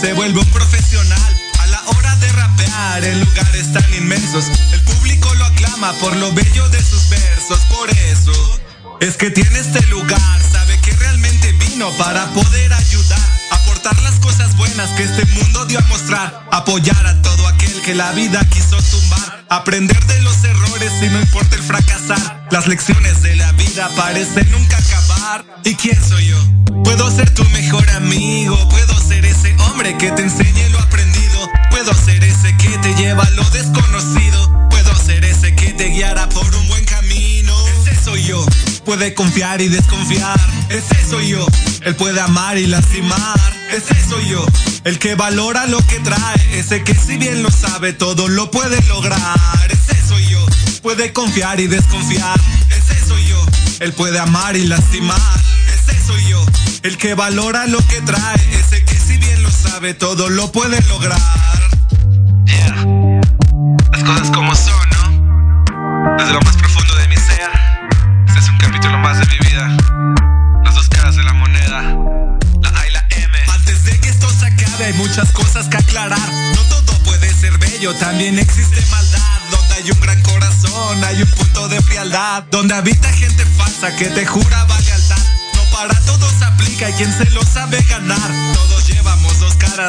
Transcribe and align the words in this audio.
se 0.00 0.12
vuelve 0.14 0.40
un 0.40 0.46
profesional. 0.46 1.36
A 1.58 1.66
la 1.66 1.82
hora 1.88 2.16
de 2.16 2.32
rapear 2.32 3.04
en 3.04 3.20
lugares 3.20 3.72
tan 3.72 3.94
inmensos, 3.94 4.46
el 4.72 4.80
público 4.82 5.32
lo 5.34 5.44
aclama 5.44 5.92
por 5.94 6.16
lo 6.16 6.32
bello 6.32 6.68
de 6.70 6.82
sus 6.82 7.08
versos, 7.10 7.58
por 7.68 7.90
eso 7.90 8.60
es 9.00 9.16
que 9.16 9.30
tiene 9.30 9.58
este 9.58 9.84
lugar, 9.86 10.42
sabe 10.52 10.78
que 10.80 10.92
realmente 10.92 11.52
vino 11.52 11.90
para 11.98 12.26
poder 12.32 12.72
ayudar, 12.72 13.30
aportar 13.50 14.00
las 14.02 14.14
cosas 14.20 14.56
buenas 14.56 14.90
que 14.90 15.04
este 15.04 15.26
mundo 15.26 15.66
dio 15.66 15.78
a 15.78 15.82
mostrar, 15.82 16.46
apoyar 16.50 17.06
a 17.06 17.20
todo 17.20 17.46
aquel 17.48 17.80
que 17.82 17.94
la 17.94 18.12
vida 18.12 18.40
quiso 18.48 18.76
tumbar, 18.82 19.44
aprender 19.50 20.02
de 20.06 20.20
los 20.22 20.42
errores 20.44 20.92
y 21.02 21.08
no 21.08 21.20
importa 21.20 21.56
el 21.56 21.62
fracasar. 21.62 22.46
Las 22.50 22.66
lecciones 22.66 23.22
de 23.22 23.36
la 23.36 23.52
vida 23.52 23.90
parecen 23.96 24.50
nunca 24.50 24.78
acabar. 24.78 25.44
¿Y 25.64 25.74
quién 25.74 26.02
soy 26.02 26.26
yo? 26.26 26.38
Puedo 26.84 27.10
ser 27.10 27.32
tu 27.34 27.44
mejor 27.50 27.88
amigo, 27.90 28.68
hombre 29.80 29.96
que 29.96 30.12
te 30.12 30.22
enseñe 30.22 30.68
lo 30.72 30.78
aprendido, 30.78 31.48
puedo 31.70 31.94
ser 31.94 32.22
ese 32.22 32.54
que 32.58 32.68
te 32.82 32.94
lleva 32.96 33.22
a 33.22 33.30
lo 33.30 33.44
desconocido, 33.48 34.68
puedo 34.68 34.94
ser 34.94 35.24
ese 35.24 35.54
que 35.54 35.72
te 35.72 35.86
guiará 35.86 36.28
por 36.28 36.54
un 36.54 36.68
buen 36.68 36.84
camino. 36.84 37.54
Ese 37.68 38.04
soy 38.04 38.22
yo 38.24 38.44
puede 38.84 39.14
confiar 39.14 39.62
y 39.62 39.68
desconfiar. 39.68 40.38
Ese 40.68 41.08
soy 41.08 41.28
yo. 41.28 41.46
Él 41.82 41.94
puede 41.96 42.20
amar 42.20 42.58
y 42.58 42.66
lastimar. 42.66 43.40
Ese 43.70 43.94
soy 44.06 44.28
yo. 44.28 44.44
El 44.84 44.98
que 44.98 45.14
valora 45.14 45.66
lo 45.66 45.78
que 45.86 45.98
trae. 46.00 46.58
Ese 46.58 46.82
que 46.82 46.94
si 46.94 47.16
bien 47.16 47.42
lo 47.42 47.50
sabe 47.50 47.94
todo 47.94 48.28
lo 48.28 48.50
puede 48.50 48.82
lograr. 48.82 49.38
Ese 49.70 49.96
soy 50.06 50.26
yo. 50.26 50.44
Puede 50.82 51.14
confiar 51.14 51.58
y 51.58 51.68
desconfiar. 51.68 52.38
Ese 52.68 53.06
soy 53.06 53.24
yo. 53.28 53.46
Él 53.80 53.94
puede 53.94 54.18
amar 54.18 54.56
y 54.56 54.66
lastimar. 54.66 55.40
Ese 55.72 56.06
soy 56.06 56.22
yo. 56.28 56.44
El 56.82 56.98
que 56.98 57.14
valora 57.14 57.66
lo 57.66 57.78
que 57.86 58.00
trae. 58.02 58.49
Sabe 59.80 59.94
todo 59.94 60.28
lo 60.28 60.52
puede 60.52 60.78
lograr. 60.88 61.18
Yeah. 62.44 62.84
Las 63.90 64.04
cosas 64.04 64.30
como 64.30 64.54
son, 64.54 64.90
¿no? 64.90 66.16
Desde 66.18 66.34
lo 66.34 66.40
más 66.42 66.54
profundo 66.56 66.94
de 66.96 67.08
mi 67.08 67.16
ser 67.16 67.48
capítulo 68.58 68.98
más 68.98 69.18
de 69.20 69.24
mi 69.24 69.38
vida. 69.48 69.74
Las 70.64 70.74
dos 70.74 70.86
caras 70.90 71.16
de 71.16 71.22
la 71.22 71.32
moneda. 71.32 71.80
La 72.60 72.68
A 72.78 72.86
y 72.88 72.90
la 72.90 73.06
M. 73.08 73.38
Antes 73.54 73.84
de 73.84 73.98
que 74.00 74.10
esto 74.10 74.28
se 74.28 74.48
acabe, 74.48 74.84
hay 74.84 74.92
muchas 74.92 75.32
cosas 75.32 75.66
que 75.68 75.78
aclarar. 75.78 76.30
No 76.56 76.62
todo 76.64 76.98
puede 77.04 77.32
ser 77.32 77.56
bello, 77.56 77.94
también 77.94 78.38
existe 78.38 78.84
maldad. 78.90 79.40
Donde 79.50 79.74
hay 79.76 79.90
un 79.90 80.00
gran 80.02 80.20
corazón, 80.20 81.04
hay 81.04 81.22
un 81.22 81.30
punto 81.30 81.68
de 81.68 81.80
frialdad. 81.80 82.44
Donde 82.50 82.74
habita 82.74 83.10
gente 83.14 83.46
falsa 83.56 83.96
que 83.96 84.10
te 84.10 84.26
jura 84.26 84.66
lealtad. 84.84 85.22
No 85.54 85.62
para 85.74 85.98
todos 86.00 86.42
aplica, 86.42 86.84
hay 86.84 86.92
quien 86.92 87.16
se 87.16 87.30
lo 87.30 87.42
sabe 87.44 87.82
ganar. 87.84 88.30
Todos 88.52 88.86
llevamos 88.88 89.39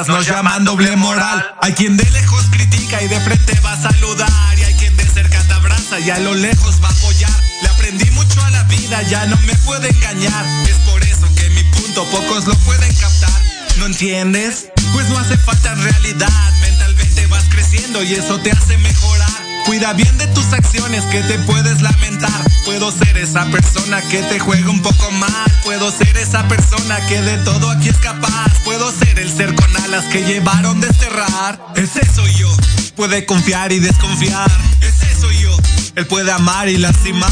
nos, 0.08 0.25
llaman 0.25 0.63
doble 0.63 0.95
moral. 0.95 1.56
Hay 1.62 1.73
quien 1.73 1.97
de 1.97 2.10
lejos 2.12 2.45
critica 2.51 3.01
y 3.01 3.08
de 3.08 3.19
frente 3.19 3.60
va 3.60 3.73
a 3.73 3.82
saludar. 3.82 4.58
Y 4.58 4.63
hay 4.63 4.73
quien 4.75 4.95
de 4.95 5.06
cerca 5.06 5.41
te 5.43 5.54
abraza 5.54 5.99
y 5.99 6.10
a 6.10 6.19
lo 6.19 6.34
lejos 6.34 6.82
va 6.84 6.88
a 6.88 6.91
apoyar. 6.91 7.32
Le 7.62 7.67
aprendí 7.67 8.10
mucho 8.12 8.41
a 8.41 8.49
la 8.51 8.63
vida, 8.63 9.01
ya 9.04 9.25
no 9.25 9.38
me 9.38 9.56
puede 9.65 9.89
engañar. 9.89 10.45
Es 10.67 10.77
por 10.89 11.04
eso 11.04 11.27
que 11.36 11.49
mi 11.51 11.63
punto 11.63 12.06
pocos 12.06 12.45
lo 12.47 12.56
pueden 12.60 12.93
captar. 12.95 13.41
¿No 13.77 13.86
entiendes? 13.86 14.67
Pues 14.93 15.10
no 15.10 15.17
hace 15.17 15.38
falta 15.38 15.71
en 15.73 15.84
realidad. 15.84 16.54
Mentalmente 16.62 17.27
vas 17.27 17.45
creciendo 17.49 18.04
y 18.04 18.13
eso 18.13 18.39
te 18.39 18.51
hace 18.51 18.77
mejorar. 18.77 19.50
Cuida 19.71 19.93
bien 19.93 20.17
de 20.17 20.27
tus 20.27 20.51
acciones 20.51 21.01
que 21.05 21.21
te 21.21 21.39
puedes 21.39 21.81
lamentar. 21.81 22.51
Puedo 22.65 22.91
ser 22.91 23.17
esa 23.17 23.45
persona 23.45 24.01
que 24.01 24.21
te 24.23 24.38
juega 24.38 24.69
un 24.69 24.81
poco 24.81 25.10
mal. 25.12 25.49
Puedo 25.63 25.89
ser 25.89 26.17
esa 26.17 26.45
persona 26.49 26.99
que 27.07 27.21
de 27.21 27.38
todo 27.45 27.71
aquí 27.71 27.88
es 27.88 27.95
capaz. 27.99 28.51
Puedo 28.65 28.91
ser 28.91 29.17
el 29.17 29.31
ser 29.31 29.55
con 29.55 29.77
alas 29.77 30.03
que 30.12 30.25
llevaron 30.25 30.81
desterrar. 30.81 31.57
Ese 31.77 32.01
soy 32.13 32.34
yo. 32.34 32.53
Puede 32.97 33.25
confiar 33.25 33.71
y 33.71 33.79
desconfiar. 33.79 34.51
Ese 34.81 35.15
soy 35.17 35.39
yo. 35.39 35.57
Él 35.95 36.05
puede 36.05 36.34
amar 36.34 36.67
y 36.67 36.77
lastimar. 36.77 37.31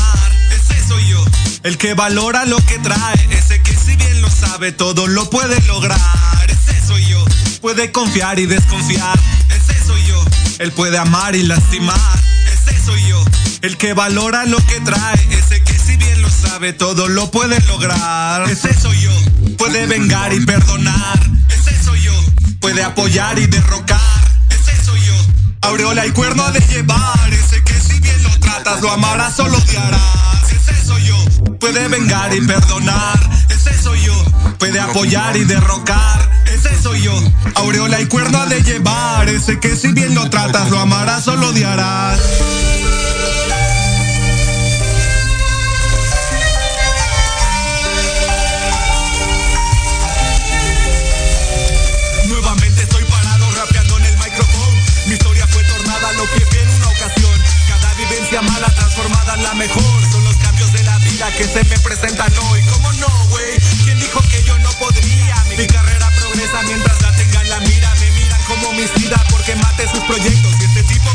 Ese 0.49 0.87
soy 0.87 1.09
yo. 1.09 1.21
El 1.63 1.77
que 1.77 1.93
valora 1.93 2.45
lo 2.45 2.65
que 2.67 2.79
trae. 2.79 3.27
Ese 3.31 3.61
que 3.61 3.75
si 3.75 3.97
bien 3.97 4.21
lo 4.21 4.29
sabe 4.29 4.71
todo 4.71 5.07
lo 5.07 5.29
puede 5.29 5.59
lograr. 5.63 5.99
Ese 6.47 6.87
soy 6.87 7.05
yo. 7.05 7.21
Puede 7.59 7.91
confiar 7.91 8.39
y 8.39 8.45
desconfiar. 8.45 9.19
Ese 9.49 9.85
soy 9.85 10.01
yo. 10.05 10.23
Él 10.59 10.71
puede 10.71 10.97
amar 10.97 11.35
y 11.35 11.43
lastimar. 11.43 12.18
Soy 12.89 13.07
yo. 13.07 13.23
El 13.61 13.77
que 13.77 13.93
valora 13.93 14.45
lo 14.45 14.57
que 14.65 14.79
trae. 14.79 15.27
Ese 15.29 15.61
que 15.61 15.77
si 15.77 15.95
bien 15.97 16.23
lo 16.23 16.29
sabe 16.29 16.73
todo 16.73 17.07
lo 17.07 17.29
puede 17.29 17.59
lograr. 17.67 18.49
Ese 18.49 18.73
soy 18.73 18.99
yo. 18.99 19.11
Puede 19.59 19.85
vengar 19.85 20.33
y 20.33 20.43
perdonar. 20.43 21.19
Ese 21.49 21.83
soy 21.83 22.01
yo. 22.01 22.13
Puede 22.59 22.81
apoyar 22.81 23.37
y 23.37 23.45
derrocar. 23.45 23.99
Ese 24.49 24.83
soy 24.83 24.99
yo. 25.01 25.13
Aureola 25.61 26.07
y 26.07 26.11
cuerno 26.13 26.51
de 26.51 26.61
llevar. 26.61 27.31
Ese 27.31 27.63
que 27.63 27.79
si 27.79 27.99
bien 27.99 28.23
lo 28.23 28.31
tratas, 28.39 28.81
lo 28.81 28.89
amarás 28.89 29.39
o 29.39 29.47
lo 29.47 29.59
odiarás. 29.59 30.51
Ese 30.51 30.83
soy 30.83 31.05
yo. 31.05 31.25
Puede 31.59 31.87
vengar 31.89 32.33
y 32.33 32.41
perdonar. 32.41 33.19
Ese 33.49 33.79
soy 33.79 34.01
yo. 34.01 34.25
Puede 34.57 34.79
apoyar 34.79 35.37
y 35.37 35.43
derrocar. 35.43 36.27
Ese 36.47 36.75
soy 36.81 37.03
yo. 37.03 37.13
Aureola 37.53 38.01
y 38.01 38.07
cuerno 38.07 38.47
de 38.47 38.63
llevar. 38.63 39.29
Ese 39.29 39.59
que 39.59 39.75
si 39.75 39.89
bien 39.89 40.15
lo 40.15 40.27
tratas, 40.31 40.71
lo 40.71 40.79
amarás 40.79 41.27
o 41.27 41.35
lo 41.35 41.49
odiarás. 41.49 42.78
Nuevamente 52.25 52.83
estoy 52.83 53.03
parado 53.05 53.51
rapeando 53.51 53.97
en 53.97 54.05
el 54.05 54.17
micrófono. 54.17 54.71
Mi 55.07 55.13
historia 55.13 55.47
fue 55.47 55.63
tornada 55.63 56.13
lo 56.13 56.23
que 56.31 56.45
vi 56.45 56.57
en 56.59 56.69
una 56.69 56.87
ocasión. 56.89 57.43
Cada 57.67 57.93
vivencia 57.95 58.41
mala 58.41 58.73
transformada 58.75 59.35
en 59.35 59.43
la 59.43 59.53
mejor. 59.55 60.11
Son 60.11 60.23
los 60.23 60.35
cambios 60.37 60.71
de 60.71 60.83
la 60.83 60.97
vida 60.99 61.31
que 61.37 61.43
se 61.45 61.63
me 61.65 61.77
presentan 61.79 62.31
hoy. 62.49 62.61
¿Cómo 62.71 62.91
no, 62.93 63.09
güey? 63.29 63.57
¿Quién 63.83 63.99
dijo 63.99 64.21
que 64.29 64.43
yo 64.43 64.57
no 64.59 64.69
podría? 64.79 65.35
Mi 65.57 65.67
carrera 65.67 66.11
progresa 66.17 66.61
mientras 66.63 67.01
la 67.01 67.11
tengan 67.15 67.49
la 67.49 67.59
mira. 67.59 67.93
Me 67.99 68.11
miran 68.11 68.41
como 68.43 68.69
homicida 68.69 69.23
porque 69.29 69.55
mate 69.55 69.87
sus 69.87 70.03
proyectos. 70.05 70.53
Y 70.61 70.63
este 70.65 70.83
tipo 70.83 71.11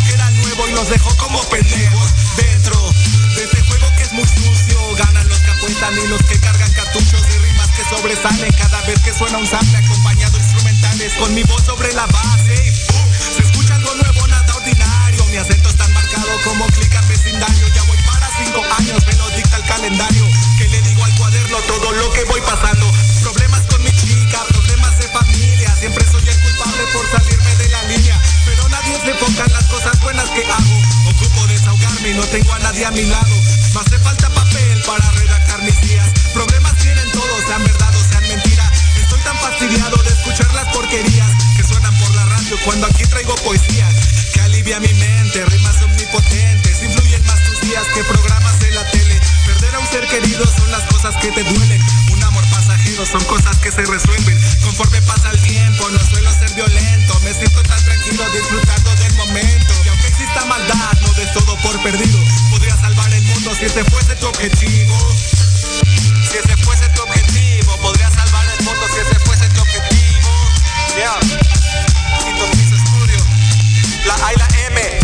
nuevo 0.56 0.68
y 0.68 0.72
los 0.72 0.88
dejó 0.88 1.14
como 1.16 1.42
pendejos. 1.48 2.14
Dentro 2.36 2.92
de 3.36 3.44
este 3.44 3.60
juego 3.62 3.86
que 3.96 4.02
es 4.02 4.12
muy 4.12 4.24
sucio. 4.24 4.94
Ganan 4.96 5.28
los 5.28 5.38
que 5.38 5.50
apuestan 5.50 5.94
y 5.98 6.06
los 6.08 6.22
que 6.22 6.38
cargan 6.38 6.72
cartuchos 6.72 7.22
de 7.26 7.38
rimas 7.38 7.68
que 7.70 7.84
sobresalen 7.84 8.52
cada 8.52 8.80
vez 8.82 9.00
que 9.00 9.12
suena 9.12 9.38
un 9.38 9.46
sample 9.46 9.78
acompañado 9.78 10.36
instrumentales 10.38 11.12
con 11.14 11.34
mi 11.34 11.42
voz 11.44 11.62
sobre 11.64 11.92
la 11.94 12.06
base. 12.06 12.54
Y. 12.54 12.72
Se 13.34 13.42
escucha 13.42 13.74
algo 13.74 13.94
nuevo, 13.94 14.26
nada 14.28 14.54
ordinario. 14.54 15.24
Mi 15.26 15.36
acento 15.36 15.68
es 15.68 15.76
tan 15.76 15.92
marcado 15.92 16.28
como 16.44 16.66
clic 16.66 16.94
en 16.94 17.08
vecindario. 17.08 17.68
Ya 17.74 17.82
voy 17.84 17.98
para 18.06 18.28
cinco 18.38 18.62
años, 18.78 19.06
me 19.06 19.14
lo 19.14 19.30
dicta 19.30 19.56
el 19.56 19.64
calendario. 19.64 20.24
Que 20.58 20.68
le 20.68 20.82
digo 20.82 21.04
al 21.04 21.14
cuaderno 21.16 21.58
todo 21.66 21.92
lo 21.92 22.12
que 22.12 22.24
voy 22.24 22.40
pasando. 22.42 22.90
Problemas 23.22 23.62
con 23.62 23.82
mi 23.82 23.90
chica, 23.92 24.44
problemas 24.48 24.98
de 24.98 25.08
familia. 25.08 25.74
Siempre 25.76 26.04
soy 26.10 26.28
el 26.28 26.40
culpable 26.40 26.82
por 26.92 27.10
salirme 27.10 27.56
de 27.56 27.68
la 27.68 27.82
línea. 27.84 28.13
Pero 28.94 29.02
nadie 29.02 29.04
se 29.04 29.11
enfoca 29.11 29.44
en 29.44 29.52
las 29.52 29.64
cosas 29.64 30.00
buenas 30.00 30.30
que 30.30 30.44
hago. 30.44 30.83
Ocupo 31.11 31.46
desahogarme 31.48 32.11
y 32.11 32.14
no 32.14 32.22
tengo 32.24 32.52
a 32.52 32.59
nadie 32.61 32.85
a 32.85 32.90
mi 32.90 33.02
lado. 33.02 33.35
Me 33.74 33.80
hace 33.80 33.98
falta 33.98 34.28
papel 34.30 34.83
para 34.87 35.11
redactar 35.12 35.62
mis 35.62 35.80
días. 35.80 36.09
Problemas 36.33 36.76
tienen 36.76 37.11
todos, 37.11 37.44
sean 37.46 37.64
verdad 37.64 37.94
o 37.94 38.04
sean 38.09 38.28
mentira. 38.28 38.70
Estoy 38.96 39.20
tan 39.20 39.37
fastidiado 39.38 39.96
de 39.96 40.11
escuchar 40.11 40.52
las 40.54 40.66
porquerías 40.72 41.30
que 41.57 41.64
suenan 41.64 41.96
por 41.98 42.14
la 42.14 42.24
radio 42.26 42.57
cuando 42.64 42.87
aquí 42.87 43.04
traigo 43.04 43.35
poesía. 43.37 43.88
Que 44.33 44.40
alivia 44.42 44.78
mi 44.80 44.92
mente, 44.94 45.44
rimas 45.46 45.83
omnipotentes. 45.83 46.83
Influyen 46.83 47.24
más 47.26 47.42
tus 47.42 47.61
días 47.62 47.85
que 47.94 48.04
programas 48.04 48.59
de 48.61 48.70
la 48.72 48.85
tele. 48.90 49.20
Perder 49.46 49.74
a 49.74 49.78
un 49.80 49.87
ser 49.88 50.07
querido 50.07 50.44
son 50.46 50.70
las 50.70 50.83
cosas 50.85 51.16
que 51.16 51.33
te 51.33 51.42
duelen. 51.42 51.83
Un 52.12 52.22
amor 52.22 52.44
pasajero 52.50 53.04
son 53.07 53.24
cosas 53.24 53.57
que 53.59 53.72
se 53.72 53.83
resuelven. 53.83 54.38
Conforme 54.62 55.02
pasa 55.02 55.30
el 55.30 55.40
tiempo, 55.42 55.88
no 55.90 55.98
suelo 55.98 56.30
ser 56.33 56.52
violento. 56.54 57.20
Me 57.24 57.33
siento 57.35 57.62
tan 57.62 57.83
tranquilo 57.83 57.93
disfrutando 58.10 58.94
del 58.96 59.14
momento. 59.14 59.72
Y 59.84 59.88
aunque 59.88 60.08
exista 60.08 60.44
maldad, 60.44 60.92
no 61.00 61.12
des 61.14 61.32
todo 61.32 61.56
por 61.58 61.82
perdido. 61.82 62.18
Podría 62.50 62.76
salvar 62.76 63.12
el 63.12 63.22
mundo 63.22 63.54
si 63.58 63.64
ese 63.64 63.84
fuese 63.84 64.14
tu 64.16 64.26
objetivo. 64.26 64.96
Si 66.30 66.36
ese 66.36 66.56
fuese 66.64 66.88
tu 66.90 67.02
objetivo, 67.02 67.76
podría 67.78 68.10
salvar 68.10 68.44
el 68.58 68.64
mundo 68.64 68.86
si 68.92 69.00
ese 69.00 69.18
fuese 69.20 69.48
tu 69.48 69.60
objetivo. 69.60 70.28
Yeah. 70.96 71.18
Estudio. 72.74 73.18
La 74.06 74.14
A 74.26 74.32
y 74.32 74.36
la 74.36 74.48
M. 74.68 74.98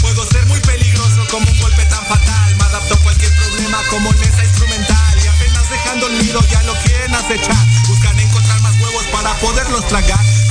Puedo 0.00 0.24
ser 0.30 0.46
muy 0.46 0.60
peligroso 0.60 1.26
como 1.30 1.50
un 1.50 1.58
golpe 1.58 1.84
tan 1.86 2.06
fatal. 2.06 2.56
Me 2.56 2.64
adapto 2.64 2.94
a 2.94 2.98
cualquier 2.98 3.34
problema 3.36 3.82
como 3.90 4.10
en 4.12 4.22
esa 4.22 4.44
instrumental. 4.44 5.18
Y 5.24 5.26
apenas 5.26 5.68
dejando 5.70 6.06
el 6.06 6.18
nido 6.18 6.40
ya 6.50 6.62
lo 6.62 6.74
quieren 6.82 7.14
acechar. 7.14 7.66
Buscan 7.88 8.14
poderlos 9.44 9.86
tragar. 9.88 10.43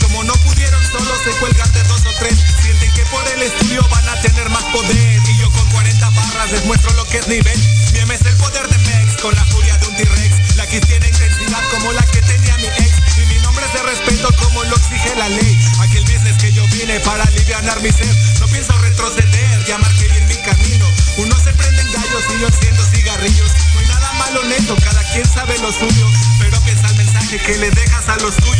Como 0.00 0.24
no 0.24 0.32
pudieron, 0.32 0.82
solo 0.90 1.12
se 1.22 1.30
cuelgan 1.38 1.70
de 1.72 1.82
dos 1.84 2.00
o 2.06 2.12
tres. 2.18 2.38
Sienten 2.62 2.90
que 2.92 3.04
por 3.06 3.22
el 3.28 3.42
estudio 3.42 3.86
van 3.90 4.08
a 4.08 4.18
tener 4.22 4.48
más 4.48 4.64
poder. 4.72 5.20
Y 5.28 5.38
yo 5.38 5.50
con 5.50 5.68
40 5.72 6.08
barras 6.08 6.52
les 6.52 6.64
muestro 6.64 6.90
lo 6.94 7.04
que 7.04 7.18
es 7.18 7.28
nivel. 7.28 7.58
Mi 7.92 8.14
es 8.14 8.20
el 8.22 8.36
poder 8.36 8.66
de 8.66 8.78
Mex, 8.78 9.20
con 9.20 9.34
la 9.34 9.44
furia 9.44 9.76
de 9.76 9.88
un 9.88 9.96
T-Rex. 9.96 10.56
La 10.56 10.66
que 10.66 10.80
tiene 10.80 11.08
intensidad 11.08 11.62
como 11.70 11.92
la 11.92 12.02
que 12.06 12.22
tenía 12.22 12.56
mi 12.56 12.66
ex. 12.66 13.18
Y 13.18 13.26
mi 13.26 13.38
nombre 13.40 13.66
es 13.66 13.72
de 13.74 13.82
respeto 13.82 14.28
como 14.42 14.64
lo 14.64 14.74
exige 14.74 15.14
la 15.16 15.28
ley. 15.28 15.58
Aquel 15.80 16.04
business 16.04 16.38
que 16.38 16.50
yo 16.52 16.66
vine 16.68 16.98
para 17.00 17.24
aliviar 17.24 17.62
mi 17.82 17.90
ser. 17.90 18.16
No 18.40 18.48
pienso 18.48 18.72
retroceder, 18.78 19.64
ya 19.66 19.76
marqué 19.76 20.08
bien 20.08 20.26
mi 20.28 20.36
camino. 20.36 20.86
Unos 21.18 21.42
se 21.42 21.52
prenden 21.52 21.92
gallos 21.92 22.24
y 22.34 22.40
yo 22.40 22.46
enciendo 22.46 22.82
cigarrillos. 22.86 23.50
No 23.74 23.80
hay 23.80 23.86
nada 23.86 24.12
malo 24.14 24.44
en 24.44 24.52
eso, 24.52 24.74
cada 24.82 25.02
quien 25.12 25.28
sabe 25.28 25.58
lo 25.58 25.70
suyo. 25.72 26.10
Pero 26.38 26.58
piensa 26.62 26.88
el 26.88 26.96
mensaje 26.96 27.38
que 27.38 27.58
le 27.58 27.70
dejas 27.70 28.08
a 28.08 28.16
los 28.16 28.34
tuyos. 28.36 28.55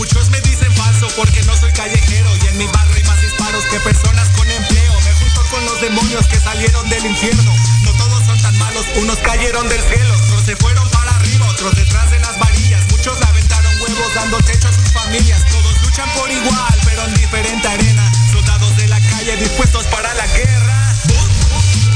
Muchos 0.00 0.30
me 0.30 0.40
dicen 0.40 0.72
falso 0.76 1.08
porque 1.14 1.42
no 1.42 1.54
soy 1.54 1.70
callejero. 1.72 2.30
Y 2.42 2.46
en 2.48 2.56
mi 2.56 2.66
barrio 2.68 2.96
hay 2.96 3.02
más 3.04 3.20
disparos 3.20 3.62
que 3.66 3.78
personas 3.80 4.30
con 4.30 4.50
empleo. 4.50 4.94
Me 5.04 5.12
junto 5.12 5.42
con 5.50 5.62
los 5.66 5.78
demonios 5.82 6.26
que 6.26 6.40
salieron 6.40 6.88
del 6.88 7.04
infierno. 7.04 7.54
No 7.82 7.92
todos 7.92 8.24
son 8.24 8.40
tan 8.40 8.58
malos, 8.58 8.86
unos 8.96 9.18
cayeron 9.18 9.68
del 9.68 9.82
cielo. 9.82 10.14
Otros 10.24 10.42
se 10.46 10.56
fueron 10.56 10.88
para 10.88 11.14
arriba, 11.16 11.46
otros 11.50 11.76
detrás 11.76 12.10
de 12.10 12.18
las 12.18 12.38
varillas. 12.38 12.82
Muchos 12.90 13.20
aventaron 13.20 13.74
huevos 13.78 14.14
dando 14.14 14.38
techo 14.38 14.68
a 14.68 14.72
sus 14.72 14.90
familias. 14.90 15.44
Todos 15.50 15.82
luchan 15.82 16.08
por 16.14 16.30
igual, 16.30 16.78
pero 16.86 17.04
en 17.04 17.14
diferente 17.16 17.68
arena. 17.68 18.10
Soldados 18.32 18.74
de 18.78 18.88
la 18.88 19.00
calle 19.00 19.36
dispuestos 19.36 19.84
para 19.88 20.14
la 20.14 20.26
guerra. 20.28 20.94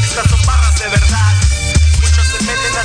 Estas 0.04 0.28
son 0.28 0.42
barras 0.44 0.78
de 0.78 0.88
verdad. 0.88 1.34
Muchos 2.02 2.26
se 2.26 2.44
meten 2.44 2.76
a 2.76 2.84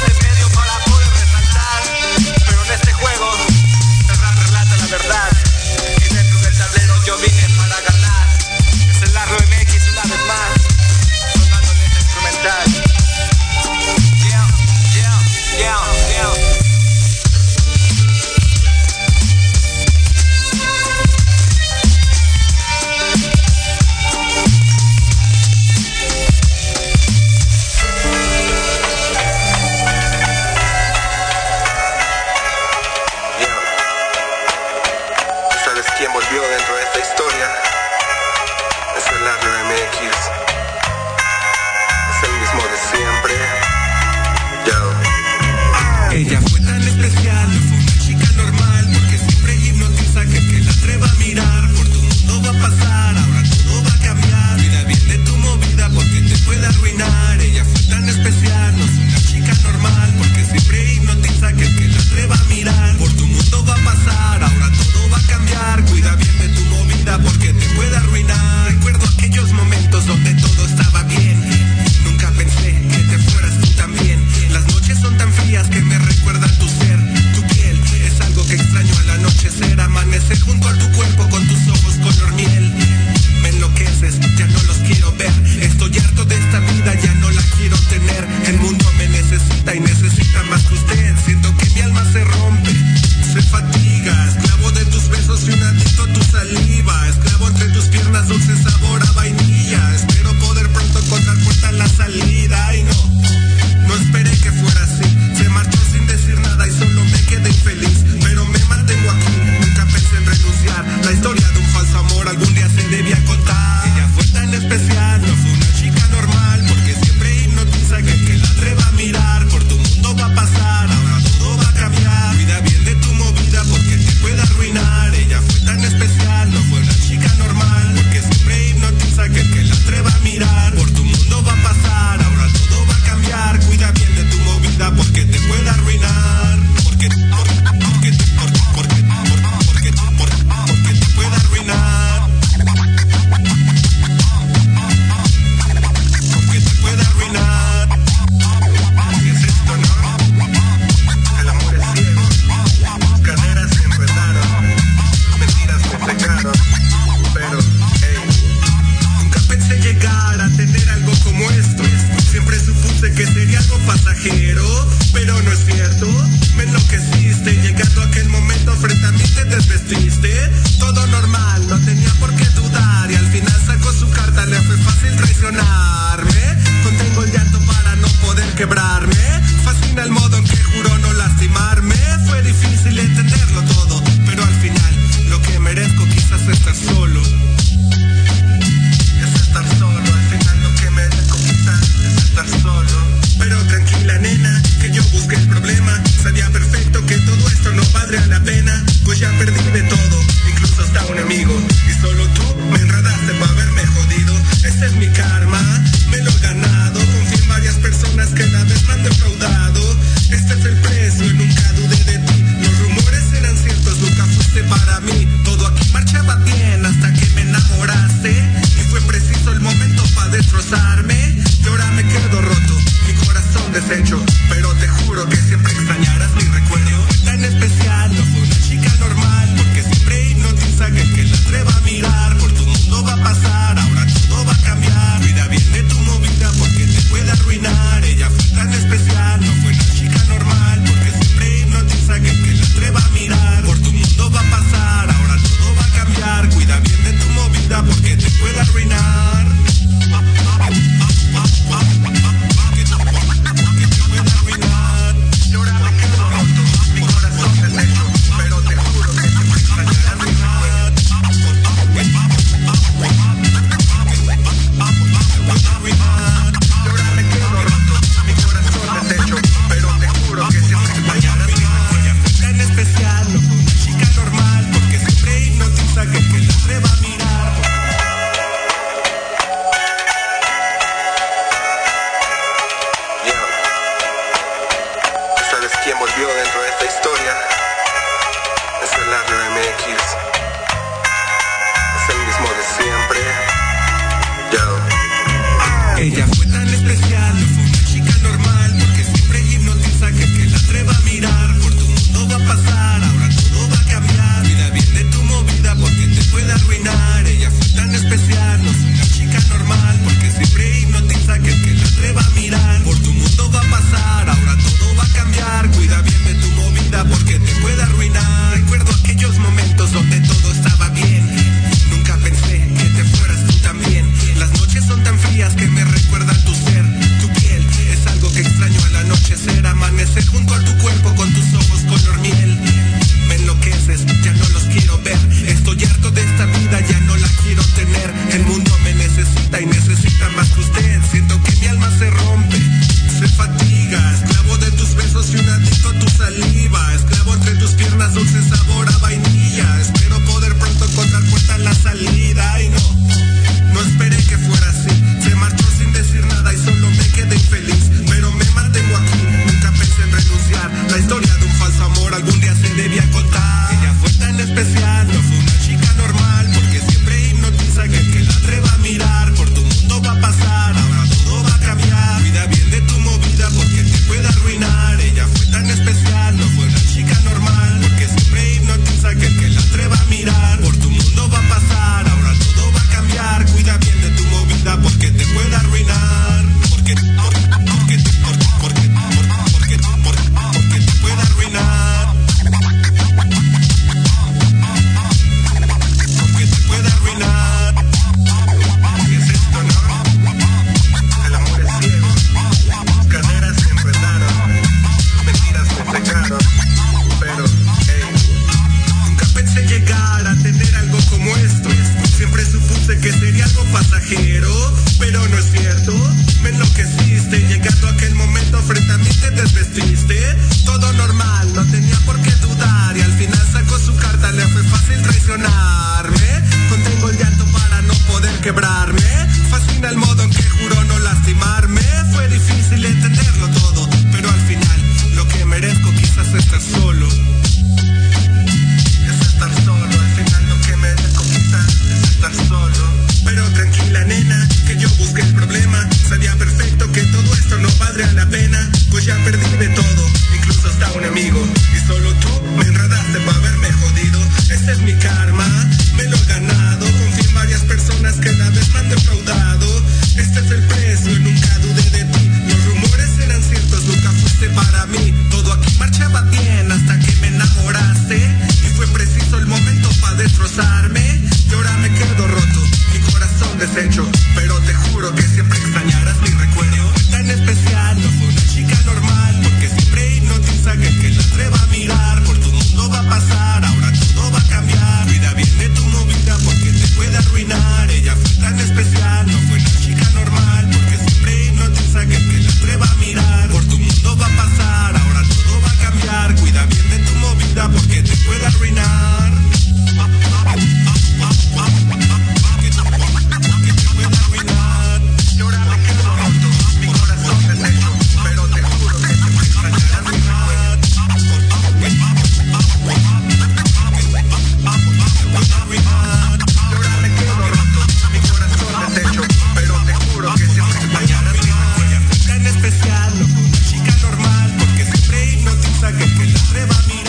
atreva 526.49 526.73
a 526.73 526.87
mirar. 526.87 527.08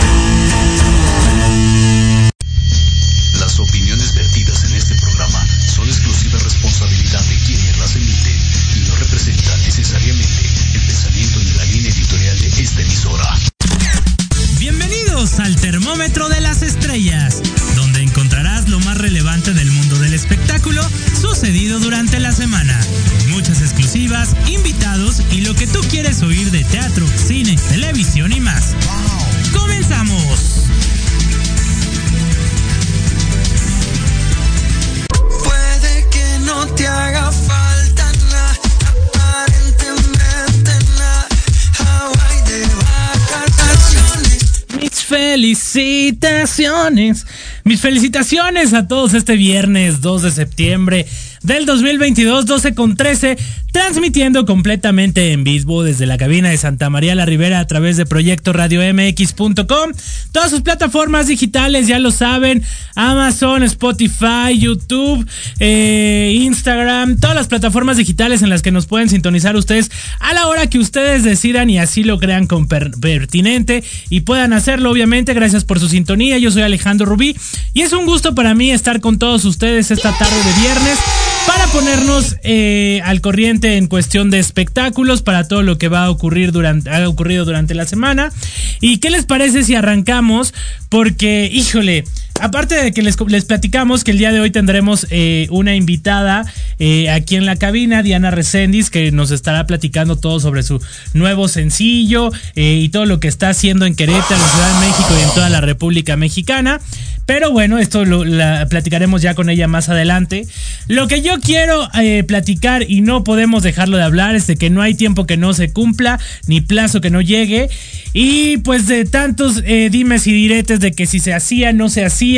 Mis 47.63 47.79
felicitaciones 47.79 48.73
a 48.73 48.87
todos 48.87 49.13
este 49.13 49.35
viernes 49.35 50.01
2 50.01 50.23
de 50.23 50.31
septiembre 50.31 51.07
del 51.43 51.65
2022, 51.65 52.45
12 52.45 52.75
con 52.75 52.97
13, 52.97 53.37
transmitiendo 53.71 54.45
completamente 54.45 55.31
en 55.31 55.43
vivo 55.43 55.83
desde 55.83 56.05
la 56.05 56.17
cabina 56.17 56.49
de 56.49 56.57
Santa 56.57 56.89
María 56.89 57.15
la 57.15 57.25
Ribera 57.25 57.59
a 57.59 57.67
través 57.67 57.95
de 57.95 58.05
Proyecto 58.05 58.51
Radio 58.51 58.81
MX.com. 58.93 59.91
Todas 60.31 60.49
sus 60.49 60.61
plataformas 60.61 61.27
digitales, 61.27 61.87
ya 61.87 61.99
lo 61.99 62.11
saben, 62.11 62.63
Amazon, 62.95 63.63
Spotify, 63.63 64.57
YouTube, 64.57 65.27
eh, 65.59 66.33
Instagram, 66.35 67.19
todas 67.19 67.35
las 67.35 67.47
plataformas 67.47 67.97
digitales 67.97 68.41
en 68.41 68.49
las 68.49 68.61
que 68.61 68.71
nos 68.71 68.85
pueden 68.85 69.09
sintonizar 69.09 69.55
ustedes 69.55 69.91
a 70.19 70.33
la 70.33 70.47
hora 70.47 70.67
que 70.67 70.79
ustedes 70.79 71.23
decidan 71.23 71.69
y 71.69 71.79
así 71.79 72.03
lo 72.03 72.17
crean 72.17 72.47
con 72.47 72.67
per 72.67 72.91
pertinente 72.91 73.83
y 74.09 74.21
puedan 74.21 74.53
hacerlo, 74.53 74.91
obviamente. 74.91 75.33
Gracias 75.33 75.65
por 75.65 75.79
su 75.79 75.89
sintonía. 75.89 76.37
Yo 76.37 76.51
soy 76.51 76.61
Alejandro 76.61 77.05
Rubí 77.05 77.35
y 77.73 77.81
es 77.81 77.93
un 77.93 78.05
gusto 78.05 78.35
para 78.35 78.53
mí 78.53 78.71
estar 78.71 79.01
con 79.01 79.19
todos 79.19 79.45
ustedes 79.45 79.91
esta 79.91 80.11
tarde 80.17 80.37
de 80.43 80.61
viernes 80.61 80.97
para 81.47 81.67
ponernos 81.67 82.37
eh, 82.43 83.01
al 83.03 83.21
corriente 83.21 83.77
en 83.77 83.87
cuestión 83.87 84.29
de 84.29 84.39
espectáculos 84.39 85.21
para 85.21 85.47
todo 85.47 85.61
lo 85.63 85.77
que 85.77 85.87
va 85.87 86.05
a 86.05 86.09
ocurrir 86.09 86.51
durante 86.51 86.89
ha 86.89 87.07
ocurrido 87.07 87.45
durante 87.45 87.73
la 87.73 87.85
semana. 87.85 88.31
Y 88.79 88.97
qué 88.97 89.09
les 89.09 89.25
parece 89.25 89.63
si 89.63 89.75
arrancamos 89.75 90.53
porque 90.89 91.49
híjole 91.51 92.03
aparte 92.41 92.75
de 92.75 92.91
que 92.91 93.01
les, 93.01 93.15
les 93.27 93.45
platicamos 93.45 94.03
que 94.03 94.11
el 94.11 94.17
día 94.17 94.31
de 94.31 94.39
hoy 94.39 94.51
tendremos 94.51 95.05
eh, 95.11 95.47
una 95.51 95.75
invitada 95.75 96.45
eh, 96.79 97.09
aquí 97.09 97.35
en 97.35 97.45
la 97.45 97.55
cabina 97.55 98.01
Diana 98.01 98.31
Recendis 98.31 98.89
que 98.89 99.11
nos 99.11 99.31
estará 99.31 99.67
platicando 99.67 100.15
todo 100.15 100.39
sobre 100.39 100.63
su 100.63 100.81
nuevo 101.13 101.47
sencillo 101.47 102.31
eh, 102.55 102.79
y 102.81 102.89
todo 102.89 103.05
lo 103.05 103.19
que 103.19 103.27
está 103.27 103.49
haciendo 103.49 103.85
en 103.85 103.95
Querétaro 103.95 104.35
en 104.35 104.49
Ciudad 104.49 104.73
de 104.73 104.87
México 104.87 105.09
y 105.17 105.23
en 105.23 105.29
toda 105.35 105.49
la 105.49 105.61
República 105.61 106.17
Mexicana 106.17 106.81
pero 107.27 107.51
bueno, 107.51 107.77
esto 107.77 108.03
lo 108.03 108.25
la 108.25 108.67
platicaremos 108.67 109.21
ya 109.21 109.35
con 109.35 109.49
ella 109.49 109.67
más 109.67 109.87
adelante. 109.87 110.47
Lo 110.87 111.07
que 111.07 111.21
yo 111.21 111.39
quiero 111.39 111.87
platicar 112.27 112.83
y 112.89 113.01
no 113.01 113.23
podemos 113.23 113.63
dejarlo 113.63 113.95
de 113.95 114.03
hablar 114.03 114.35
es 114.35 114.47
de 114.47 114.57
que 114.57 114.69
no 114.69 114.81
hay 114.81 114.95
tiempo 114.95 115.25
que 115.25 115.37
no 115.37 115.53
se 115.53 115.71
cumpla, 115.71 116.19
ni 116.47 116.59
plazo 116.59 116.99
que 116.99 117.09
no 117.09 117.21
llegue. 117.21 117.69
Y 118.11 118.57
pues 118.57 118.87
de 118.87 119.05
tantos 119.05 119.63
dimes 119.63 120.27
y 120.27 120.33
diretes 120.33 120.81
de 120.81 120.91
que 120.91 121.05
si 121.05 121.19
se 121.19 121.33
hacía, 121.33 121.71
no 121.71 121.87
se 121.87 122.03
hacía, 122.03 122.30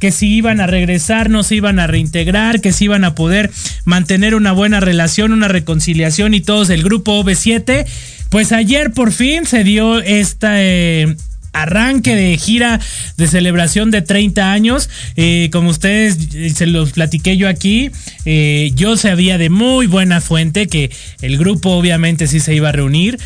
que 0.00 0.10
si 0.10 0.34
iban 0.34 0.60
a 0.60 0.66
regresar, 0.66 1.30
no 1.30 1.42
se 1.42 1.56
iban 1.56 1.78
a 1.78 1.86
reintegrar, 1.86 2.60
que 2.60 2.72
si 2.72 2.84
iban 2.84 3.04
a 3.04 3.14
poder 3.14 3.50
mantener 3.84 4.34
una 4.34 4.52
buena 4.52 4.80
relación, 4.80 5.32
una 5.32 5.48
reconciliación 5.48 6.34
y 6.34 6.40
todos 6.40 6.70
el 6.70 6.82
grupo 6.82 7.22
OV7. 7.22 7.86
Pues 8.30 8.52
ayer 8.52 8.92
por 8.92 9.12
fin 9.12 9.46
se 9.46 9.64
dio 9.64 10.00
esta... 10.00 10.62
Eh, 10.62 11.16
arranque 11.54 12.14
de 12.14 12.36
gira 12.36 12.80
de 13.16 13.28
celebración 13.28 13.90
de 13.90 14.02
30 14.02 14.52
años. 14.52 14.90
Eh, 15.16 15.48
como 15.52 15.70
ustedes 15.70 16.18
se 16.54 16.66
los 16.66 16.92
platiqué 16.92 17.36
yo 17.36 17.48
aquí, 17.48 17.90
eh, 18.26 18.72
yo 18.74 18.96
sabía 18.96 19.38
de 19.38 19.48
muy 19.48 19.86
buena 19.86 20.20
fuente 20.20 20.66
que 20.66 20.90
el 21.22 21.38
grupo 21.38 21.70
obviamente 21.70 22.26
sí 22.26 22.40
se 22.40 22.54
iba 22.54 22.68
a 22.68 22.72
reunir. 22.72 23.18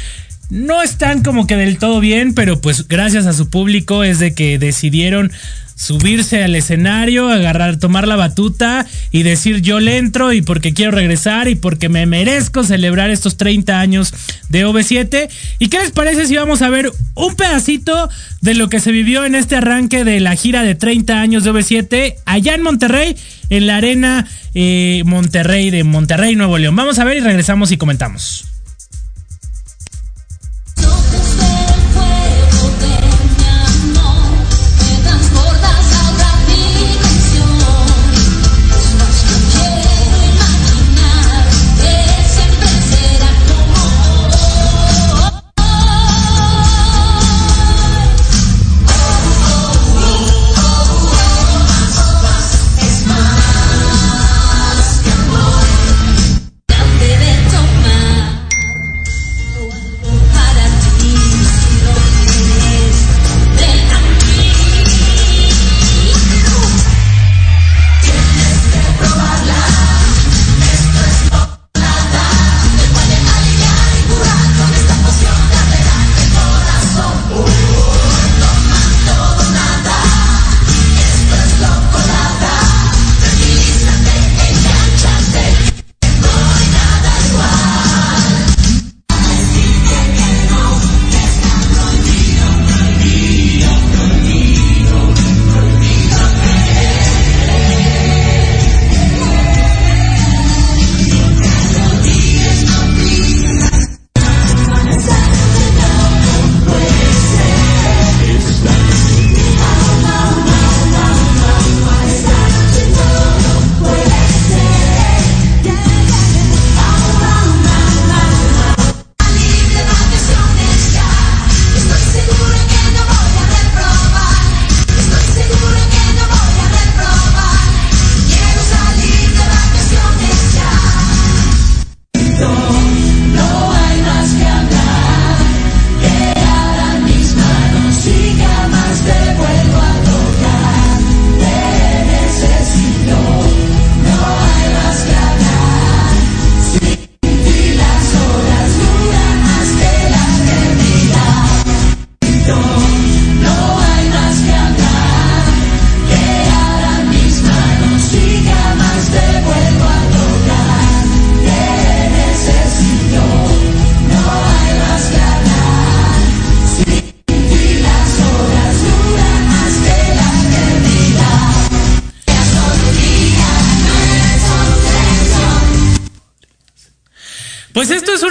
No 0.50 0.82
están 0.82 1.22
como 1.22 1.46
que 1.46 1.56
del 1.56 1.78
todo 1.78 2.00
bien, 2.00 2.32
pero 2.32 2.60
pues 2.60 2.86
gracias 2.88 3.26
a 3.26 3.32
su 3.32 3.50
público 3.50 4.04
es 4.04 4.18
de 4.18 4.32
que 4.32 4.58
decidieron 4.58 5.30
subirse 5.78 6.42
al 6.42 6.56
escenario, 6.56 7.28
agarrar, 7.28 7.76
tomar 7.78 8.08
la 8.08 8.16
batuta 8.16 8.84
y 9.12 9.22
decir 9.22 9.62
yo 9.62 9.78
le 9.78 9.96
entro 9.96 10.32
y 10.32 10.42
porque 10.42 10.74
quiero 10.74 10.90
regresar 10.90 11.48
y 11.48 11.54
porque 11.54 11.88
me 11.88 12.04
merezco 12.04 12.64
celebrar 12.64 13.10
estos 13.10 13.36
30 13.36 13.78
años 13.78 14.12
de 14.48 14.66
OV7. 14.66 15.28
¿Y 15.60 15.68
qué 15.68 15.78
les 15.78 15.92
parece 15.92 16.26
si 16.26 16.36
vamos 16.36 16.62
a 16.62 16.68
ver 16.68 16.90
un 17.14 17.36
pedacito 17.36 18.10
de 18.40 18.54
lo 18.54 18.68
que 18.68 18.80
se 18.80 18.90
vivió 18.90 19.24
en 19.24 19.36
este 19.36 19.54
arranque 19.54 20.04
de 20.04 20.18
la 20.18 20.34
gira 20.34 20.64
de 20.64 20.74
30 20.74 21.20
años 21.20 21.44
de 21.44 21.52
OV7 21.52 22.14
allá 22.26 22.54
en 22.54 22.62
Monterrey, 22.62 23.16
en 23.48 23.68
la 23.68 23.76
arena 23.76 24.26
eh, 24.54 25.02
Monterrey 25.06 25.70
de 25.70 25.84
Monterrey, 25.84 26.34
Nuevo 26.34 26.58
León? 26.58 26.74
Vamos 26.74 26.98
a 26.98 27.04
ver 27.04 27.18
y 27.18 27.20
regresamos 27.20 27.70
y 27.70 27.76
comentamos. 27.76 28.57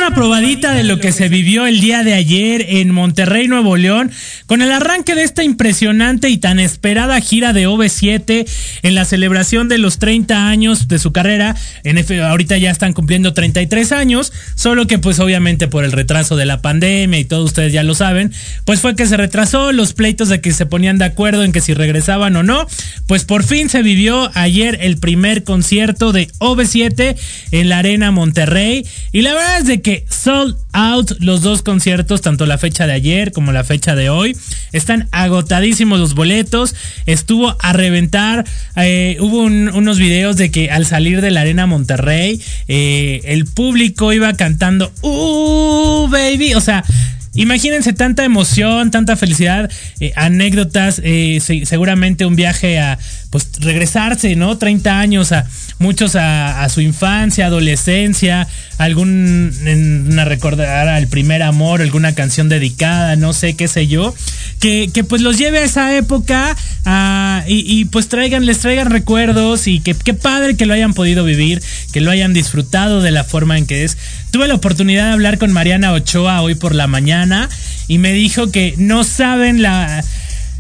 Una 0.07 0.15
probadita 0.15 0.73
de 0.73 0.85
lo 0.85 0.99
que 0.99 1.11
se 1.11 1.27
vivió 1.27 1.67
el 1.67 1.81
día 1.81 2.01
de 2.01 2.13
ayer 2.13 2.65
en 2.69 2.91
Monterrey, 2.91 3.49
Nuevo 3.49 3.75
León, 3.75 4.09
con 4.45 4.61
el 4.61 4.71
arranque 4.71 5.15
de 5.15 5.23
esta 5.23 5.43
impresionante 5.43 6.29
y 6.29 6.38
tan 6.38 6.61
esperada 6.61 7.19
gira 7.19 7.51
de 7.51 7.67
OV7 7.67 8.47
en 8.83 8.95
la 8.95 9.05
celebración 9.05 9.67
de 9.69 9.77
los 9.77 9.99
30 9.99 10.47
años 10.47 10.87
de 10.87 10.99
su 10.99 11.11
carrera. 11.11 11.55
En 11.83 11.97
F, 11.97 12.21
ahorita 12.21 12.57
ya 12.57 12.71
están 12.71 12.93
cumpliendo 12.93 13.33
33 13.33 13.91
años, 13.91 14.33
solo 14.55 14.87
que 14.87 14.99
pues 14.99 15.19
obviamente 15.19 15.67
por 15.67 15.83
el 15.83 15.91
retraso 15.91 16.35
de 16.35 16.45
la 16.45 16.61
pandemia 16.61 17.19
y 17.19 17.25
todos 17.25 17.45
ustedes 17.45 17.73
ya 17.73 17.83
lo 17.83 17.95
saben, 17.95 18.31
pues 18.65 18.81
fue 18.81 18.95
que 18.95 19.05
se 19.05 19.17
retrasó 19.17 19.71
los 19.71 19.93
pleitos 19.93 20.29
de 20.29 20.41
que 20.41 20.53
se 20.53 20.65
ponían 20.65 20.97
de 20.97 21.05
acuerdo 21.05 21.43
en 21.43 21.51
que 21.51 21.61
si 21.61 21.73
regresaban 21.73 22.35
o 22.35 22.43
no, 22.43 22.67
pues 23.07 23.25
por 23.25 23.43
fin 23.43 23.69
se 23.69 23.81
vivió 23.81 24.31
ayer 24.33 24.77
el 24.81 24.97
primer 24.97 25.43
concierto 25.43 26.11
de 26.11 26.27
OV7 26.39 27.15
en 27.51 27.69
la 27.69 27.79
Arena 27.79 28.11
Monterrey 28.11 28.85
y 29.11 29.21
la 29.21 29.33
verdad 29.33 29.59
es 29.59 29.67
de 29.67 29.81
que 29.81 30.05
sold 30.09 30.55
out 30.73 31.11
los 31.19 31.41
dos 31.41 31.61
conciertos, 31.61 32.21
tanto 32.21 32.45
la 32.45 32.57
fecha 32.57 32.87
de 32.87 32.93
ayer 32.93 33.31
como 33.31 33.51
la 33.51 33.63
fecha 33.63 33.95
de 33.95 34.09
hoy. 34.09 34.35
Están 34.71 35.07
agotadísimos 35.11 35.99
los 35.99 36.13
boletos. 36.13 36.75
Estuvo 37.05 37.55
a 37.59 37.73
reventar. 37.73 38.45
Eh, 38.77 39.17
hubo 39.19 39.39
unos 39.41 39.97
videos 39.97 40.37
de 40.37 40.51
que 40.51 40.69
al 40.69 40.85
salir 40.85 41.21
de 41.21 41.31
la 41.31 41.41
Arena 41.41 41.65
Monterrey, 41.65 42.39
eh, 42.67 43.21
el 43.25 43.45
público 43.45 44.13
iba 44.13 44.31
cantando, 44.33 44.91
¡Uh, 45.01 46.07
baby! 46.09 46.53
O 46.53 46.61
sea, 46.61 46.83
Imagínense 47.33 47.93
tanta 47.93 48.23
emoción, 48.23 48.89
tanta 48.89 49.15
felicidad, 49.15 49.69
eh, 49.99 50.11
anécdotas, 50.15 50.99
seguramente 51.65 52.25
un 52.25 52.35
viaje 52.35 52.79
a 52.79 52.97
pues 53.29 53.49
regresarse, 53.59 54.35
¿no? 54.35 54.57
30 54.57 54.99
años 54.99 55.31
a 55.31 55.45
muchos 55.79 56.15
a, 56.15 56.67
su 56.69 56.81
infancia, 56.81 57.45
adolescencia, 57.45 58.47
algún 58.77 59.53
una 60.09 60.25
recordar 60.25 60.87
al 60.87 61.07
primer 61.07 61.43
amor, 61.43 61.81
alguna 61.81 62.15
canción 62.15 62.49
dedicada, 62.49 63.15
no 63.15 63.33
sé, 63.33 63.55
qué 63.55 63.67
sé 63.67 63.87
yo, 63.87 64.13
que, 64.59 64.89
que 64.93 65.03
pues 65.03 65.21
los 65.21 65.37
lleve 65.37 65.59
a 65.59 65.63
esa 65.63 65.95
época 65.95 66.55
y, 67.47 67.79
y, 67.79 67.85
pues 67.85 68.07
traigan, 68.07 68.45
les 68.45 68.59
traigan 68.59 68.89
recuerdos 68.89 69.67
y 69.67 69.79
que 69.79 69.93
qué 69.93 70.13
padre 70.13 70.55
que 70.55 70.65
lo 70.65 70.73
hayan 70.73 70.93
podido 70.93 71.23
vivir, 71.23 71.61
que 71.91 72.01
lo 72.01 72.11
hayan 72.11 72.33
disfrutado 72.33 73.01
de 73.01 73.11
la 73.11 73.23
forma 73.23 73.57
en 73.57 73.65
que 73.65 73.83
es. 73.83 73.97
Tuve 74.31 74.47
la 74.47 74.55
oportunidad 74.55 75.07
de 75.07 75.13
hablar 75.13 75.37
con 75.37 75.51
Mariana 75.51 75.91
Ochoa 75.93 76.41
hoy 76.41 76.55
por 76.55 76.73
la 76.73 76.87
mañana 76.87 77.49
y 77.87 77.97
me 77.97 78.13
dijo 78.13 78.51
que 78.51 78.73
no 78.77 79.03
saben 79.03 79.61
la 79.61 80.03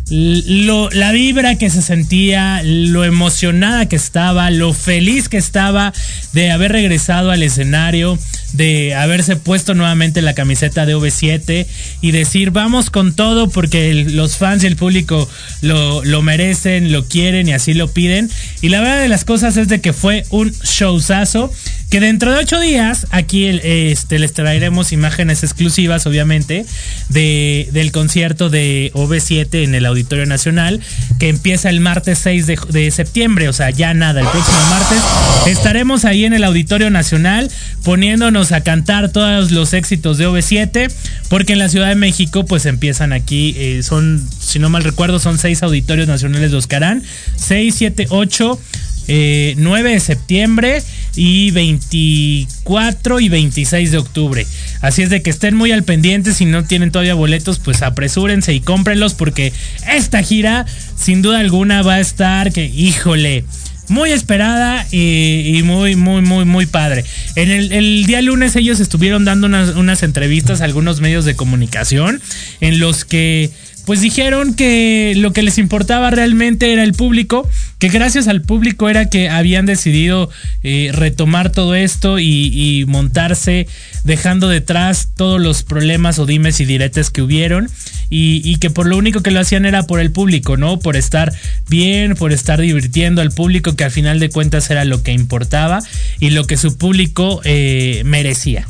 lo, 0.09 0.89
la 0.91 1.11
vibra 1.11 1.55
que 1.55 1.69
se 1.69 1.81
sentía, 1.81 2.61
lo 2.63 3.03
emocionada 3.03 3.87
que 3.89 3.97
estaba, 3.97 4.49
lo 4.51 4.73
feliz 4.73 5.27
que 5.27 5.37
estaba 5.37 5.93
de 6.33 6.51
haber 6.51 6.71
regresado 6.71 7.31
al 7.31 7.43
escenario, 7.43 8.17
de 8.53 8.95
haberse 8.95 9.35
puesto 9.35 9.73
nuevamente 9.73 10.21
la 10.21 10.33
camiseta 10.33 10.85
de 10.85 10.95
V7 10.95 11.65
y 12.01 12.11
decir 12.11 12.51
vamos 12.51 12.89
con 12.89 13.13
todo 13.13 13.49
porque 13.49 13.93
los 13.93 14.37
fans 14.37 14.63
y 14.63 14.67
el 14.67 14.77
público 14.77 15.29
lo, 15.61 16.03
lo, 16.05 16.21
merecen, 16.21 16.93
lo 16.93 17.05
quieren 17.05 17.49
y 17.49 17.53
así 17.53 17.73
lo 17.73 17.89
piden. 17.89 18.29
Y 18.61 18.69
la 18.69 18.79
verdad 18.79 19.01
de 19.01 19.09
las 19.09 19.25
cosas 19.25 19.57
es 19.57 19.67
de 19.67 19.81
que 19.81 19.91
fue 19.91 20.23
un 20.29 20.51
showzazo 20.51 21.51
que 21.89 22.01
dentro 22.01 22.33
de 22.33 22.39
ocho 22.39 22.59
días 22.59 23.07
aquí 23.11 23.45
este, 23.45 24.19
les 24.19 24.33
traeremos 24.33 24.91
imágenes 24.91 25.43
exclusivas 25.43 26.05
obviamente 26.05 26.65
de, 27.09 27.69
del 27.71 27.93
concierto 27.93 28.49
de 28.49 28.91
OV7 28.93 29.63
en 29.63 29.73
el 29.73 29.85
Auditorio 29.85 30.25
Nacional 30.25 30.81
que 31.19 31.29
empieza 31.29 31.69
el 31.69 31.79
martes 31.79 32.19
6 32.19 32.47
de, 32.47 32.91
septiembre, 32.91 33.47
o 33.47 33.53
sea 33.53 33.69
ya 33.69 33.93
nada, 33.93 34.21
el 34.21 34.27
próximo 34.27 34.57
martes. 34.69 34.99
Estaremos 35.47 36.03
ahí 36.05 36.25
en 36.25 36.33
el 36.33 36.43
Auditorio 36.43 36.89
Nacional 36.89 37.49
poniéndonos 37.83 38.51
a 38.51 38.61
cantar 38.61 39.09
todos 39.09 39.51
los 39.51 39.73
éxitos 39.73 40.17
de 40.17 40.27
OV7, 40.27 40.91
porque 41.29 41.53
en 41.53 41.59
la 41.59 41.69
Ciudad 41.69 41.87
de 41.87 41.95
México 41.95 42.45
pues 42.45 42.65
empiezan 42.65 43.13
aquí, 43.13 43.55
eh, 43.57 43.81
son, 43.83 44.27
si 44.39 44.59
no 44.59 44.69
mal 44.69 44.83
recuerdo, 44.83 45.19
son 45.19 45.37
seis 45.37 45.63
auditorios 45.63 46.07
nacionales 46.07 46.51
de 46.51 46.57
Oscarán, 46.57 47.03
6, 47.35 47.75
7, 47.77 48.07
8, 48.09 48.59
9 49.07 49.91
de 49.91 49.99
septiembre 49.99 50.83
y 51.17 51.51
24 51.51 53.19
y 53.19 53.27
26 53.27 53.91
de 53.91 53.97
octubre. 53.97 54.47
Así 54.81 55.01
es 55.01 55.09
de 55.09 55.21
que 55.21 55.29
estén 55.29 55.55
muy 55.55 55.71
al 55.71 55.83
pendiente, 55.83 56.33
si 56.33 56.45
no 56.45 56.63
tienen 56.63 56.91
todavía 56.91 57.15
boletos, 57.15 57.59
pues 57.59 57.81
apresúrense 57.81 58.53
y 58.53 58.61
cómprenlos 58.61 59.15
porque 59.15 59.51
esta 59.91 60.21
gira 60.23 60.65
sin 60.95 61.21
duda 61.21 61.39
alguna 61.39 61.81
va 61.81 61.95
a 61.95 61.99
estar 61.99 62.53
que, 62.53 62.65
híjole, 62.65 63.43
muy 63.89 64.11
esperada 64.11 64.85
y, 64.91 65.61
muy, 65.63 65.95
muy, 65.95 66.21
muy, 66.21 66.45
muy 66.45 66.65
padre. 66.65 67.03
En 67.35 67.49
el, 67.49 68.05
día 68.05 68.21
lunes 68.21 68.55
ellos 68.55 68.79
estuvieron 68.79 69.25
dando 69.25 69.47
unas, 69.47 69.75
unas 69.75 70.03
entrevistas 70.03 70.61
a 70.61 70.65
algunos 70.65 71.01
medios 71.01 71.25
de 71.25 71.35
comunicación 71.35 72.21
en 72.61 72.79
los 72.79 73.05
que 73.05 73.49
pues 73.87 74.01
dijeron 74.01 74.53
que 74.53 75.13
lo 75.15 75.31
que 75.31 75.41
les 75.41 75.57
importaba 75.57 76.11
realmente 76.11 76.73
era 76.73 76.83
el 76.83 76.91
público, 76.91 77.49
que 77.79 77.87
gracias 77.87 78.27
al 78.27 78.41
público 78.41 78.89
era 78.89 79.09
que 79.09 79.29
habían 79.29 79.65
decidido 79.65 80.29
eh, 80.61 80.91
retomar 80.93 81.53
todo 81.53 81.73
esto 81.73 82.19
y, 82.19 82.83
montarse 82.89 83.65
dejando 84.03 84.49
detrás 84.49 85.07
todos 85.15 85.39
los 85.39 85.63
problemas 85.63 86.19
o 86.19 86.25
dimes 86.25 86.59
y 86.59 86.65
diretes 86.65 87.11
que 87.11 87.21
hubieron 87.21 87.69
y, 88.09 88.57
que 88.57 88.69
por 88.69 88.87
lo 88.87 88.97
único 88.97 89.23
que 89.23 89.31
lo 89.31 89.39
hacían 89.39 89.65
era 89.65 89.83
por 89.83 90.01
el 90.01 90.11
público, 90.11 90.57
¿no? 90.57 90.79
Por 90.79 90.97
estar 90.97 91.31
bien, 91.69 92.15
por 92.15 92.33
estar 92.33 92.59
divirtiendo 92.59 93.21
al 93.21 93.31
público, 93.31 93.77
que 93.77 93.85
al 93.85 93.91
final 93.91 94.19
de 94.19 94.29
cuentas 94.29 94.69
era 94.69 94.83
lo 94.83 95.01
que 95.01 95.13
importaba 95.13 95.81
y 96.19 96.31
lo 96.31 96.45
que 96.45 96.57
su 96.57 96.77
público 96.77 97.39
eh, 97.45 98.01
merecía. 98.03 98.67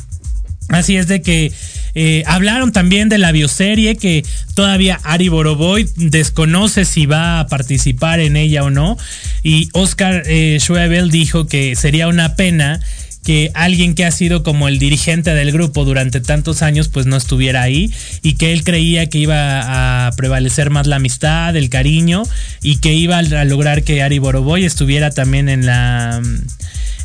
Así 0.68 0.96
es 0.96 1.08
de 1.08 1.22
que 1.22 1.52
eh, 1.94 2.22
hablaron 2.26 2.72
también 2.72 3.08
de 3.08 3.18
la 3.18 3.32
bioserie 3.32 3.96
que 3.96 4.24
todavía 4.54 5.00
Ari 5.02 5.28
Boroboy 5.28 5.88
desconoce 5.96 6.84
si 6.84 7.06
va 7.06 7.40
a 7.40 7.46
participar 7.46 8.20
en 8.20 8.36
ella 8.36 8.62
o 8.64 8.70
no. 8.70 8.98
Y 9.42 9.70
Oscar 9.72 10.22
eh, 10.26 10.58
Schwebel 10.60 11.10
dijo 11.10 11.46
que 11.46 11.74
sería 11.74 12.06
una 12.06 12.36
pena 12.36 12.80
que 13.24 13.50
alguien 13.54 13.94
que 13.94 14.04
ha 14.04 14.10
sido 14.10 14.42
como 14.42 14.68
el 14.68 14.78
dirigente 14.78 15.34
del 15.34 15.52
grupo 15.52 15.84
durante 15.84 16.20
tantos 16.20 16.62
años 16.62 16.88
pues 16.88 17.06
no 17.06 17.16
estuviera 17.16 17.62
ahí 17.62 17.92
y 18.22 18.34
que 18.36 18.52
él 18.52 18.64
creía 18.64 19.06
que 19.08 19.18
iba 19.18 20.06
a 20.06 20.12
prevalecer 20.12 20.70
más 20.70 20.86
la 20.86 20.96
amistad, 20.96 21.54
el 21.56 21.68
cariño 21.68 22.22
y 22.62 22.76
que 22.76 22.94
iba 22.94 23.18
a 23.18 23.44
lograr 23.44 23.82
que 23.82 24.02
Ari 24.02 24.18
Boroboy 24.18 24.64
estuviera 24.64 25.10
también 25.10 25.48
en 25.48 25.66
la 25.66 26.22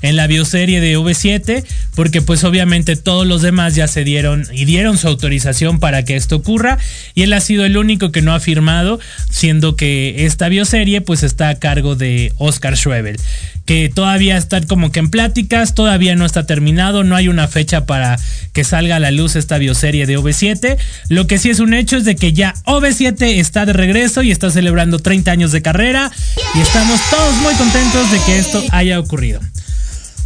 en 0.04 0.18
la 0.18 0.28
bioserie 0.28 0.80
de 0.80 0.98
V7, 0.98 1.64
porque 1.96 2.22
pues 2.22 2.44
obviamente 2.44 2.96
todos 2.96 3.26
los 3.26 3.42
demás 3.42 3.74
ya 3.74 3.88
se 3.88 4.04
dieron 4.04 4.46
y 4.52 4.66
dieron 4.66 4.98
su 4.98 5.08
autorización 5.08 5.80
para 5.80 6.04
que 6.04 6.16
esto 6.16 6.36
ocurra, 6.36 6.78
y 7.16 7.24
él 7.24 7.34
ha 7.34 7.40
sido 7.40 7.66
el 7.66 7.78
único 7.78 8.12
que 8.12 8.22
no 8.22 8.36
ha 8.36 8.40
firmado, 8.40 9.00
siendo 9.32 9.76
que 9.76 10.26
esta 10.26 10.50
bioserie 10.50 11.02
pues 11.02 11.24
está 11.24 11.50
a 11.50 11.56
cargo 11.56 11.96
de 11.96 12.34
Oscar 12.38 12.78
Schwebel, 12.78 13.18
que 13.66 13.90
todavía 13.90 14.38
está 14.38 14.62
como 14.62 14.92
que 14.92 15.00
en 15.00 15.10
pláticas, 15.10 15.74
todavía 15.74 16.16
no 16.16 16.26
está 16.26 16.46
terminado, 16.46 17.06
no 17.06 17.16
hay 17.16 17.30
una 17.30 17.48
fecha 17.48 17.86
para 17.86 18.20
que 18.52 18.66
salga 18.66 18.98
a 18.98 19.00
la 19.00 19.12
luz 19.12 19.38
esta 19.38 19.58
bioserie 19.58 20.06
de 20.06 20.20
OV7, 20.20 20.78
lo 21.08 21.28
que 21.28 21.38
sí 21.38 21.50
es 21.50 21.60
un 21.60 21.74
hecho 21.74 21.96
es 21.96 22.04
de 22.04 22.18
que 22.18 22.34
ya 22.34 22.56
OV7 22.66 23.40
está 23.40 23.66
de 23.66 23.72
regreso 23.72 24.22
y 24.22 24.32
está 24.32 24.52
celebrando 24.52 25.00
30 25.00 25.32
años 25.32 25.54
de 25.54 25.62
carrera, 25.62 26.12
y 26.56 26.60
estamos 26.60 27.00
todos 27.10 27.36
muy 27.38 27.54
contentos 27.54 28.12
de 28.12 28.20
que 28.26 28.38
esto 28.38 28.62
haya 28.72 29.00
ocurrido. 29.00 29.40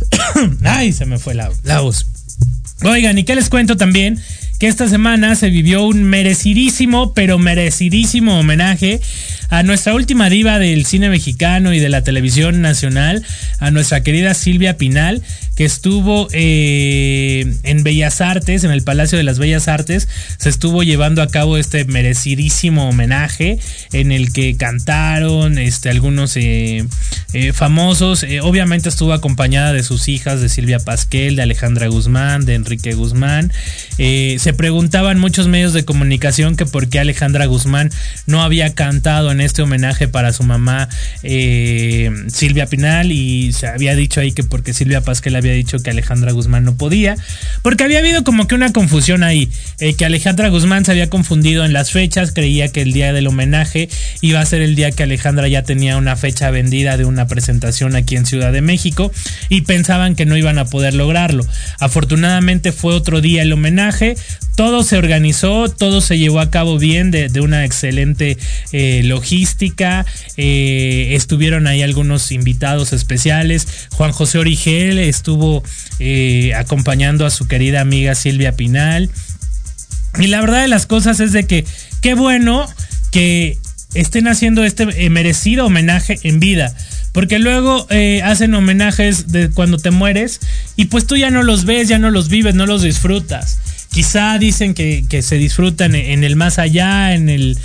Ay, 0.63 0.93
se 0.93 1.05
me 1.05 1.17
fue 1.17 1.33
la, 1.33 1.51
la 1.63 1.81
voz. 1.81 2.05
Oigan, 2.83 3.17
¿y 3.17 3.23
qué 3.23 3.35
les 3.35 3.49
cuento 3.49 3.75
también? 3.77 4.19
Que 4.59 4.67
esta 4.67 4.87
semana 4.89 5.35
se 5.35 5.49
vivió 5.49 5.83
un 5.83 6.03
merecidísimo, 6.03 7.13
pero 7.13 7.37
merecidísimo 7.37 8.39
homenaje 8.39 9.01
a 9.49 9.63
nuestra 9.63 9.93
última 9.93 10.29
diva 10.29 10.59
del 10.59 10.85
cine 10.85 11.09
mexicano 11.09 11.73
y 11.73 11.79
de 11.79 11.89
la 11.89 12.03
televisión 12.03 12.61
nacional, 12.61 13.23
a 13.59 13.71
nuestra 13.71 14.01
querida 14.03 14.33
Silvia 14.33 14.77
Pinal, 14.77 15.23
que 15.57 15.65
estuvo 15.65 16.27
eh, 16.33 17.51
en 17.63 17.83
Bellas 17.83 18.21
Artes, 18.21 18.63
en 18.63 18.69
el 18.69 18.83
Palacio 18.83 19.17
de 19.17 19.23
las 19.23 19.39
Bellas 19.39 19.67
Artes, 19.67 20.07
se 20.37 20.49
estuvo 20.49 20.83
llevando 20.83 21.23
a 21.23 21.27
cabo 21.27 21.57
este 21.57 21.83
merecidísimo 21.85 22.87
homenaje 22.87 23.57
en 23.91 24.11
el 24.11 24.31
que 24.31 24.55
cantaron 24.55 25.57
este, 25.57 25.89
algunos 25.89 26.37
eh, 26.37 26.85
eh, 27.33 27.53
famosos. 27.53 28.23
obviamente 28.43 28.87
estuvo 28.87 29.13
acompañada 29.13 29.73
de 29.73 29.81
sus 29.81 30.07
hijas, 30.07 30.41
de 30.41 30.49
Silvia 30.49 30.77
Pasquel, 30.77 31.35
de 31.35 31.41
Alejandra 31.41 31.87
Guzmán, 31.87 32.45
de 32.45 32.53
Enrique 32.53 32.93
Guzmán. 32.93 33.51
se 33.97 34.53
preguntaban 34.55 35.19
muchos 35.19 35.47
medios 35.47 35.73
de 35.73 35.85
comunicación 35.85 36.55
que 36.55 36.67
por 36.67 36.87
qué 36.87 36.99
Alejandra 36.99 37.47
Guzmán 37.47 37.89
no 38.27 38.43
había 38.43 38.75
cantado 38.75 39.31
en 39.31 39.41
este 39.41 39.63
homenaje 39.63 40.07
para 40.07 40.33
su 40.33 40.43
mamá 40.43 40.87
Silvia 41.23 42.67
Pinal 42.67 43.11
y 43.11 43.53
se 43.53 43.65
había 43.65 43.95
dicho 43.95 44.21
ahí 44.21 44.33
que 44.33 44.43
porque 44.43 44.75
Silvia 44.75 45.01
Pasquel 45.01 45.35
había 45.35 45.46
había 45.49 45.57
dicho 45.57 45.79
que 45.79 45.89
Alejandra 45.89 46.31
Guzmán 46.31 46.63
no 46.63 46.75
podía, 46.75 47.15
porque 47.61 47.83
había 47.83 47.99
habido 47.99 48.23
como 48.23 48.47
que 48.47 48.55
una 48.55 48.71
confusión 48.71 49.23
ahí, 49.23 49.49
eh, 49.79 49.93
que 49.93 50.05
Alejandra 50.05 50.49
Guzmán 50.49 50.85
se 50.85 50.91
había 50.91 51.09
confundido 51.09 51.65
en 51.65 51.73
las 51.73 51.91
fechas, 51.91 52.31
creía 52.31 52.71
que 52.71 52.81
el 52.81 52.93
día 52.93 53.13
del 53.13 53.27
homenaje 53.27 53.89
iba 54.21 54.39
a 54.39 54.45
ser 54.45 54.61
el 54.61 54.75
día 54.75 54.91
que 54.91 55.03
Alejandra 55.03 55.47
ya 55.47 55.63
tenía 55.63 55.97
una 55.97 56.15
fecha 56.15 56.51
vendida 56.51 56.97
de 56.97 57.05
una 57.05 57.27
presentación 57.27 57.95
aquí 57.95 58.15
en 58.15 58.25
Ciudad 58.25 58.51
de 58.51 58.61
México 58.61 59.11
y 59.49 59.61
pensaban 59.61 60.15
que 60.15 60.25
no 60.25 60.37
iban 60.37 60.57
a 60.59 60.65
poder 60.65 60.93
lograrlo. 60.93 61.45
Afortunadamente 61.79 62.71
fue 62.71 62.93
otro 62.93 63.21
día 63.21 63.41
el 63.41 63.53
homenaje, 63.53 64.15
todo 64.57 64.83
se 64.83 64.97
organizó, 64.97 65.69
todo 65.69 66.01
se 66.01 66.17
llevó 66.17 66.39
a 66.39 66.49
cabo 66.49 66.79
bien 66.79 67.11
de, 67.11 67.29
una 67.41 67.63
excelente 67.63 68.39
eh, 68.71 69.01
logística. 69.03 70.03
Eh, 70.35 71.09
estuvieron 71.11 71.67
ahí 71.67 71.83
algunos 71.83 72.31
invitados 72.31 72.91
especiales. 72.91 73.67
Juan 73.91 74.11
José 74.11 74.39
Origel 74.39 74.97
estuvo 74.97 75.36
eh, 75.99 76.53
acompañando 76.55 77.25
a 77.25 77.29
su 77.29 77.47
querida 77.47 77.81
amiga 77.81 78.15
Silvia 78.15 78.55
Pinal. 78.55 79.09
Y 80.19 80.27
la 80.27 80.41
verdad 80.41 80.61
de 80.61 80.67
las 80.67 80.85
cosas 80.85 81.19
es 81.19 81.31
de 81.31 81.45
que 81.45 81.65
qué 82.01 82.13
bueno 82.13 82.67
que 83.11 83.57
estén 83.93 84.27
haciendo 84.27 84.63
este 84.63 85.09
merecido 85.09 85.65
homenaje 85.65 86.19
en 86.23 86.39
vida. 86.39 86.73
Porque 87.13 87.39
luego 87.39 87.87
hacen 88.23 88.53
homenajes 88.53 89.31
de 89.31 89.49
cuando 89.49 89.77
te 89.79 89.89
mueres 89.89 90.39
y 90.75 90.85
pues 90.85 91.07
tú 91.07 91.15
ya 91.17 91.31
no 91.31 91.41
los 91.41 91.65
ves, 91.65 91.87
ya 91.87 91.97
no 91.97 92.11
los 92.11 92.29
vives, 92.29 92.53
no 92.53 92.65
los 92.67 92.83
disfrutas. 92.83 93.57
Quizá 93.91 94.37
dicen 94.37 94.73
que, 94.73 95.21
se 95.21 95.37
disfrutan 95.37 95.95
en 95.95 96.23
el 96.23 96.35
más 96.35 96.59
allá, 96.59 97.15
en 97.15 97.29
el... 97.29 97.57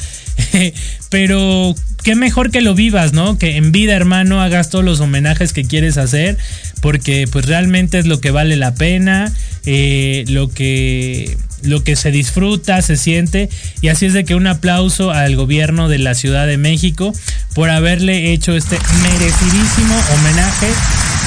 pero 1.10 1.74
qué 2.02 2.14
mejor 2.14 2.50
que 2.50 2.62
lo 2.62 2.74
vivas, 2.74 3.12
¿no? 3.12 3.38
Que 3.38 3.56
en 3.56 3.72
vida, 3.72 3.94
hermano, 3.94 4.40
hagas 4.40 4.70
todos 4.70 4.84
los 4.84 5.00
homenajes 5.00 5.52
que 5.52 5.64
quieres 5.64 5.98
hacer, 5.98 6.38
porque 6.82 7.26
pues 7.30 7.46
realmente 7.46 7.98
es 7.98 8.06
lo 8.06 8.20
que 8.20 8.30
vale 8.30 8.56
la 8.56 8.74
pena, 8.74 9.32
eh, 9.64 10.24
lo 10.28 10.50
que 10.50 11.38
lo 11.62 11.84
que 11.84 11.94
se 11.94 12.10
disfruta, 12.10 12.82
se 12.82 12.96
siente, 12.96 13.48
y 13.80 13.88
así 13.88 14.06
es 14.06 14.14
de 14.14 14.24
que 14.24 14.34
un 14.34 14.48
aplauso 14.48 15.12
al 15.12 15.36
gobierno 15.36 15.88
de 15.88 15.98
la 15.98 16.16
Ciudad 16.16 16.44
de 16.44 16.58
México 16.58 17.14
por 17.54 17.70
haberle 17.70 18.32
hecho 18.32 18.56
este 18.56 18.78
merecidísimo 19.00 19.94
homenaje 20.12 20.66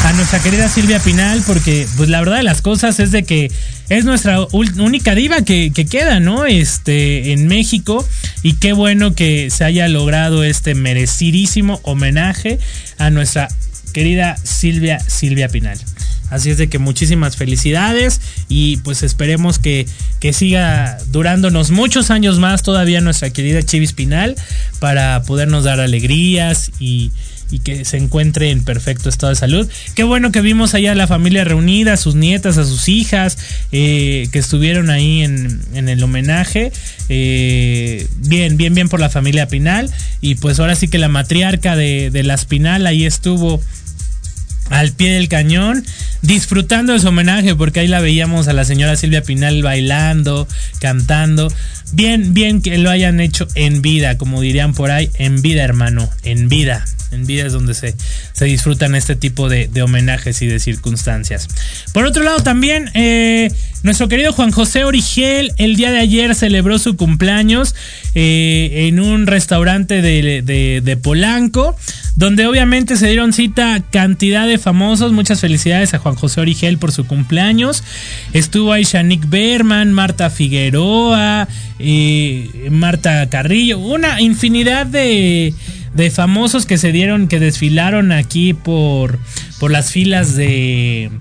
a 0.03 0.11
nuestra 0.11 0.39
querida 0.39 0.67
Silvia 0.67 0.99
Pinal, 0.99 1.41
porque 1.47 1.87
pues 1.95 2.09
la 2.09 2.19
verdad 2.19 2.37
de 2.37 2.43
las 2.43 2.61
cosas 2.61 2.99
es 2.99 3.11
de 3.11 3.23
que 3.23 3.49
es 3.89 4.03
nuestra 4.03 4.39
única 4.51 5.15
diva 5.15 5.41
que, 5.41 5.71
queda, 5.71 6.19
¿no? 6.19 6.45
Este, 6.45 7.31
en 7.31 7.47
México. 7.47 8.05
Y 8.43 8.53
qué 8.53 8.73
bueno 8.73 9.15
que 9.15 9.49
se 9.49 9.63
haya 9.63 9.87
logrado 9.87 10.43
este 10.43 10.75
merecidísimo 10.75 11.79
homenaje 11.83 12.59
a 12.97 13.09
nuestra 13.09 13.47
querida 13.95 14.35
Silvia, 14.43 14.99
Silvia 14.99 15.47
Pinal. 15.47 15.79
Así 16.29 16.49
es 16.49 16.57
de 16.57 16.67
que 16.67 16.79
muchísimas 16.79 17.37
felicidades 17.37 18.19
y 18.49 18.75
pues 18.77 19.03
esperemos 19.03 19.57
que, 19.57 19.87
que, 20.19 20.33
siga 20.33 20.97
durándonos 21.13 21.71
muchos 21.71 22.11
años 22.11 22.37
más 22.37 22.61
todavía 22.61 22.99
nuestra 22.99 23.29
querida 23.29 23.63
Chivis 23.63 23.93
Pinal 23.93 24.35
para 24.79 25.23
podernos 25.23 25.63
dar 25.63 25.79
alegrías 25.79 26.71
y, 26.77 27.11
y 27.51 27.59
que 27.59 27.85
se 27.85 27.95
encuentre 27.95 28.51
en 28.51 28.65
perfecto 28.65 29.07
estado 29.07 29.29
de 29.29 29.35
salud. 29.35 29.69
Qué 29.93 30.03
bueno 30.03 30.31
que 30.31 30.41
vimos 30.41 30.73
allá 30.73 30.91
a 30.91 30.95
la 30.95 31.07
familia 31.07 31.43
reunida, 31.43 31.93
a 31.93 31.97
sus 31.97 32.15
nietas, 32.15 32.57
a 32.57 32.65
sus 32.65 32.89
hijas, 32.89 33.37
eh, 33.71 34.27
que 34.31 34.39
estuvieron 34.39 34.89
ahí 34.89 35.21
en, 35.21 35.61
en 35.73 35.87
el 35.89 36.03
homenaje. 36.03 36.71
Eh, 37.07 38.07
bien, 38.17 38.57
bien, 38.57 38.73
bien 38.73 38.89
por 38.89 38.99
la 38.99 39.09
familia 39.09 39.47
Pinal. 39.47 39.91
Y 40.21 40.35
pues 40.35 40.59
ahora 40.59 40.75
sí 40.75 40.87
que 40.87 40.97
la 40.97 41.07
matriarca 41.07 41.75
de, 41.75 42.09
de 42.09 42.23
la 42.23 42.35
Pinal 42.37 42.87
ahí 42.87 43.05
estuvo 43.05 43.61
al 44.69 44.91
pie 44.91 45.13
del 45.13 45.29
cañón, 45.29 45.85
disfrutando 46.21 46.93
de 46.93 46.99
su 46.99 47.07
homenaje, 47.07 47.55
porque 47.55 47.81
ahí 47.81 47.87
la 47.87 48.01
veíamos 48.01 48.47
a 48.47 48.53
la 48.53 48.65
señora 48.65 48.95
Silvia 48.95 49.21
Pinal 49.21 49.61
bailando, 49.61 50.47
cantando. 50.79 51.51
Bien, 51.95 52.33
bien 52.33 52.61
que 52.61 52.77
lo 52.77 52.89
hayan 52.89 53.21
hecho 53.21 53.47
en 53.55 53.81
vida, 53.81 54.17
como 54.17 54.41
dirían 54.41 54.73
por 54.73 54.91
ahí, 54.91 55.09
en 55.17 55.41
vida, 55.41 55.63
hermano, 55.63 56.09
en 56.23 56.49
vida. 56.49 56.83
En 57.11 57.25
vida 57.25 57.45
es 57.45 57.53
donde 57.53 57.73
se, 57.73 57.95
se 58.33 58.43
disfrutan 58.43 58.95
este 58.95 59.15
tipo 59.15 59.47
de, 59.47 59.69
homenajes 59.81 60.41
y 60.41 60.47
de 60.47 60.59
circunstancias. 60.59 61.47
Por 61.93 62.03
otro 62.03 62.21
lado, 62.21 62.43
también 62.43 62.91
eh, 62.95 63.49
nuestro 63.83 64.09
querido 64.09 64.33
Juan 64.33 64.51
José 64.51 64.83
Origel 64.83 65.53
el 65.57 65.77
día 65.77 65.91
de 65.91 65.99
ayer 65.99 66.35
celebró 66.35 66.79
su 66.79 66.97
cumpleaños 66.97 67.75
eh, 68.13 68.87
en 68.89 68.99
un 68.99 69.25
restaurante 69.25 70.01
de, 70.01 70.41
de 70.83 70.97
Polanco, 70.97 71.77
donde 72.15 72.45
obviamente 72.47 72.97
se 72.97 73.07
dieron 73.07 73.31
cita 73.31 73.81
cantidad 73.89 74.47
de 74.47 74.57
famosos. 74.57 75.13
Muchas 75.13 75.39
felicidades 75.39 75.93
a 75.93 75.99
Juan 75.99 76.15
José 76.15 76.41
Origel 76.41 76.77
por 76.77 76.91
su 76.91 77.05
cumpleaños. 77.05 77.83
Estuvo 78.33 78.73
ahí 78.73 78.83
Shanik 78.83 79.29
Berman, 79.29 79.93
Marta 79.93 80.29
Figueroa, 80.29 81.47
Marta 82.71 83.29
Carrillo, 83.29 83.79
una 83.79 84.21
infinidad 84.21 84.85
de, 84.85 85.53
de, 85.93 86.11
famosos 86.11 86.65
que 86.65 86.77
se 86.77 86.91
dieron, 86.91 87.27
que 87.27 87.39
desfilaron 87.39 88.11
aquí 88.11 88.53
por, 88.53 89.19
por 89.59 89.71
las 89.71 89.91
filas 89.91 90.35
de, 90.35 91.11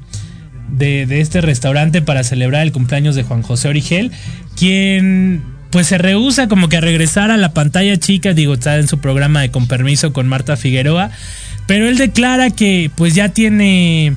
de, 0.70 1.06
de, 1.06 1.20
este 1.20 1.40
restaurante 1.40 2.02
para 2.02 2.24
celebrar 2.24 2.62
el 2.62 2.72
cumpleaños 2.72 3.14
de 3.14 3.24
Juan 3.24 3.42
José 3.42 3.68
Origel, 3.68 4.10
quien 4.56 5.42
pues 5.70 5.88
se 5.88 5.98
rehúsa 5.98 6.46
como 6.46 6.68
que 6.68 6.76
a 6.76 6.80
regresar 6.80 7.32
a 7.32 7.36
la 7.36 7.52
pantalla 7.52 7.96
chica, 7.96 8.32
digo, 8.32 8.54
está 8.54 8.76
en 8.76 8.86
su 8.86 9.00
programa 9.00 9.40
de 9.40 9.50
Con 9.50 9.66
Permiso 9.66 10.12
con 10.12 10.28
Marta 10.28 10.56
Figueroa, 10.56 11.10
pero 11.66 11.88
él 11.88 11.98
declara 11.98 12.50
que 12.50 12.92
pues 12.94 13.14
ya 13.14 13.30
tiene 13.30 14.14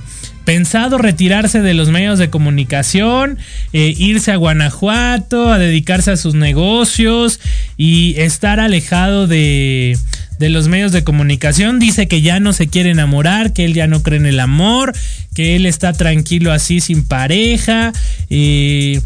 pensado 0.48 0.98
retirarse 0.98 1.60
de 1.60 1.74
los 1.74 1.90
medios 1.90 2.20
de 2.20 2.30
comunicación, 2.30 3.38
eh, 3.74 3.94
irse 3.98 4.32
a 4.32 4.38
Guanajuato, 4.38 5.52
a 5.52 5.60
dedicarse 5.60 6.12
a 6.12 6.16
sus 6.16 6.36
negocios 6.36 7.42
y 7.76 8.16
estar 8.18 8.62
alejado 8.62 9.28
de, 9.28 9.98
de 10.40 10.50
los 10.50 10.70
medios 10.70 10.94
de 10.94 11.04
comunicación. 11.04 11.80
Dice 11.80 12.08
que 12.08 12.22
ya 12.22 12.40
no 12.40 12.54
se 12.54 12.68
quiere 12.68 12.92
enamorar, 12.92 13.52
que 13.52 13.66
él 13.66 13.74
ya 13.74 13.88
no 13.88 14.04
cree 14.04 14.20
en 14.20 14.26
el 14.26 14.40
amor, 14.40 14.94
que 15.36 15.58
él 15.58 15.66
está 15.66 15.92
tranquilo 15.92 16.54
así 16.54 16.80
sin 16.80 17.04
pareja 17.06 17.92
eh, 18.30 19.02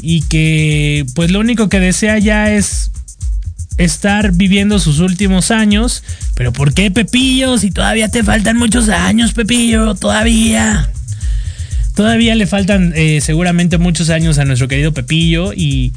y 0.00 0.22
que 0.22 1.06
pues 1.14 1.30
lo 1.30 1.38
único 1.38 1.68
que 1.68 1.78
desea 1.78 2.18
ya 2.18 2.50
es 2.52 2.90
estar 3.78 4.32
viviendo 4.32 4.78
sus 4.78 5.00
últimos 5.00 5.50
años. 5.50 6.02
Pero 6.34 6.52
¿por 6.52 6.74
qué 6.74 6.90
Pepillo? 6.90 7.58
Si 7.58 7.70
todavía 7.70 8.08
te 8.08 8.22
faltan 8.22 8.56
muchos 8.56 8.88
años, 8.88 9.32
Pepillo, 9.32 9.94
todavía. 9.94 10.90
Todavía 11.94 12.34
le 12.34 12.46
faltan 12.46 12.92
eh, 12.96 13.20
seguramente 13.20 13.78
muchos 13.78 14.10
años 14.10 14.38
a 14.38 14.44
nuestro 14.44 14.66
querido 14.66 14.92
Pepillo 14.92 15.52
y 15.54 15.92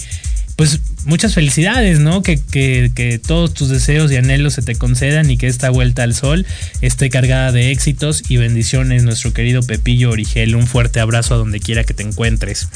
pues 0.56 0.80
muchas 1.06 1.36
felicidades, 1.36 2.00
¿no? 2.00 2.24
Que, 2.24 2.40
que, 2.40 2.92
que, 2.94 3.20
todos 3.20 3.54
tus 3.54 3.70
deseos 3.70 4.12
y 4.12 4.16
anhelos 4.16 4.56
se 4.56 4.64
te 4.64 4.76
concedan 4.76 5.30
y 5.30 5.38
que 5.38 5.48
esta 5.48 5.70
vuelta 5.70 6.04
al 6.04 6.16
sol 6.16 6.46
esté 6.82 7.10
cargada 7.10 7.52
de 7.52 7.72
éxitos 7.72 8.24
y 8.28 8.38
bendiciones, 8.38 9.04
nuestro 9.04 9.34
querido 9.34 9.62
Pepillo 9.62 10.10
Origel. 10.10 10.56
Un 10.56 10.66
fuerte 10.66 11.00
abrazo 11.00 11.36
a 11.36 11.38
donde 11.38 11.60
quiera 11.60 11.84
que 11.84 11.94
te 11.94 12.04
encuentres. 12.04 12.68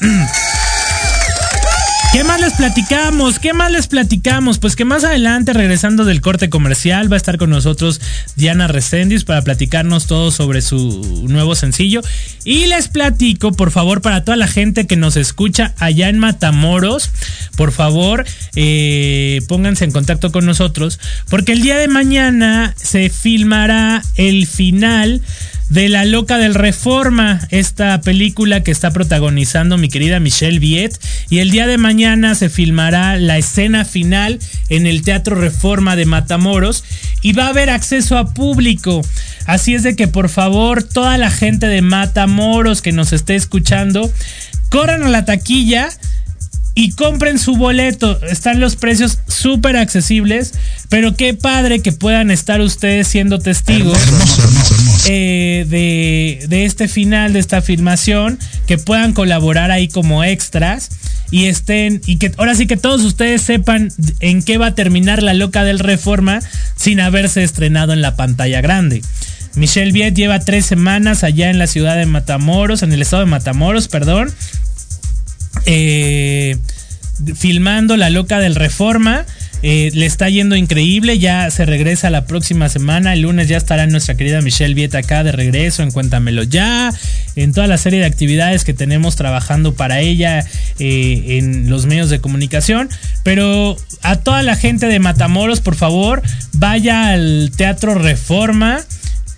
¿Qué 2.12 2.24
más 2.24 2.40
les 2.40 2.54
platicamos? 2.54 3.38
¿Qué 3.38 3.52
más 3.52 3.70
les 3.70 3.88
platicamos? 3.88 4.58
Pues 4.58 4.74
que 4.74 4.84
más 4.84 5.04
adelante, 5.04 5.52
regresando 5.52 6.04
del 6.04 6.22
corte 6.22 6.48
comercial, 6.48 7.12
va 7.12 7.16
a 7.16 7.18
estar 7.18 7.36
con 7.36 7.50
nosotros 7.50 8.00
Diana 8.36 8.68
Resendis 8.68 9.24
para 9.24 9.42
platicarnos 9.42 10.06
todo 10.06 10.30
sobre 10.30 10.62
su 10.62 11.26
nuevo 11.28 11.54
sencillo. 11.54 12.00
Y 12.44 12.66
les 12.66 12.88
platico, 12.88 13.52
por 13.52 13.70
favor, 13.70 14.00
para 14.00 14.24
toda 14.24 14.36
la 14.36 14.48
gente 14.48 14.86
que 14.86 14.96
nos 14.96 15.16
escucha 15.16 15.74
allá 15.78 16.08
en 16.08 16.18
Matamoros, 16.18 17.10
por 17.56 17.72
favor, 17.72 18.24
eh, 18.54 19.42
pónganse 19.46 19.84
en 19.84 19.92
contacto 19.92 20.32
con 20.32 20.46
nosotros, 20.46 20.98
porque 21.28 21.52
el 21.52 21.60
día 21.60 21.76
de 21.76 21.88
mañana 21.88 22.74
se 22.76 23.10
filmará 23.10 24.02
el 24.16 24.46
final 24.46 25.20
de 25.68 25.88
La 25.88 26.04
Loca 26.04 26.38
del 26.38 26.54
Reforma, 26.54 27.40
esta 27.50 28.00
película 28.00 28.62
que 28.62 28.70
está 28.70 28.92
protagonizando 28.92 29.78
mi 29.78 29.88
querida 29.88 30.20
Michelle 30.20 30.58
Viet. 30.58 30.98
Y 31.28 31.38
el 31.38 31.50
día 31.50 31.66
de 31.66 31.78
mañana 31.78 32.34
se 32.34 32.48
filmará 32.48 33.16
la 33.16 33.36
escena 33.38 33.84
final 33.84 34.38
en 34.68 34.86
el 34.86 35.02
Teatro 35.02 35.36
Reforma 35.36 35.96
de 35.96 36.06
Matamoros 36.06 36.84
y 37.20 37.32
va 37.32 37.46
a 37.46 37.50
haber 37.50 37.70
acceso 37.70 38.16
a 38.16 38.32
público. 38.32 39.02
Así 39.46 39.74
es 39.74 39.82
de 39.82 39.96
que 39.96 40.08
por 40.08 40.28
favor, 40.28 40.82
toda 40.82 41.18
la 41.18 41.30
gente 41.30 41.66
de 41.66 41.82
Matamoros 41.82 42.82
que 42.82 42.92
nos 42.92 43.12
esté 43.12 43.34
escuchando, 43.34 44.12
corran 44.70 45.02
a 45.02 45.08
la 45.08 45.24
taquilla 45.24 45.88
y 46.78 46.92
compren 46.92 47.38
su 47.38 47.56
boleto. 47.56 48.20
Están 48.26 48.60
los 48.60 48.76
precios 48.76 49.18
súper 49.26 49.78
accesibles, 49.78 50.52
pero 50.90 51.16
qué 51.16 51.32
padre 51.32 51.80
que 51.80 51.90
puedan 51.90 52.30
estar 52.30 52.60
ustedes 52.60 53.08
siendo 53.08 53.38
testigos 53.38 53.98
eh, 55.08 55.64
de, 55.68 56.46
de, 56.46 56.64
este 56.66 56.86
final, 56.86 57.32
de 57.32 57.38
esta 57.38 57.62
filmación, 57.62 58.38
que 58.66 58.76
puedan 58.76 59.14
colaborar 59.14 59.70
ahí 59.70 59.88
como 59.88 60.22
extras 60.22 60.90
y 61.30 61.46
estén, 61.46 62.02
y 62.04 62.18
que 62.18 62.32
ahora 62.36 62.54
sí 62.54 62.66
que 62.66 62.76
todos 62.76 63.02
ustedes 63.04 63.40
sepan 63.40 63.90
en 64.20 64.42
qué 64.42 64.58
va 64.58 64.66
a 64.66 64.74
terminar 64.74 65.22
la 65.22 65.32
loca 65.32 65.64
del 65.64 65.78
Reforma 65.78 66.40
sin 66.76 67.00
haberse 67.00 67.42
estrenado 67.42 67.94
en 67.94 68.02
la 68.02 68.16
pantalla 68.16 68.60
grande. 68.60 69.00
Michelle 69.54 69.92
Viet 69.92 70.14
lleva 70.14 70.40
tres 70.40 70.66
semanas 70.66 71.24
allá 71.24 71.48
en 71.48 71.58
la 71.58 71.66
ciudad 71.66 71.96
de 71.96 72.04
Matamoros, 72.04 72.82
en 72.82 72.92
el 72.92 73.00
estado 73.00 73.24
de 73.24 73.30
Matamoros, 73.30 73.88
perdón. 73.88 74.30
Eh, 75.66 76.56
filmando 77.34 77.96
La 77.96 78.10
Loca 78.10 78.38
del 78.38 78.54
Reforma. 78.54 79.24
Eh, 79.62 79.90
le 79.94 80.04
está 80.04 80.28
yendo 80.28 80.54
increíble, 80.54 81.18
ya 81.18 81.50
se 81.50 81.64
regresa 81.64 82.10
la 82.10 82.26
próxima 82.26 82.68
semana, 82.68 83.14
el 83.14 83.22
lunes 83.22 83.48
ya 83.48 83.56
estará 83.56 83.86
nuestra 83.86 84.14
querida 84.14 84.42
Michelle 84.42 84.74
Vieta 84.74 84.98
acá 84.98 85.24
de 85.24 85.32
regreso 85.32 85.82
en 85.82 85.90
Cuéntamelo 85.90 86.42
Ya, 86.42 86.92
en 87.36 87.54
toda 87.54 87.66
la 87.66 87.78
serie 87.78 88.00
de 88.00 88.06
actividades 88.06 88.64
que 88.64 88.74
tenemos 88.74 89.16
trabajando 89.16 89.74
para 89.74 90.00
ella 90.00 90.44
eh, 90.78 91.38
en 91.38 91.70
los 91.70 91.86
medios 91.86 92.10
de 92.10 92.20
comunicación, 92.20 92.90
pero 93.24 93.78
a 94.02 94.16
toda 94.16 94.42
la 94.42 94.56
gente 94.56 94.86
de 94.86 94.98
Matamoros, 94.98 95.62
por 95.62 95.74
favor, 95.74 96.22
vaya 96.52 97.08
al 97.08 97.50
Teatro 97.56 97.94
Reforma 97.94 98.84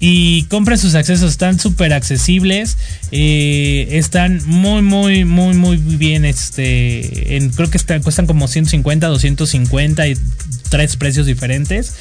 y 0.00 0.44
compre 0.44 0.76
sus 0.76 0.94
accesos, 0.94 1.30
están 1.30 1.58
súper 1.58 1.92
accesibles, 1.92 2.76
eh, 3.10 3.88
están 3.92 4.40
muy, 4.46 4.82
muy, 4.82 5.24
muy, 5.24 5.54
muy 5.54 5.76
bien, 5.76 6.24
este, 6.24 7.50
creo 7.56 7.70
que 7.70 7.78
cuestan 8.00 8.26
como 8.26 8.46
150, 8.46 9.06
250 9.08 10.08
y 10.08 10.16
tres 10.68 10.96
precios 10.96 11.26
diferentes. 11.26 11.94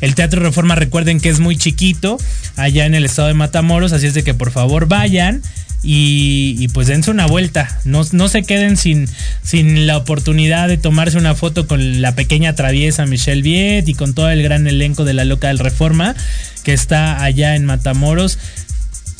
El 0.00 0.14
Teatro 0.14 0.40
Reforma, 0.40 0.74
recuerden 0.74 1.20
que 1.20 1.28
es 1.28 1.40
muy 1.40 1.56
chiquito, 1.56 2.18
allá 2.56 2.86
en 2.86 2.94
el 2.94 3.04
estado 3.04 3.28
de 3.28 3.34
Matamoros, 3.34 3.92
así 3.92 4.06
es 4.06 4.14
de 4.14 4.24
que 4.24 4.34
por 4.34 4.50
favor 4.50 4.86
vayan. 4.86 5.42
Y, 5.84 6.68
pues 6.68 6.86
dense 6.86 7.10
una 7.10 7.26
vuelta. 7.26 7.80
No, 7.84 8.02
no, 8.12 8.28
se 8.28 8.44
queden 8.44 8.76
sin, 8.76 9.08
sin 9.42 9.86
la 9.86 9.96
oportunidad 9.96 10.68
de 10.68 10.78
tomarse 10.78 11.18
una 11.18 11.34
foto 11.34 11.66
con 11.66 12.00
la 12.00 12.14
pequeña 12.14 12.54
traviesa 12.54 13.04
Michelle 13.06 13.42
Viet 13.42 13.88
y 13.88 13.94
con 13.94 14.14
todo 14.14 14.30
el 14.30 14.42
gran 14.42 14.66
elenco 14.66 15.04
de 15.04 15.14
la 15.14 15.24
Loca 15.24 15.48
del 15.48 15.58
Reforma 15.58 16.14
que 16.62 16.72
está 16.72 17.22
allá 17.22 17.56
en 17.56 17.64
Matamoros 17.64 18.38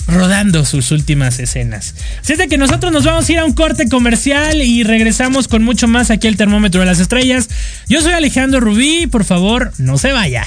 rodando 0.06 0.64
sus 0.64 0.90
últimas 0.90 1.38
escenas. 1.38 1.94
Así 2.20 2.32
es 2.32 2.38
de 2.38 2.48
que 2.48 2.58
nosotros 2.58 2.92
nos 2.92 3.04
vamos 3.04 3.28
a 3.28 3.32
ir 3.32 3.38
a 3.38 3.44
un 3.44 3.52
corte 3.52 3.88
comercial 3.88 4.60
y 4.60 4.82
regresamos 4.82 5.48
con 5.48 5.62
mucho 5.62 5.86
más 5.88 6.10
aquí 6.10 6.26
al 6.26 6.36
termómetro 6.36 6.80
de 6.80 6.86
las 6.86 6.98
estrellas. 6.98 7.48
Yo 7.88 8.00
soy 8.02 8.12
Alejandro 8.12 8.60
Rubí, 8.60 9.06
por 9.06 9.24
favor, 9.24 9.72
no 9.78 9.98
se 9.98 10.12
vaya. 10.12 10.46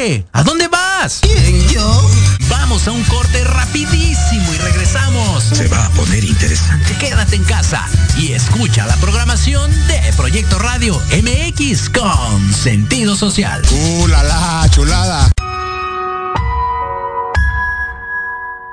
Oye, 0.00 0.24
¿a 0.32 0.42
dónde 0.42 0.66
vas? 0.68 1.18
¿Quién, 1.20 1.68
yo? 1.68 2.10
Vamos 2.48 2.88
a 2.88 2.92
un 2.92 3.02
corte 3.04 3.44
rapidísimo 3.44 4.54
y 4.54 4.56
regresamos. 4.56 5.44
Se 5.44 5.68
va 5.68 5.84
a 5.84 5.90
poner 5.90 6.24
interesante. 6.24 6.96
Quédate 6.96 7.36
en 7.36 7.44
casa 7.44 7.86
y 8.16 8.32
escucha 8.32 8.86
la 8.86 8.96
programación 8.96 9.70
de 9.88 10.00
Proyecto 10.16 10.58
Radio 10.58 10.98
MX 11.22 11.90
con 11.90 12.50
sentido 12.50 13.14
social. 13.14 13.60
¡Uh, 13.70 14.06
la, 14.06 14.22
la 14.22 14.66
chulada! 14.70 15.30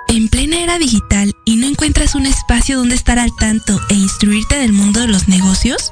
En 0.07 0.29
plena 0.29 0.61
era 0.61 0.79
digital 0.79 1.35
y 1.43 1.57
no 1.57 1.67
encuentras 1.67 2.15
un 2.15 2.25
espacio 2.25 2.77
donde 2.77 2.95
estar 2.95 3.19
al 3.19 3.35
tanto 3.35 3.81
e 3.89 3.95
instruirte 3.95 4.57
del 4.57 4.71
mundo 4.71 5.01
de 5.01 5.07
los 5.07 5.27
negocios? 5.27 5.91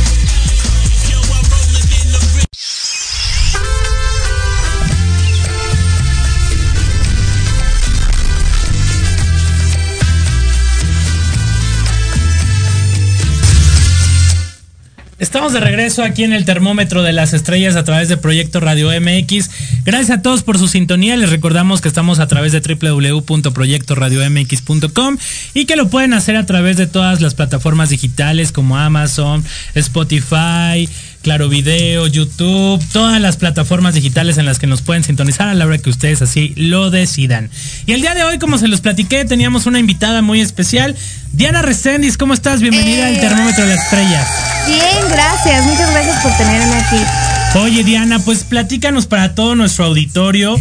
Estamos 15.21 15.53
de 15.53 15.59
regreso 15.59 16.03
aquí 16.03 16.23
en 16.23 16.33
el 16.33 16.45
termómetro 16.45 17.03
de 17.03 17.13
las 17.13 17.33
estrellas 17.33 17.75
a 17.75 17.83
través 17.83 18.09
de 18.09 18.17
Proyecto 18.17 18.59
Radio 18.59 18.89
MX. 18.89 19.51
Gracias 19.85 20.17
a 20.17 20.23
todos 20.23 20.41
por 20.41 20.57
su 20.57 20.67
sintonía. 20.67 21.15
Les 21.15 21.29
recordamos 21.29 21.79
que 21.79 21.87
estamos 21.87 22.17
a 22.17 22.27
través 22.27 22.53
de 22.53 22.61
www.proyectoradiomx.com 22.61 25.17
y 25.53 25.65
que 25.65 25.75
lo 25.75 25.89
pueden 25.89 26.13
hacer 26.13 26.37
a 26.37 26.47
través 26.47 26.77
de 26.77 26.87
todas 26.87 27.21
las 27.21 27.35
plataformas 27.35 27.91
digitales 27.91 28.51
como 28.51 28.79
Amazon, 28.79 29.45
Spotify, 29.75 30.89
Claro 31.21 31.49
Video, 31.49 32.07
YouTube, 32.07 32.83
todas 32.91 33.21
las 33.21 33.37
plataformas 33.37 33.93
digitales 33.93 34.39
en 34.39 34.47
las 34.47 34.57
que 34.57 34.65
nos 34.65 34.81
pueden 34.81 35.03
sintonizar 35.03 35.47
a 35.49 35.53
la 35.53 35.67
hora 35.67 35.77
que 35.77 35.91
ustedes 35.91 36.21
así 36.23 36.53
lo 36.55 36.89
decidan. 36.89 37.51
Y 37.85 37.93
el 37.93 38.01
día 38.01 38.15
de 38.15 38.23
hoy, 38.23 38.39
como 38.39 38.57
se 38.57 38.67
los 38.67 38.81
platiqué, 38.81 39.23
teníamos 39.23 39.67
una 39.67 39.77
invitada 39.77 40.23
muy 40.23 40.41
especial, 40.41 40.95
Diana 41.31 41.61
Reséndiz. 41.61 42.17
¿Cómo 42.17 42.33
estás? 42.33 42.61
Bienvenida 42.61 43.05
al 43.07 43.19
Termómetro 43.19 43.67
de 43.67 43.75
la 43.75 43.81
Estrella. 43.81 44.27
Bien, 44.65 45.09
gracias. 45.11 45.65
Muchas 45.65 45.91
gracias 45.91 46.23
por 46.23 46.31
tenerme 46.37 46.75
aquí. 46.75 47.59
Oye, 47.59 47.83
Diana, 47.83 48.17
pues 48.17 48.43
platícanos 48.43 49.05
para 49.05 49.35
todo 49.35 49.53
nuestro 49.53 49.85
auditorio. 49.85 50.55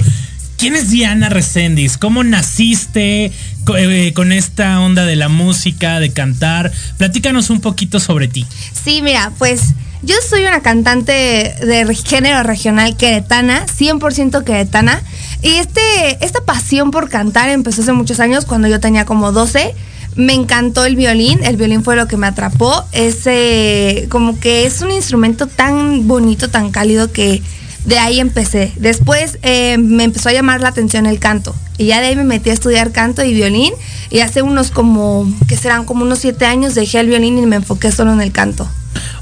¿Quién 0.58 0.76
es 0.76 0.90
Diana 0.90 1.30
Reséndiz? 1.30 1.96
¿Cómo 1.96 2.22
naciste 2.22 3.32
eh, 3.78 4.12
con 4.14 4.30
esta 4.30 4.78
onda 4.80 5.06
de 5.06 5.16
la 5.16 5.30
música, 5.30 6.00
de 6.00 6.12
cantar? 6.12 6.70
Platícanos 6.98 7.48
un 7.48 7.62
poquito 7.62 7.98
sobre 7.98 8.28
ti. 8.28 8.44
Sí, 8.84 9.00
mira, 9.00 9.32
pues 9.38 9.72
yo 10.02 10.14
soy 10.26 10.42
una 10.44 10.60
cantante 10.60 11.12
de 11.60 11.94
género 12.06 12.42
regional 12.42 12.96
queretana, 12.96 13.66
100% 13.66 14.44
queretana. 14.44 15.02
Y 15.42 15.50
este, 15.50 16.24
esta 16.24 16.40
pasión 16.40 16.90
por 16.90 17.08
cantar 17.08 17.50
empezó 17.50 17.82
hace 17.82 17.92
muchos 17.92 18.20
años, 18.20 18.46
cuando 18.46 18.68
yo 18.68 18.80
tenía 18.80 19.04
como 19.04 19.32
12. 19.32 19.74
Me 20.16 20.34
encantó 20.34 20.84
el 20.84 20.96
violín, 20.96 21.44
el 21.44 21.56
violín 21.56 21.84
fue 21.84 21.96
lo 21.96 22.08
que 22.08 22.16
me 22.16 22.26
atrapó. 22.26 22.84
Ese, 22.92 24.06
como 24.10 24.40
que 24.40 24.66
es 24.66 24.80
un 24.80 24.90
instrumento 24.90 25.46
tan 25.46 26.08
bonito, 26.08 26.48
tan 26.48 26.70
cálido 26.70 27.12
que 27.12 27.42
de 27.84 27.98
ahí 27.98 28.20
empecé. 28.20 28.72
Después 28.76 29.38
eh, 29.42 29.76
me 29.78 30.04
empezó 30.04 30.30
a 30.30 30.32
llamar 30.32 30.60
la 30.60 30.68
atención 30.68 31.06
el 31.06 31.18
canto. 31.18 31.54
Y 31.76 31.86
ya 31.86 32.00
de 32.00 32.08
ahí 32.08 32.16
me 32.16 32.24
metí 32.24 32.50
a 32.50 32.54
estudiar 32.54 32.90
canto 32.90 33.22
y 33.22 33.34
violín. 33.34 33.74
Y 34.10 34.20
hace 34.20 34.40
unos 34.40 34.70
como, 34.70 35.30
que 35.46 35.56
serán 35.56 35.84
como 35.84 36.04
unos 36.04 36.20
siete 36.20 36.46
años, 36.46 36.74
dejé 36.74 37.00
el 37.00 37.08
violín 37.08 37.38
y 37.38 37.46
me 37.46 37.56
enfoqué 37.56 37.92
solo 37.92 38.12
en 38.12 38.20
el 38.20 38.32
canto. 38.32 38.68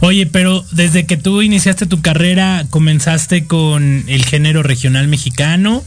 Oye, 0.01 0.27
pero 0.27 0.65
desde 0.71 1.07
que 1.07 1.17
tú 1.17 1.43
iniciaste 1.43 1.87
tu 1.87 2.01
carrera, 2.01 2.67
¿comenzaste 2.71 3.47
con 3.47 4.05
el 4.07 4.25
género 4.25 4.63
regional 4.63 5.09
mexicano? 5.09 5.83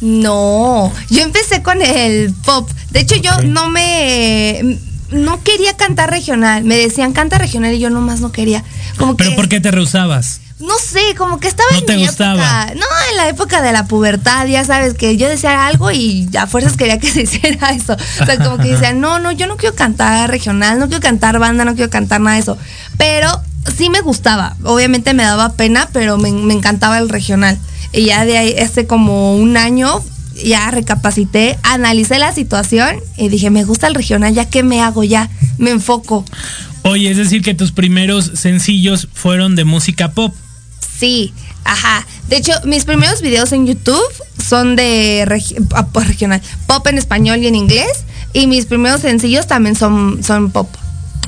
No, 0.00 0.92
yo 1.08 1.22
empecé 1.22 1.62
con 1.62 1.80
el 1.80 2.34
pop. 2.44 2.70
De 2.90 3.00
hecho, 3.00 3.16
yo 3.16 3.42
no 3.42 3.70
me 3.70 4.78
no 5.10 5.42
quería 5.42 5.76
cantar 5.76 6.10
regional. 6.10 6.64
Me 6.64 6.76
decían 6.76 7.12
canta 7.12 7.38
regional 7.38 7.72
y 7.74 7.78
yo 7.78 7.90
nomás 7.90 8.20
no 8.20 8.32
quería. 8.32 8.64
Como 8.98 9.16
¿Pero 9.16 9.34
por 9.34 9.48
qué 9.48 9.60
te 9.60 9.70
rehusabas? 9.70 10.40
No 10.66 10.78
sé, 10.78 11.14
como 11.16 11.38
que 11.40 11.48
estaba 11.48 11.70
no 11.72 11.78
en 11.78 11.86
te 11.86 11.96
gustaba. 11.96 12.66
no, 12.74 12.86
en 13.10 13.16
la 13.16 13.28
época 13.28 13.62
de 13.62 13.72
la 13.72 13.86
pubertad, 13.86 14.46
ya 14.46 14.64
sabes, 14.64 14.94
que 14.94 15.16
yo 15.16 15.28
decía 15.28 15.66
algo 15.66 15.90
y 15.90 16.28
a 16.38 16.46
fuerzas 16.46 16.76
quería 16.76 16.98
que 16.98 17.10
se 17.10 17.22
hiciera 17.22 17.70
eso. 17.70 17.96
O 18.20 18.26
sea, 18.26 18.38
como 18.38 18.58
que 18.58 18.72
decía, 18.72 18.92
no, 18.92 19.18
no, 19.18 19.32
yo 19.32 19.46
no 19.46 19.56
quiero 19.56 19.74
cantar 19.74 20.30
regional, 20.30 20.78
no 20.78 20.88
quiero 20.88 21.02
cantar 21.02 21.38
banda, 21.38 21.64
no 21.64 21.74
quiero 21.74 21.90
cantar 21.90 22.20
nada 22.20 22.36
de 22.36 22.42
eso. 22.42 22.58
Pero 22.96 23.28
sí 23.76 23.90
me 23.90 24.00
gustaba. 24.00 24.56
Obviamente 24.64 25.14
me 25.14 25.22
daba 25.22 25.52
pena, 25.52 25.88
pero 25.92 26.18
me, 26.18 26.30
me 26.32 26.54
encantaba 26.54 26.98
el 26.98 27.08
regional. 27.08 27.58
Y 27.92 28.06
ya 28.06 28.24
de 28.24 28.38
ahí, 28.38 28.54
hace 28.58 28.86
como 28.86 29.36
un 29.36 29.56
año, 29.56 30.02
ya 30.42 30.70
recapacité, 30.70 31.58
analicé 31.62 32.18
la 32.18 32.32
situación 32.32 32.96
y 33.16 33.28
dije, 33.28 33.50
me 33.50 33.64
gusta 33.64 33.86
el 33.86 33.94
regional, 33.94 34.34
ya 34.34 34.48
que 34.48 34.62
me 34.62 34.80
hago, 34.80 35.04
ya 35.04 35.30
me 35.58 35.70
enfoco. 35.70 36.24
Oye, 36.82 37.10
es 37.10 37.16
decir 37.16 37.42
que 37.42 37.54
tus 37.54 37.72
primeros 37.72 38.32
sencillos 38.34 39.08
fueron 39.12 39.56
de 39.56 39.64
música 39.64 40.12
pop. 40.12 40.34
Sí, 41.04 41.34
ajá. 41.64 42.06
De 42.28 42.38
hecho, 42.38 42.52
mis 42.64 42.86
primeros 42.86 43.20
videos 43.20 43.52
en 43.52 43.66
YouTube 43.66 44.00
son 44.42 44.74
de 44.74 45.26
ah, 45.74 45.86
regional, 46.06 46.40
pop 46.66 46.86
en 46.86 46.96
español 46.96 47.40
y 47.40 47.46
en 47.46 47.54
inglés. 47.56 48.04
Y 48.32 48.46
mis 48.46 48.64
primeros 48.64 49.02
sencillos 49.02 49.46
también 49.46 49.76
son, 49.76 50.24
son 50.24 50.50
pop. 50.50 50.66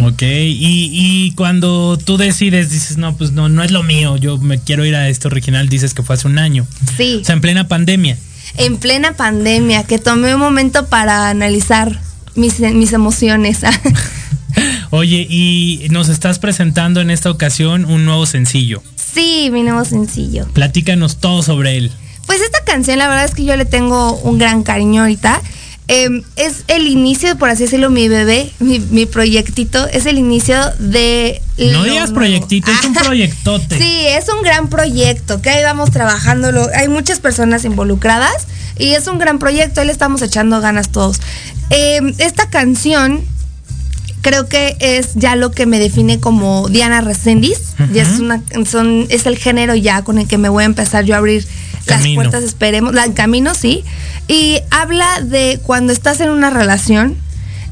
Ok, 0.01 0.23
y, 0.23 0.89
y, 0.93 1.33
cuando 1.33 1.99
tú 1.99 2.17
decides, 2.17 2.71
dices, 2.71 2.97
no, 2.97 3.19
pues 3.19 3.33
no, 3.33 3.51
no 3.51 3.63
es 3.63 3.71
lo 3.71 3.83
mío, 3.83 4.17
yo 4.17 4.39
me 4.39 4.59
quiero 4.59 4.87
ir 4.87 4.97
a 4.97 5.11
esto 5.11 5.29
original, 5.29 5.69
dices 5.69 5.93
que 5.93 6.03
fue 6.03 6.15
hace 6.15 6.27
un 6.27 6.39
año. 6.39 6.67
Sí. 6.97 7.19
O 7.21 7.25
sea, 7.25 7.35
en 7.35 7.43
plena 7.43 7.69
pandemia. 7.69 8.17
En 8.57 8.79
plena 8.79 9.13
pandemia, 9.13 9.85
que 9.85 9.99
tomé 9.99 10.35
un 10.35 10.41
momento 10.41 10.87
para 10.87 11.29
analizar 11.29 12.01
mis, 12.35 12.61
mis 12.61 12.95
emociones. 12.95 13.61
Oye, 14.91 15.27
y 15.29 15.87
nos 15.91 16.09
estás 16.09 16.39
presentando 16.39 17.03
en 17.03 17.11
esta 17.11 17.31
ocasión 17.31 17.85
un 17.85 18.07
nuevo 18.07 18.25
sencillo. 18.25 18.83
Sí, 19.17 19.49
mi 19.51 19.63
nuevo 19.63 19.83
sencillo. 19.87 20.47
Platícanos 20.53 21.17
todo 21.17 21.43
sobre 21.43 21.79
él. 21.79 21.91
Pues 22.27 22.43
esta 22.43 22.63
canción, 22.65 22.99
la 22.99 23.09
verdad 23.09 23.25
es 23.25 23.35
que 23.35 23.47
yo 23.47 23.57
le 23.57 23.65
tengo 23.65 24.13
un 24.13 24.37
gran 24.37 24.63
cariño 24.63 25.01
ahorita. 25.01 25.41
Em, 25.89 26.23
es 26.37 26.65
el 26.69 26.87
inicio, 26.87 27.39
por 27.39 27.49
así 27.49 27.63
decirlo, 27.63 27.89
mi 27.89 28.09
bebé, 28.09 28.53
mi, 28.59 29.07
proyectito, 29.07 29.89
es 29.89 30.05
el 30.05 30.19
inicio 30.19 30.59
de... 30.81 31.41
No 31.57 31.85
digas 31.85 32.11
proyectito, 32.11 32.71
es 32.71 32.85
un 32.85 32.93
proyectote. 32.93 33.79
Sí, 33.79 34.05
es 34.07 34.29
un 34.29 34.43
gran 34.43 34.69
proyecto, 34.69 35.41
que 35.41 35.49
ahí 35.49 35.65
vamos 35.65 35.93
trabajándolo. 35.93 36.69
Hay 36.75 36.89
muchas 36.89 37.19
personas 37.19 37.65
involucradas 37.65 38.47
y 38.79 38.91
es 38.91 39.07
un 39.07 39.19
gran 39.19 39.39
proyecto, 39.39 39.81
ahí 39.81 39.87
le 39.87 39.93
estamos 39.93 40.21
echando 40.21 40.61
ganas 40.61 40.91
todos. 40.91 41.23
Em, 41.71 42.13
esta 42.19 42.51
canción 42.51 43.25
creo 44.23 44.49
que 44.49 44.77
es 44.81 45.15
ya 45.15 45.37
lo 45.37 45.51
que 45.51 45.67
me 45.67 45.79
define 45.79 46.21
como 46.21 46.69
Diana 46.69 47.01
Resendiz. 47.01 47.75
es 47.95 48.19
una 48.19 48.43
son, 48.65 49.07
es 49.09 49.27
el 49.27 49.39
género 49.39 49.75
ya 49.75 50.03
con 50.03 50.19
el 50.19 50.27
que 50.27 50.39
me 50.39 50.49
voy 50.49 50.65
a 50.65 50.67
empezar 50.67 51.05
yo 51.05 51.15
a 51.15 51.19
abrir 51.19 51.47
las 51.87 52.07
puertas, 52.15 52.43
esperemos, 52.43 52.95
la, 52.95 53.13
camino, 53.13 53.55
sí. 53.55 53.85
Y 54.29 54.59
habla 54.71 55.21
de 55.23 55.61
cuando 55.63 55.93
estás 55.93 56.21
en 56.21 56.31
una 56.31 56.51
relación 56.51 57.17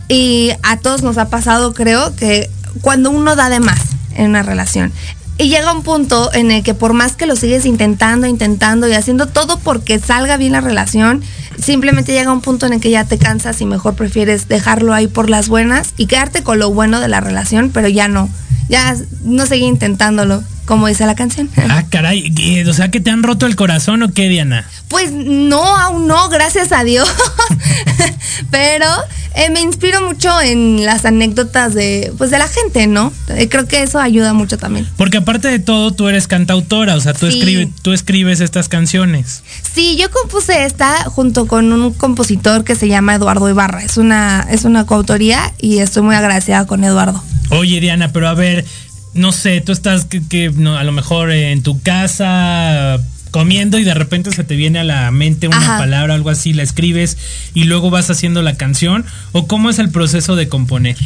y 0.08 0.52
a 0.62 0.78
todos 0.78 1.02
nos 1.02 1.18
ha 1.18 1.28
pasado, 1.28 1.74
creo, 1.74 2.14
que 2.14 2.48
cuando 2.80 3.10
uno 3.10 3.34
da 3.36 3.48
de 3.48 3.60
más 3.60 3.80
en 4.14 4.30
una 4.30 4.42
relación. 4.42 4.92
Y 5.36 5.48
llega 5.48 5.72
un 5.72 5.82
punto 5.82 6.32
en 6.32 6.52
el 6.52 6.62
que 6.62 6.74
por 6.74 6.92
más 6.92 7.16
que 7.16 7.26
lo 7.26 7.34
sigues 7.34 7.66
intentando, 7.66 8.26
intentando 8.26 8.86
y 8.88 8.92
haciendo 8.92 9.26
todo 9.26 9.58
porque 9.58 9.98
salga 9.98 10.36
bien 10.36 10.52
la 10.52 10.60
relación, 10.60 11.22
simplemente 11.60 12.12
llega 12.12 12.32
un 12.32 12.40
punto 12.40 12.66
en 12.66 12.74
el 12.74 12.80
que 12.80 12.90
ya 12.90 13.04
te 13.04 13.18
cansas 13.18 13.60
y 13.60 13.66
mejor 13.66 13.94
prefieres 13.94 14.46
dejarlo 14.46 14.94
ahí 14.94 15.08
por 15.08 15.28
las 15.28 15.48
buenas 15.48 15.92
y 15.96 16.06
quedarte 16.06 16.44
con 16.44 16.60
lo 16.60 16.70
bueno 16.70 17.00
de 17.00 17.08
la 17.08 17.20
relación, 17.20 17.70
pero 17.70 17.88
ya 17.88 18.06
no, 18.06 18.28
ya 18.68 18.96
no 19.24 19.46
seguir 19.46 19.66
intentándolo 19.66 20.44
como 20.64 20.86
dice 20.86 21.06
la 21.06 21.14
canción. 21.14 21.50
Ah, 21.74 21.84
caray, 21.88 22.32
o 22.68 22.72
sea 22.72 22.90
que 22.90 23.00
te 23.00 23.10
han 23.10 23.24
roto 23.24 23.46
el 23.46 23.56
corazón 23.56 24.02
o 24.04 24.12
qué, 24.12 24.28
Diana? 24.28 24.68
Pues 24.86 25.10
no, 25.10 25.76
aún 25.76 26.06
no, 26.06 26.28
gracias 26.28 26.70
a 26.70 26.84
Dios. 26.84 27.08
Pero 28.50 28.86
eh, 29.34 29.50
me 29.50 29.60
inspiro 29.60 30.00
mucho 30.00 30.40
en 30.40 30.84
las 30.84 31.04
anécdotas 31.04 31.74
de, 31.74 32.12
pues, 32.16 32.30
de 32.30 32.38
la 32.38 32.46
gente, 32.46 32.86
¿no? 32.86 33.12
Eh, 33.28 33.48
creo 33.48 33.66
que 33.66 33.82
eso 33.82 33.98
ayuda 33.98 34.32
mucho 34.32 34.56
también. 34.58 34.88
Porque 34.96 35.16
aparte 35.16 35.48
de 35.48 35.58
todo, 35.58 35.90
tú 35.92 36.08
eres 36.08 36.28
cantautora, 36.28 36.94
o 36.94 37.00
sea, 37.00 37.14
tú, 37.14 37.26
escribes, 37.26 37.68
tú 37.82 37.92
escribes 37.92 38.40
estas 38.40 38.68
canciones. 38.68 39.42
Sí, 39.74 39.96
yo 39.96 40.10
compuse 40.10 40.64
esta 40.64 41.04
junto 41.04 41.46
con 41.46 41.72
un 41.72 41.92
compositor 41.94 42.62
que 42.62 42.76
se 42.76 42.86
llama 42.86 43.16
Eduardo 43.16 43.48
Ibarra. 43.48 43.82
Es 43.82 43.96
una, 43.96 44.46
es 44.48 44.64
una 44.64 44.86
coautoría 44.86 45.52
y 45.58 45.78
estoy 45.78 46.02
muy 46.02 46.14
agradecida 46.14 46.66
con 46.66 46.84
Eduardo. 46.84 47.20
Oye, 47.50 47.80
Diana, 47.80 48.12
pero 48.12 48.28
a 48.28 48.34
ver, 48.34 48.64
no 49.14 49.32
sé, 49.32 49.60
tú 49.60 49.72
estás 49.72 50.06
que, 50.06 50.50
no, 50.50 50.76
a 50.76 50.84
lo 50.84 50.92
mejor 50.92 51.30
en 51.30 51.62
tu 51.62 51.80
casa 51.80 53.00
comiendo 53.30 53.78
y 53.78 53.84
de 53.84 53.94
repente 53.94 54.30
se 54.30 54.44
te 54.44 54.54
viene 54.54 54.78
a 54.78 54.84
la 54.84 55.10
mente 55.10 55.48
una 55.48 55.78
palabra, 55.78 56.14
algo 56.14 56.30
así, 56.30 56.52
la 56.52 56.62
escribes 56.62 57.16
y 57.52 57.64
luego 57.64 57.90
vas 57.90 58.08
haciendo 58.08 58.42
la 58.42 58.56
canción 58.56 59.04
o 59.32 59.48
cómo 59.48 59.70
es 59.70 59.80
el 59.80 59.90
proceso 59.90 60.36
de 60.36 60.48
componer? 60.48 60.96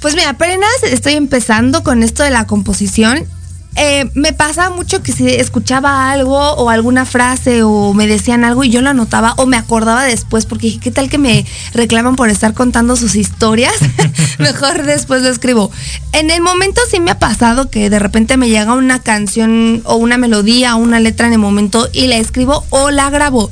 Pues 0.00 0.14
mira, 0.14 0.30
apenas 0.30 0.70
estoy 0.82 1.14
empezando 1.14 1.82
con 1.82 2.02
esto 2.02 2.22
de 2.22 2.30
la 2.30 2.46
composición 2.46 3.26
eh, 3.76 4.10
me 4.14 4.32
pasa 4.32 4.68
mucho 4.70 5.02
que 5.02 5.12
si 5.12 5.28
escuchaba 5.28 6.10
algo 6.10 6.36
o 6.36 6.70
alguna 6.70 7.04
frase 7.04 7.62
o 7.62 7.94
me 7.94 8.06
decían 8.06 8.44
algo 8.44 8.64
y 8.64 8.70
yo 8.70 8.82
lo 8.82 8.90
anotaba 8.90 9.34
o 9.36 9.46
me 9.46 9.56
acordaba 9.56 10.04
después 10.04 10.44
porque 10.44 10.66
dije, 10.66 10.80
¿qué 10.80 10.90
tal 10.90 11.08
que 11.08 11.18
me 11.18 11.46
reclaman 11.72 12.16
por 12.16 12.30
estar 12.30 12.52
contando 12.52 12.96
sus 12.96 13.14
historias? 13.14 13.74
Mejor 14.38 14.84
después 14.84 15.22
lo 15.22 15.28
escribo. 15.28 15.70
En 16.12 16.30
el 16.30 16.42
momento 16.42 16.80
sí 16.90 16.98
me 16.98 17.12
ha 17.12 17.18
pasado 17.18 17.70
que 17.70 17.90
de 17.90 18.00
repente 18.00 18.36
me 18.36 18.48
llega 18.48 18.74
una 18.74 18.98
canción 18.98 19.82
o 19.84 19.96
una 19.96 20.18
melodía 20.18 20.74
o 20.74 20.78
una 20.78 20.98
letra 20.98 21.28
en 21.28 21.34
el 21.34 21.38
momento 21.38 21.88
y 21.92 22.08
la 22.08 22.16
escribo 22.16 22.64
o 22.70 22.90
la 22.90 23.08
grabo. 23.08 23.50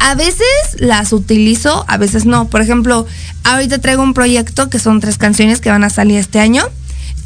A 0.00 0.14
veces 0.14 0.46
las 0.78 1.12
utilizo, 1.12 1.84
a 1.88 1.98
veces 1.98 2.24
no. 2.24 2.48
Por 2.48 2.62
ejemplo, 2.62 3.06
ahorita 3.44 3.80
traigo 3.80 4.02
un 4.02 4.14
proyecto 4.14 4.70
que 4.70 4.78
son 4.78 5.00
tres 5.00 5.18
canciones 5.18 5.60
que 5.60 5.70
van 5.70 5.84
a 5.84 5.90
salir 5.90 6.18
este 6.18 6.40
año 6.40 6.64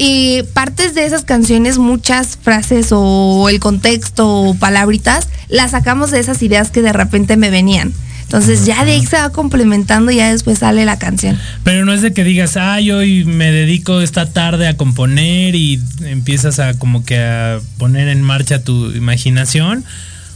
y 0.04 0.42
partes 0.42 0.96
de 0.96 1.06
esas 1.06 1.22
canciones, 1.22 1.78
muchas 1.78 2.36
frases 2.36 2.88
o 2.90 3.48
el 3.48 3.60
contexto 3.60 4.28
o 4.28 4.54
palabritas, 4.54 5.28
las 5.48 5.70
sacamos 5.70 6.10
de 6.10 6.18
esas 6.18 6.42
ideas 6.42 6.72
que 6.72 6.82
de 6.82 6.92
repente 6.92 7.36
me 7.36 7.50
venían. 7.50 7.92
Entonces 8.22 8.66
ya 8.66 8.84
de 8.84 8.92
ahí 8.92 9.06
se 9.06 9.16
va 9.16 9.30
complementando 9.30 10.10
y 10.10 10.16
ya 10.16 10.32
después 10.32 10.58
sale 10.58 10.84
la 10.84 10.98
canción. 10.98 11.38
Pero 11.62 11.84
no 11.84 11.92
es 11.92 12.02
de 12.02 12.12
que 12.12 12.24
digas, 12.24 12.56
ay, 12.56 12.90
hoy 12.90 13.24
me 13.24 13.52
dedico 13.52 14.00
esta 14.00 14.26
tarde 14.26 14.66
a 14.66 14.76
componer 14.76 15.54
y 15.54 15.80
empiezas 16.04 16.58
a 16.58 16.74
como 16.74 17.04
que 17.04 17.20
a 17.20 17.60
poner 17.78 18.08
en 18.08 18.22
marcha 18.22 18.64
tu 18.64 18.90
imaginación. 18.90 19.84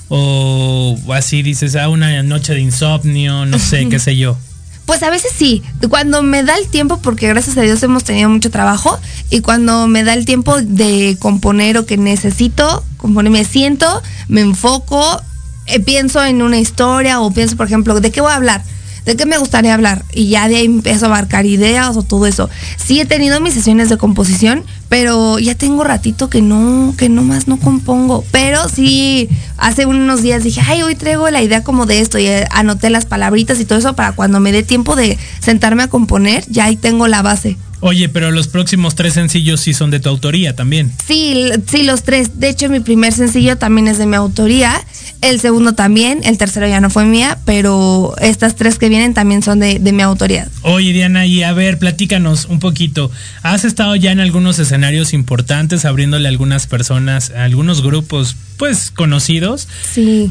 O 0.08 0.96
así 1.12 1.42
dices, 1.42 1.74
ah, 1.74 1.88
una 1.88 2.22
noche 2.22 2.54
de 2.54 2.60
insomnio, 2.60 3.46
no 3.46 3.58
sé, 3.58 3.88
qué 3.90 3.98
sé 3.98 4.16
yo. 4.16 4.38
Pues 4.86 5.02
a 5.02 5.10
veces 5.10 5.32
sí, 5.36 5.62
cuando 5.90 6.22
me 6.22 6.44
da 6.44 6.56
el 6.56 6.68
tiempo, 6.68 6.98
porque 7.02 7.26
gracias 7.26 7.58
a 7.58 7.62
Dios 7.62 7.82
hemos 7.82 8.04
tenido 8.04 8.28
mucho 8.28 8.50
trabajo, 8.50 8.98
y 9.30 9.40
cuando 9.40 9.88
me 9.88 10.04
da 10.04 10.14
el 10.14 10.24
tiempo 10.24 10.60
de 10.62 11.16
componer 11.18 11.76
o 11.76 11.86
que 11.86 11.96
necesito 11.96 12.84
componer, 12.96 13.32
me 13.32 13.44
siento, 13.44 14.02
me 14.28 14.42
enfoco, 14.42 15.20
eh, 15.66 15.80
pienso 15.80 16.24
en 16.24 16.40
una 16.40 16.58
historia 16.58 17.20
o 17.20 17.32
pienso, 17.32 17.56
por 17.56 17.66
ejemplo, 17.66 18.00
¿de 18.00 18.12
qué 18.12 18.20
voy 18.20 18.30
a 18.30 18.36
hablar? 18.36 18.62
¿De 19.06 19.14
qué 19.14 19.24
me 19.24 19.38
gustaría 19.38 19.72
hablar? 19.72 20.04
Y 20.12 20.28
ya 20.30 20.48
de 20.48 20.56
ahí 20.56 20.66
empiezo 20.66 21.06
a 21.06 21.08
abarcar 21.08 21.46
ideas 21.46 21.96
o 21.96 22.02
todo 22.02 22.26
eso. 22.26 22.50
Sí 22.76 23.00
he 23.00 23.06
tenido 23.06 23.40
mis 23.40 23.54
sesiones 23.54 23.88
de 23.88 23.96
composición, 23.96 24.64
pero 24.88 25.38
ya 25.38 25.54
tengo 25.54 25.84
ratito 25.84 26.28
que 26.28 26.42
no, 26.42 26.92
que 26.98 27.08
no 27.08 27.22
más 27.22 27.46
no 27.46 27.56
compongo. 27.56 28.24
Pero 28.32 28.68
sí, 28.68 29.28
hace 29.58 29.86
unos 29.86 30.22
días 30.22 30.42
dije, 30.42 30.60
ay, 30.66 30.82
hoy 30.82 30.96
traigo 30.96 31.30
la 31.30 31.40
idea 31.40 31.62
como 31.62 31.86
de 31.86 32.00
esto 32.00 32.18
y 32.18 32.26
eh, 32.26 32.48
anoté 32.50 32.90
las 32.90 33.06
palabritas 33.06 33.60
y 33.60 33.64
todo 33.64 33.78
eso 33.78 33.94
para 33.94 34.10
cuando 34.10 34.40
me 34.40 34.50
dé 34.50 34.64
tiempo 34.64 34.96
de 34.96 35.16
sentarme 35.40 35.84
a 35.84 35.88
componer, 35.88 36.44
ya 36.48 36.64
ahí 36.64 36.76
tengo 36.76 37.06
la 37.06 37.22
base. 37.22 37.56
Oye, 37.80 38.08
pero 38.08 38.30
los 38.30 38.48
próximos 38.48 38.94
tres 38.94 39.14
sencillos 39.14 39.60
sí 39.60 39.74
son 39.74 39.90
de 39.90 40.00
tu 40.00 40.08
autoría 40.08 40.56
también. 40.56 40.90
Sí, 41.06 41.50
sí, 41.70 41.82
los 41.82 42.02
tres. 42.02 42.40
De 42.40 42.48
hecho, 42.48 42.68
mi 42.70 42.80
primer 42.80 43.12
sencillo 43.12 43.58
también 43.58 43.86
es 43.86 43.98
de 43.98 44.06
mi 44.06 44.16
autoría. 44.16 44.72
El 45.26 45.40
segundo 45.40 45.72
también. 45.72 46.20
El 46.22 46.38
tercero 46.38 46.68
ya 46.68 46.80
no 46.80 46.88
fue 46.88 47.04
mía, 47.04 47.38
pero 47.44 48.14
estas 48.20 48.54
tres 48.54 48.78
que 48.78 48.88
vienen 48.88 49.12
también 49.12 49.42
son 49.42 49.58
de, 49.58 49.80
de 49.80 49.92
mi 49.92 50.02
autoría. 50.02 50.48
Oye, 50.62 50.92
Diana, 50.92 51.26
y 51.26 51.42
a 51.42 51.52
ver, 51.52 51.78
platícanos 51.78 52.44
un 52.44 52.60
poquito. 52.60 53.10
¿Has 53.42 53.64
estado 53.64 53.96
ya 53.96 54.12
en 54.12 54.20
algunos 54.20 54.60
escenarios 54.60 55.12
importantes, 55.12 55.84
abriéndole 55.84 56.28
a 56.28 56.30
algunas 56.30 56.68
personas, 56.68 57.30
a 57.30 57.42
algunos 57.42 57.82
grupos, 57.82 58.36
pues, 58.56 58.92
conocidos? 58.92 59.66
Sí. 59.92 60.30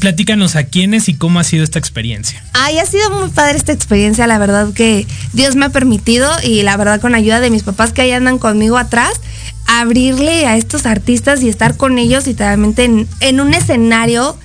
Platícanos 0.00 0.56
a 0.56 0.64
quiénes 0.64 1.08
y 1.08 1.14
cómo 1.14 1.38
ha 1.38 1.44
sido 1.44 1.62
esta 1.62 1.78
experiencia. 1.78 2.42
Ay, 2.52 2.78
ha 2.78 2.86
sido 2.86 3.10
muy 3.10 3.28
padre 3.30 3.56
esta 3.56 3.72
experiencia, 3.72 4.26
la 4.26 4.38
verdad 4.38 4.72
que 4.72 5.06
Dios 5.32 5.54
me 5.54 5.66
ha 5.66 5.68
permitido 5.68 6.30
y 6.44 6.62
la 6.62 6.76
verdad 6.76 7.00
con 7.00 7.14
ayuda 7.14 7.40
de 7.40 7.50
mis 7.50 7.62
papás 7.62 7.92
que 7.92 8.02
ahí 8.02 8.10
andan 8.12 8.38
conmigo 8.38 8.76
atrás, 8.76 9.20
abrirle 9.66 10.46
a 10.46 10.56
estos 10.56 10.84
artistas 10.84 11.42
y 11.42 11.48
estar 11.48 11.76
con 11.76 11.98
ellos 11.98 12.26
literalmente 12.26 12.84
en, 12.84 13.06
en 13.20 13.40
un 13.40 13.54
escenario 13.54 14.36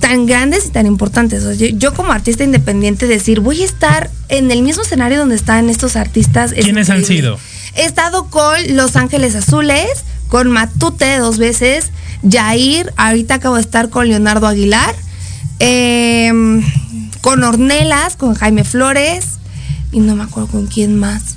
tan 0.00 0.26
grandes 0.26 0.66
y 0.66 0.70
tan 0.70 0.86
importantes. 0.86 1.44
O 1.44 1.54
sea, 1.54 1.68
yo, 1.68 1.76
yo, 1.76 1.94
como 1.94 2.12
artista 2.12 2.44
independiente 2.44 3.06
decir, 3.06 3.40
voy 3.40 3.62
a 3.62 3.64
estar 3.64 4.10
en 4.28 4.50
el 4.50 4.62
mismo 4.62 4.82
escenario 4.82 5.18
donde 5.18 5.34
están 5.34 5.68
estos 5.68 5.96
artistas. 5.96 6.52
¿Quiénes 6.52 6.90
han 6.90 7.04
sido? 7.04 7.38
He 7.74 7.84
estado 7.84 8.28
con 8.28 8.76
Los 8.76 8.96
Ángeles 8.96 9.34
Azules, 9.34 10.04
con 10.32 10.50
Matute 10.50 11.18
dos 11.18 11.36
veces, 11.36 11.90
Jair, 12.26 12.90
ahorita 12.96 13.34
acabo 13.34 13.56
de 13.56 13.60
estar 13.60 13.90
con 13.90 14.08
Leonardo 14.08 14.46
Aguilar, 14.46 14.94
eh, 15.60 16.32
con 17.20 17.44
Ornelas, 17.44 18.16
con 18.16 18.32
Jaime 18.32 18.64
Flores, 18.64 19.40
y 19.92 20.00
no 20.00 20.16
me 20.16 20.22
acuerdo 20.22 20.48
con 20.48 20.68
quién 20.68 20.98
más. 20.98 21.36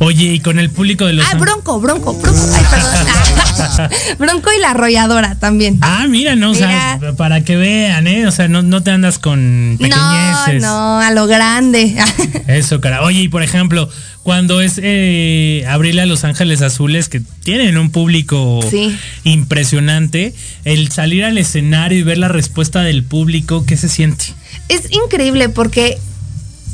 Oye, 0.00 0.24
y 0.24 0.40
con 0.40 0.58
el 0.58 0.70
público 0.70 1.06
de 1.06 1.12
los. 1.12 1.24
Ah, 1.24 1.36
Bronco, 1.36 1.78
Bronco, 1.78 2.14
Bronco. 2.14 2.40
Ay, 2.52 2.64
perdón. 2.68 2.90
bronco 4.18 4.50
y 4.56 4.60
la 4.60 4.70
arrolladora 4.70 5.34
también. 5.36 5.78
Ah, 5.80 6.06
mira, 6.08 6.36
no, 6.36 6.52
mira. 6.52 6.96
o 6.96 7.00
sea, 7.00 7.12
para 7.16 7.44
que 7.44 7.56
vean, 7.56 8.06
¿eh? 8.06 8.26
O 8.26 8.32
sea, 8.32 8.48
no, 8.48 8.62
no 8.62 8.82
te 8.82 8.90
andas 8.90 9.18
con 9.18 9.76
pequeñeces. 9.78 10.62
No, 10.62 10.98
no, 10.98 11.00
a 11.00 11.10
lo 11.10 11.26
grande. 11.26 11.96
Eso, 12.46 12.80
cara. 12.80 13.02
Oye, 13.02 13.22
y 13.22 13.28
por 13.28 13.42
ejemplo, 13.42 13.88
cuando 14.22 14.60
es 14.60 14.80
eh, 14.82 15.64
abrirle 15.68 16.02
a 16.02 16.06
Los 16.06 16.24
Ángeles 16.24 16.62
Azules, 16.62 17.08
que 17.08 17.20
tienen 17.42 17.76
un 17.76 17.90
público 17.90 18.60
sí. 18.68 18.96
impresionante, 19.24 20.34
el 20.64 20.90
salir 20.90 21.24
al 21.24 21.38
escenario 21.38 21.98
y 21.98 22.02
ver 22.02 22.18
la 22.18 22.28
respuesta 22.28 22.82
del 22.82 23.02
público, 23.02 23.64
¿qué 23.66 23.76
se 23.76 23.88
siente? 23.88 24.26
Es 24.68 24.90
increíble 24.92 25.48
porque 25.48 25.98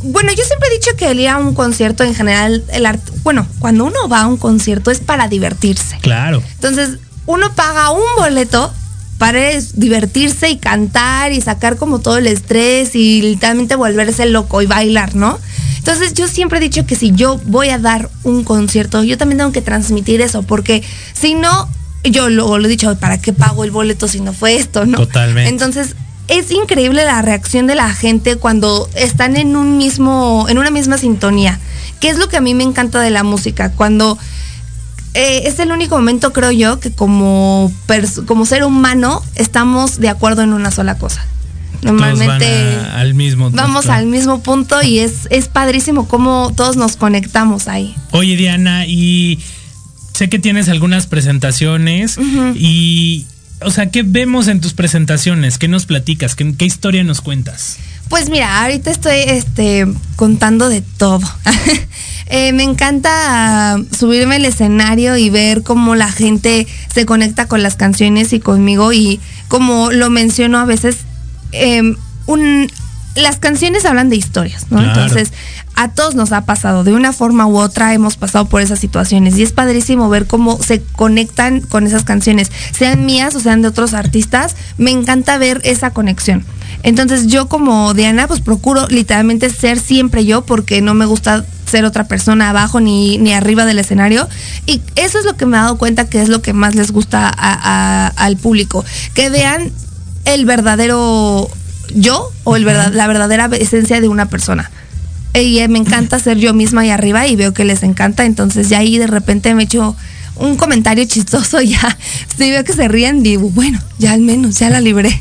bueno, 0.02 0.32
yo 0.32 0.44
siempre 0.44 0.68
he 0.68 0.74
dicho 0.74 0.90
que 0.96 1.10
el 1.10 1.20
ir 1.20 1.28
a 1.28 1.38
un 1.38 1.54
concierto 1.54 2.04
en 2.04 2.14
general, 2.14 2.64
el 2.72 2.86
art, 2.86 3.00
bueno, 3.22 3.46
cuando 3.58 3.84
uno 3.84 4.08
va 4.08 4.22
a 4.22 4.26
un 4.26 4.36
concierto 4.36 4.90
es 4.90 5.00
para 5.00 5.28
divertirse. 5.28 5.98
Claro. 6.00 6.42
Entonces, 6.54 6.98
uno 7.26 7.54
paga 7.54 7.90
un 7.90 8.02
boleto 8.16 8.72
para 9.18 9.40
divertirse 9.74 10.48
y 10.48 10.56
cantar 10.58 11.32
y 11.32 11.40
sacar 11.40 11.76
como 11.76 11.98
todo 11.98 12.18
el 12.18 12.28
estrés 12.28 12.94
y 12.94 13.20
literalmente 13.20 13.74
volverse 13.74 14.26
loco 14.26 14.62
y 14.62 14.66
bailar, 14.66 15.16
¿no? 15.16 15.38
Entonces 15.78 16.14
yo 16.14 16.28
siempre 16.28 16.58
he 16.58 16.60
dicho 16.60 16.86
que 16.86 16.94
si 16.94 17.12
yo 17.12 17.40
voy 17.46 17.70
a 17.70 17.78
dar 17.78 18.10
un 18.22 18.44
concierto, 18.44 19.02
yo 19.02 19.18
también 19.18 19.38
tengo 19.38 19.52
que 19.52 19.62
transmitir 19.62 20.20
eso, 20.20 20.42
porque 20.42 20.84
si 21.14 21.34
no, 21.34 21.68
yo 22.04 22.28
luego 22.30 22.58
lo 22.58 22.66
he 22.66 22.68
dicho, 22.68 22.94
¿para 22.98 23.20
qué 23.20 23.32
pago 23.32 23.64
el 23.64 23.72
boleto 23.72 24.06
si 24.06 24.20
no 24.20 24.32
fue 24.32 24.56
esto, 24.56 24.86
no? 24.86 24.98
Totalmente. 24.98 25.50
Entonces, 25.50 25.96
es 26.28 26.50
increíble 26.50 27.04
la 27.04 27.22
reacción 27.22 27.66
de 27.66 27.74
la 27.74 27.92
gente 27.92 28.36
cuando 28.36 28.88
están 28.94 29.36
en 29.36 29.56
un 29.56 29.78
mismo, 29.78 30.46
en 30.48 30.58
una 30.58 30.70
misma 30.70 30.98
sintonía. 30.98 31.58
¿Qué 32.00 32.10
es 32.10 32.18
lo 32.18 32.28
que 32.28 32.36
a 32.36 32.40
mí 32.40 32.54
me 32.54 32.64
encanta 32.64 33.00
de 33.00 33.10
la 33.10 33.24
música? 33.24 33.72
Cuando 33.72 34.18
eh, 35.14 35.42
es 35.46 35.58
el 35.58 35.72
único 35.72 35.96
momento, 35.96 36.32
creo 36.32 36.52
yo, 36.52 36.78
que 36.80 36.92
como, 36.92 37.72
como 38.26 38.44
ser 38.44 38.62
humano 38.62 39.22
estamos 39.34 39.98
de 39.98 40.10
acuerdo 40.10 40.42
en 40.42 40.52
una 40.52 40.70
sola 40.70 40.98
cosa. 40.98 41.24
Normalmente 41.82 42.46
a, 42.46 42.98
al 42.98 43.14
mismo 43.14 43.50
vamos 43.50 43.86
al 43.86 44.06
mismo 44.06 44.42
punto 44.42 44.82
y 44.82 44.98
es, 44.98 45.28
es 45.30 45.46
padrísimo 45.46 46.08
cómo 46.08 46.52
todos 46.56 46.76
nos 46.76 46.96
conectamos 46.96 47.68
ahí. 47.68 47.94
Oye, 48.10 48.36
Diana, 48.36 48.84
y 48.86 49.38
sé 50.12 50.28
que 50.28 50.40
tienes 50.40 50.68
algunas 50.68 51.06
presentaciones 51.06 52.18
uh 52.18 52.22
-huh. 52.22 52.56
y 52.56 53.26
o 53.60 53.70
sea, 53.70 53.90
¿qué 53.90 54.02
vemos 54.02 54.48
en 54.48 54.60
tus 54.60 54.74
presentaciones? 54.74 55.58
¿Qué 55.58 55.68
nos 55.68 55.86
platicas? 55.86 56.34
¿Qué, 56.34 56.54
qué 56.56 56.64
historia 56.64 57.04
nos 57.04 57.20
cuentas? 57.20 57.78
Pues 58.08 58.30
mira, 58.30 58.62
ahorita 58.62 58.90
estoy 58.90 59.18
este, 59.26 59.86
contando 60.16 60.68
de 60.68 60.80
todo. 60.80 61.28
eh, 62.26 62.52
me 62.52 62.62
encanta 62.62 63.76
subirme 63.96 64.36
al 64.36 64.46
escenario 64.46 65.16
y 65.16 65.28
ver 65.28 65.62
cómo 65.62 65.94
la 65.94 66.10
gente 66.10 66.66
se 66.92 67.04
conecta 67.04 67.48
con 67.48 67.62
las 67.62 67.76
canciones 67.76 68.32
y 68.32 68.40
conmigo 68.40 68.92
y 68.92 69.20
como 69.48 69.92
lo 69.92 70.08
menciono 70.08 70.58
a 70.58 70.64
veces, 70.64 70.98
eh, 71.52 71.82
un, 72.26 72.70
las 73.18 73.36
canciones 73.36 73.84
hablan 73.84 74.08
de 74.08 74.16
historias, 74.16 74.66
¿no? 74.70 74.78
Claro. 74.78 75.02
Entonces, 75.02 75.32
a 75.78 75.88
todos 75.88 76.16
nos 76.16 76.32
ha 76.32 76.44
pasado, 76.44 76.82
de 76.82 76.92
una 76.92 77.12
forma 77.12 77.46
u 77.46 77.56
otra 77.56 77.94
hemos 77.94 78.16
pasado 78.16 78.46
por 78.46 78.60
esas 78.60 78.80
situaciones 78.80 79.38
y 79.38 79.44
es 79.44 79.52
padrísimo 79.52 80.08
ver 80.08 80.26
cómo 80.26 80.60
se 80.60 80.82
conectan 80.82 81.60
con 81.60 81.86
esas 81.86 82.02
canciones, 82.02 82.50
sean 82.72 83.06
mías 83.06 83.36
o 83.36 83.40
sean 83.40 83.62
de 83.62 83.68
otros 83.68 83.94
artistas, 83.94 84.56
me 84.76 84.90
encanta 84.90 85.38
ver 85.38 85.60
esa 85.62 85.90
conexión. 85.90 86.44
Entonces 86.82 87.28
yo 87.28 87.48
como 87.48 87.94
Diana 87.94 88.26
pues 88.26 88.40
procuro 88.40 88.88
literalmente 88.88 89.50
ser 89.50 89.78
siempre 89.78 90.24
yo 90.24 90.42
porque 90.42 90.80
no 90.80 90.94
me 90.94 91.06
gusta 91.06 91.44
ser 91.64 91.84
otra 91.84 92.08
persona 92.08 92.50
abajo 92.50 92.80
ni, 92.80 93.18
ni 93.18 93.32
arriba 93.32 93.64
del 93.64 93.78
escenario 93.78 94.28
y 94.66 94.82
eso 94.96 95.18
es 95.18 95.24
lo 95.24 95.36
que 95.36 95.46
me 95.46 95.56
he 95.56 95.60
dado 95.60 95.78
cuenta 95.78 96.08
que 96.08 96.20
es 96.22 96.28
lo 96.28 96.42
que 96.42 96.52
más 96.52 96.74
les 96.74 96.90
gusta 96.90 97.28
a, 97.28 97.32
a, 97.36 98.06
al 98.08 98.36
público, 98.36 98.84
que 99.14 99.30
vean 99.30 99.70
el 100.24 100.44
verdadero 100.44 101.48
yo 101.94 102.32
o 102.44 102.56
el 102.56 102.64
verdad, 102.64 102.92
la 102.92 103.06
verdadera 103.06 103.50
esencia 103.58 104.00
de 104.00 104.08
una 104.08 104.26
persona 104.26 104.70
y 105.34 105.66
me 105.68 105.78
encanta 105.78 106.18
ser 106.18 106.38
yo 106.38 106.54
misma 106.54 106.82
ahí 106.82 106.90
arriba 106.90 107.26
y 107.26 107.36
veo 107.36 107.52
que 107.52 107.64
les 107.64 107.82
encanta, 107.82 108.24
entonces 108.24 108.68
ya 108.68 108.78
ahí 108.78 108.98
de 108.98 109.06
repente 109.06 109.54
me 109.54 109.64
echo 109.64 109.96
un 110.36 110.56
comentario 110.56 111.04
chistoso 111.04 111.60
ya, 111.62 111.96
si 112.36 112.50
veo 112.50 112.64
que 112.64 112.72
se 112.72 112.88
ríen, 112.88 113.22
digo, 113.22 113.50
bueno, 113.50 113.80
ya 113.98 114.12
al 114.12 114.20
menos, 114.20 114.58
ya 114.58 114.70
la 114.70 114.80
libré. 114.80 115.20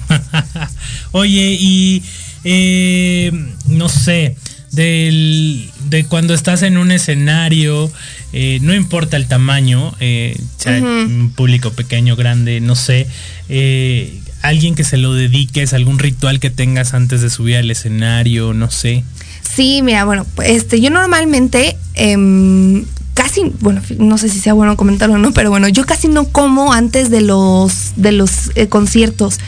Oye, 1.11 1.57
y 1.60 2.03
eh, 2.44 3.31
no 3.68 3.89
sé, 3.89 4.35
del, 4.72 5.69
de 5.89 6.06
cuando 6.06 6.34
estás 6.34 6.61
en 6.61 6.77
un 6.77 6.91
escenario, 6.91 7.91
eh, 8.34 8.60
no 8.61 8.73
importa 8.73 9.18
el 9.18 9.27
tamaño, 9.27 9.95
eh, 9.99 10.39
sea 10.57 10.80
uh 10.80 10.85
-huh. 10.85 11.06
un 11.06 11.31
público 11.35 11.72
pequeño, 11.72 12.15
grande, 12.15 12.61
no 12.61 12.76
sé, 12.76 13.07
eh, 13.49 14.19
alguien 14.42 14.76
que 14.76 14.84
se 14.84 14.98
lo 14.98 15.14
dediques, 15.14 15.74
algún 15.74 16.00
ritual 16.00 16.40
que 16.40 16.50
tengas 16.50 16.94
antes 16.94 17.22
de 17.22 17.30
subir 17.30 17.58
al 17.58 17.70
escenario, 17.72 18.54
no 18.54 18.70
sé. 18.70 19.04
Sí, 19.42 19.82
mira, 19.82 20.06
bueno, 20.06 20.26
este, 20.44 20.80
yo 20.82 20.90
normalmente 20.90 21.78
eh, 21.96 22.84
casi, 23.18 23.52
bueno, 23.62 23.82
no 23.98 24.20
sé 24.20 24.30
si 24.30 24.40
sea 24.40 24.54
bueno 24.54 24.78
comentarlo 24.78 25.16
o 25.16 25.18
no, 25.18 25.32
pero 25.32 25.50
bueno, 25.50 25.68
yo 25.68 25.88
casi 25.88 26.08
no 26.08 26.26
como 26.28 26.72
antes 26.72 27.10
de 27.10 27.22
los 27.22 27.94
de 27.96 28.12
los 28.12 28.52
eh, 28.54 28.68
conciertos. 28.68 29.40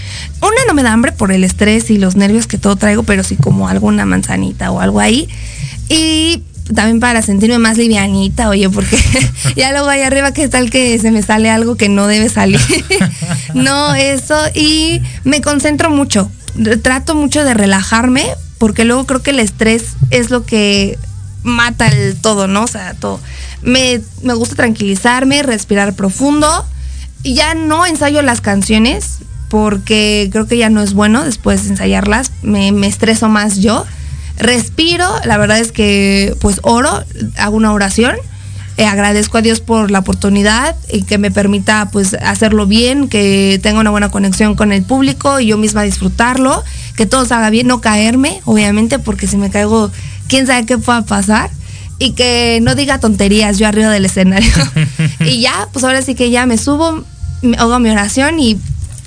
Una 0.41 0.65
no 0.67 0.73
me 0.73 0.81
da 0.81 0.91
hambre 0.91 1.11
por 1.11 1.31
el 1.31 1.43
estrés 1.43 1.91
y 1.91 1.99
los 1.99 2.15
nervios 2.15 2.47
que 2.47 2.57
todo 2.57 2.75
traigo, 2.77 3.03
pero 3.03 3.23
sí 3.23 3.35
como 3.35 3.67
alguna 3.67 4.07
manzanita 4.07 4.71
o 4.71 4.79
algo 4.79 4.99
ahí. 4.99 5.29
Y 5.87 6.41
también 6.73 6.99
para 6.99 7.21
sentirme 7.21 7.57
más 7.57 7.77
livianita, 7.77 8.49
oye, 8.49 8.69
porque 8.69 8.97
ya 9.55 9.71
luego 9.71 9.87
ahí 9.87 10.01
arriba 10.01 10.33
que 10.33 10.47
tal 10.49 10.69
que 10.69 10.97
se 10.99 11.11
me 11.11 11.21
sale 11.21 11.49
algo 11.49 11.75
que 11.75 11.89
no 11.89 12.07
debe 12.07 12.29
salir. 12.29 12.59
no, 13.53 13.95
eso 13.95 14.35
y 14.53 15.01
me 15.23 15.41
concentro 15.41 15.89
mucho. 15.89 16.31
Trato 16.81 17.15
mucho 17.15 17.43
de 17.43 17.53
relajarme 17.53 18.25
porque 18.57 18.85
luego 18.85 19.05
creo 19.05 19.21
que 19.21 19.31
el 19.31 19.39
estrés 19.39 19.95
es 20.11 20.29
lo 20.29 20.45
que 20.45 20.97
mata 21.43 21.87
el 21.87 22.15
todo, 22.15 22.47
¿no? 22.47 22.63
O 22.63 22.67
sea, 22.67 22.93
todo. 22.93 23.19
Me, 23.61 24.01
me 24.23 24.33
gusta 24.33 24.55
tranquilizarme, 24.55 25.43
respirar 25.43 25.93
profundo. 25.95 26.65
Y 27.23 27.33
ya 27.33 27.53
no 27.53 27.85
ensayo 27.85 28.21
las 28.21 28.41
canciones 28.41 29.19
porque 29.49 30.29
creo 30.31 30.47
que 30.47 30.57
ya 30.57 30.69
no 30.69 30.81
es 30.81 30.93
bueno 30.93 31.23
después 31.23 31.63
de 31.63 31.71
ensayarlas. 31.71 32.31
Me, 32.41 32.71
me 32.71 32.87
estreso 32.87 33.29
más 33.29 33.57
yo. 33.57 33.85
Respiro, 34.39 35.05
la 35.25 35.37
verdad 35.37 35.59
es 35.59 35.71
que 35.71 36.35
pues 36.39 36.59
oro, 36.63 37.03
hago 37.37 37.55
una 37.55 37.73
oración. 37.73 38.15
Eh, 38.77 38.85
agradezco 38.85 39.37
a 39.37 39.41
Dios 39.41 39.59
por 39.59 39.91
la 39.91 39.99
oportunidad 39.99 40.73
y 40.89 41.01
que 41.01 41.17
me 41.17 41.31
permita 41.31 41.89
pues 41.91 42.13
hacerlo 42.13 42.65
bien, 42.65 43.09
que 43.09 43.59
tenga 43.61 43.81
una 43.81 43.89
buena 43.89 44.09
conexión 44.09 44.55
con 44.55 44.71
el 44.71 44.83
público 44.83 45.41
y 45.41 45.47
yo 45.47 45.57
misma 45.57 45.83
disfrutarlo, 45.83 46.63
que 46.95 47.05
todo 47.05 47.25
salga 47.25 47.49
bien, 47.49 47.67
no 47.67 47.81
caerme, 47.81 48.41
obviamente, 48.45 48.97
porque 48.97 49.27
si 49.27 49.35
me 49.35 49.49
caigo, 49.49 49.91
quién 50.29 50.47
sabe 50.47 50.65
qué 50.65 50.77
pueda 50.77 51.01
pasar 51.01 51.49
y 51.97 52.11
que 52.13 52.59
no 52.61 52.73
diga 52.73 52.99
tonterías 53.01 53.57
yo 53.57 53.67
arriba 53.67 53.89
del 53.89 54.05
escenario. 54.05 54.49
y 55.19 55.41
ya, 55.41 55.67
pues 55.73 55.83
ahora 55.83 56.01
sí 56.01 56.15
que 56.15 56.29
ya 56.29 56.45
me 56.45 56.57
subo, 56.57 57.03
hago 57.57 57.79
mi 57.79 57.89
oración 57.89 58.39
y 58.39 58.57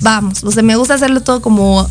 vamos. 0.01 0.43
O 0.43 0.51
sea, 0.51 0.61
me 0.61 0.75
gusta 0.75 0.93
hacerlo 0.93 1.21
todo 1.21 1.41
como 1.41 1.89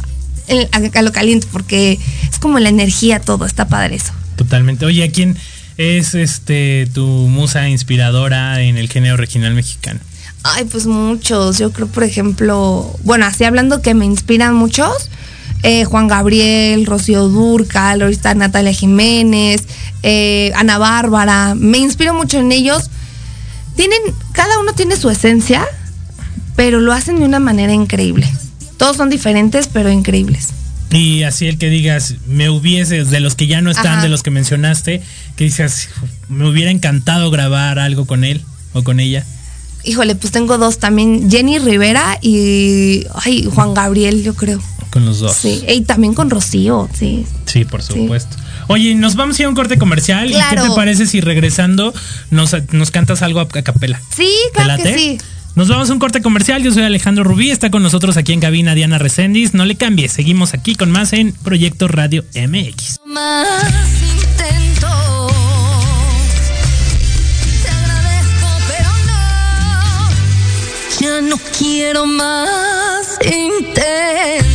a, 0.93 1.02
lo 1.02 1.12
caliente 1.12 1.47
porque 1.51 1.98
es 2.31 2.39
como 2.39 2.59
la 2.59 2.69
energía 2.69 3.20
todo, 3.20 3.47
está 3.47 3.69
padre 3.69 3.97
eso. 3.97 4.12
Totalmente. 4.36 4.85
Oye, 4.86 5.05
¿a 5.05 5.10
quién 5.10 5.36
es 5.77 6.14
este 6.14 6.89
tu 6.93 7.06
musa 7.06 7.69
inspiradora 7.69 8.60
en 8.62 8.77
el 8.77 8.89
género 8.89 9.16
regional 9.16 9.55
mexicano? 9.55 10.01
Ay, 10.43 10.64
pues 10.64 10.86
muchos. 10.86 11.59
Yo 11.59 11.73
creo, 11.73 11.86
por 11.86 12.05
ejemplo, 12.05 12.94
bueno, 13.05 13.27
así 13.27 13.44
hablando 13.44 13.82
que 13.82 13.94
me 13.94 14.05
inspiran 14.05 14.55
muchos. 14.55 15.10
Eh, 15.62 15.85
Juan 15.85 16.09
Gabriel, 16.09 16.86
Rocío 16.86 17.28
Durcal, 17.28 18.02
ahorita 18.02 18.35
Natalia 18.35 18.73
Jiménez, 18.73 19.62
eh, 20.02 20.52
Ana 20.56 20.78
Bárbara. 20.78 21.55
Me 21.55 21.78
inspiro 21.78 22.14
mucho 22.14 22.40
en 22.40 22.51
ellos. 22.51 22.90
Tienen, 23.77 24.01
cada 24.32 24.59
uno 24.59 24.73
tiene 24.73 24.97
su 24.97 25.09
esencia, 25.09 25.64
pero 26.56 26.81
lo 26.81 26.93
hacen 26.93 27.20
de 27.20 27.24
una 27.24 27.39
manera 27.39 27.73
increíble. 27.73 28.28
Todos 28.82 28.96
son 28.96 29.10
diferentes, 29.10 29.68
pero 29.68 29.92
increíbles. 29.92 30.48
Y 30.90 31.22
así 31.22 31.46
el 31.46 31.56
que 31.56 31.70
digas, 31.70 32.16
me 32.26 32.50
hubiese, 32.50 33.04
de 33.04 33.20
los 33.20 33.36
que 33.36 33.46
ya 33.46 33.60
no 33.60 33.70
están, 33.70 34.02
de 34.02 34.09
los 34.09 34.24
que 34.24 34.32
mencionaste, 34.32 35.00
que 35.36 35.44
dices, 35.44 35.88
me 36.28 36.48
hubiera 36.48 36.72
encantado 36.72 37.30
grabar 37.30 37.78
algo 37.78 38.06
con 38.06 38.24
él 38.24 38.42
o 38.72 38.82
con 38.82 38.98
ella. 38.98 39.24
Híjole, 39.84 40.16
pues 40.16 40.32
tengo 40.32 40.59
dos 40.59 40.78
también, 40.78 41.30
Jenny 41.30 41.60
Rivera 41.60 42.18
y 42.20 43.06
ay, 43.14 43.48
Juan 43.54 43.72
Gabriel, 43.72 44.24
yo 44.24 44.34
creo. 44.34 44.60
Con 44.90 45.06
los 45.06 45.20
dos. 45.20 45.36
Sí, 45.36 45.62
y 45.68 45.82
también 45.82 46.12
con 46.12 46.28
Rocío, 46.28 46.88
sí. 46.92 47.24
Sí, 47.46 47.64
por 47.64 47.82
supuesto. 47.84 48.36
Oye, 48.66 48.96
nos 48.96 49.14
vamos 49.14 49.38
a 49.38 49.42
ir 49.42 49.46
a 49.46 49.48
un 49.48 49.54
corte 49.54 49.78
comercial. 49.78 50.28
¿Y 50.28 50.34
qué 50.34 50.56
te 50.56 50.70
parece 50.74 51.06
si 51.06 51.20
regresando 51.20 51.94
nos, 52.30 52.56
nos 52.72 52.90
cantas 52.90 53.22
algo 53.22 53.38
a 53.38 53.48
capela? 53.48 54.00
Sí, 54.14 54.28
claro 54.54 54.82
que 54.82 54.94
sí. 54.94 55.18
Nos 55.54 55.68
vamos 55.68 55.90
a 55.90 55.92
un 55.92 55.98
corte 55.98 56.22
comercial. 56.22 56.62
Yo 56.62 56.72
soy 56.72 56.82
Alejandro 56.82 57.24
Rubí. 57.24 57.50
Está 57.50 57.70
con 57.70 57.82
nosotros 57.82 58.16
aquí 58.16 58.32
en 58.32 58.40
cabina 58.40 58.74
Diana 58.74 58.98
Recendis. 58.98 59.52
No 59.52 59.66
le 59.66 59.76
cambies. 59.76 60.12
Seguimos 60.12 60.54
aquí 60.54 60.74
con 60.74 60.90
más 60.90 61.12
en 61.12 61.32
Proyecto 61.32 61.88
Radio 61.88 62.24
MX. 62.34 63.00
Más 63.04 63.72
intento. 64.02 65.28
Te 67.62 67.68
agradezco, 67.70 68.48
pero 68.68 68.90
no. 69.06 70.10
Ya 71.00 71.20
no 71.20 71.38
quiero 71.58 72.06
más 72.06 73.18
intento. 73.22 74.51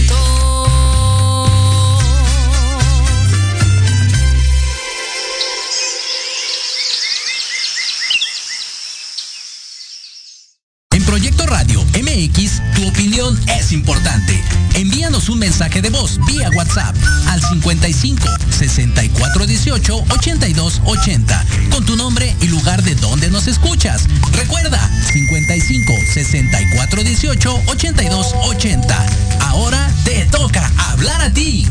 Importante. 13.78 14.44
Envíanos 14.74 15.30
un 15.30 15.40
mensaje 15.40 15.82
de 15.82 15.90
voz 15.90 16.20
vía 16.26 16.50
WhatsApp 16.56 16.96
al 17.28 17.42
55 17.42 18.28
64 18.50 19.46
18 19.46 20.06
82 20.10 20.82
80 20.84 21.46
con 21.70 21.86
tu 21.86 21.96
nombre 21.96 22.36
y 22.42 22.48
lugar 22.48 22.82
de 22.84 22.96
donde 22.96 23.30
nos 23.30 23.48
escuchas. 23.48 24.08
Recuerda 24.34 24.80
55 25.14 25.94
64 26.14 27.04
18 27.04 27.62
82 27.68 28.34
80. 28.44 29.06
Ahora 29.42 29.92
te 30.04 30.26
toca 30.26 30.72
hablar 30.90 31.22
a 31.22 31.32
ti. 31.32 31.68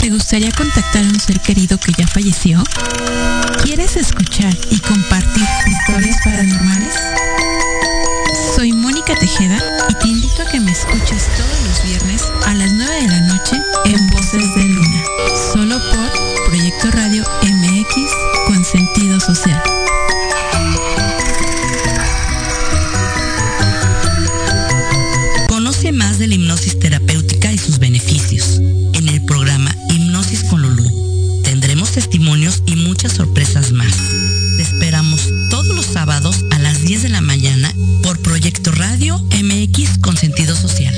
¿Te 0.00 0.10
gustaría 0.10 0.50
contactar 0.50 1.04
a 1.04 1.08
un 1.08 1.20
ser 1.20 1.40
querido 1.40 1.78
que 1.78 1.92
ya 1.96 2.06
falleció? 2.06 2.62
¿Quieres 3.62 3.96
escuchar 3.96 4.54
y 4.70 4.78
compartir 4.80 5.46
historias 5.66 6.18
paranormales? 6.24 6.94
Soy 8.54 8.72
Mónica 8.72 9.16
Tejeda 9.16 9.58
y 9.88 9.94
te 9.94 10.08
invito 10.08 10.42
a 10.42 10.50
que 10.50 10.60
me 10.60 10.70
escuches 10.70 11.24
todos 11.36 11.60
los 11.66 11.84
viernes 11.88 12.22
a 12.46 12.54
las 12.54 12.72
9 12.72 13.02
de 13.02 13.08
la 13.08 13.20
noche 13.22 13.60
en 13.84 14.06
Voces 14.10 14.54
de 14.54 14.64
Luna, 14.64 15.02
solo 15.52 15.76
por 15.90 16.46
Proyecto 16.46 16.90
Radio 16.92 17.24
MX 17.42 18.10
con 18.46 18.64
sentido 18.64 19.18
social. 19.18 19.60
Conoce 25.48 25.90
más 25.90 26.18
de 26.18 26.28
la 26.28 26.34
hipnosis 26.36 26.78
terapéutica 26.78 27.52
y 27.52 27.58
sus 27.58 27.80
beneficios 27.80 28.60
en 28.92 29.08
el 29.08 29.24
programa 29.24 29.74
Hipnosis 29.90 30.44
con 30.44 30.62
Lulú. 30.62 31.40
Tendremos 31.42 31.90
testimonios 31.90 32.62
y 32.66 32.76
muchas 32.76 33.14
sorpresas 33.14 33.72
más. 33.72 33.96
Te 34.56 34.62
esperamos 34.62 35.28
todos 35.50 35.74
los 35.74 35.86
sábados 35.86 36.44
a 36.52 36.53
las 36.84 36.88
10 36.88 37.02
de 37.04 37.08
la 37.08 37.20
mañana 37.22 37.72
por 38.02 38.20
Proyecto 38.20 38.70
Radio 38.72 39.18
MX 39.18 39.98
con 40.00 40.16
sentido 40.18 40.54
social. 40.54 40.94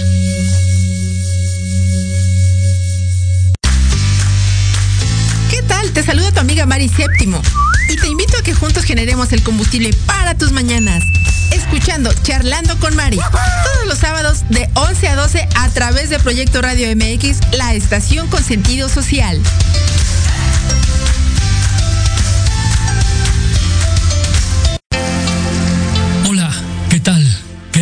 ¿Qué 5.48 5.62
tal? 5.62 5.92
Te 5.92 6.02
saluda 6.02 6.32
tu 6.32 6.40
amiga 6.40 6.66
Mari 6.66 6.88
Séptimo 6.88 7.40
y 7.88 7.96
te 7.96 8.08
invito 8.08 8.36
a 8.36 8.42
que 8.42 8.52
juntos 8.52 8.82
generemos 8.82 9.32
el 9.32 9.44
combustible 9.44 9.94
para 10.06 10.36
tus 10.36 10.50
mañanas. 10.50 11.04
Escuchando 11.52 12.12
Charlando 12.22 12.76
con 12.80 12.96
Mari. 12.96 13.18
Todos 13.18 13.86
los 13.86 13.98
sábados 13.98 14.40
de 14.50 14.68
11 14.74 15.08
a 15.08 15.14
12 15.14 15.48
a 15.54 15.68
través 15.70 16.10
de 16.10 16.18
Proyecto 16.18 16.62
Radio 16.62 16.88
MX, 16.96 17.38
la 17.52 17.74
estación 17.74 18.28
con 18.28 18.42
sentido 18.42 18.88
social. 18.88 19.40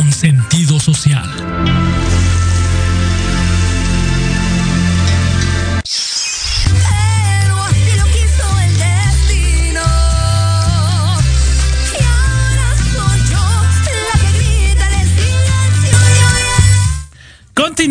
con 0.00 0.10
sentido 0.12 0.80
social. 0.80 1.89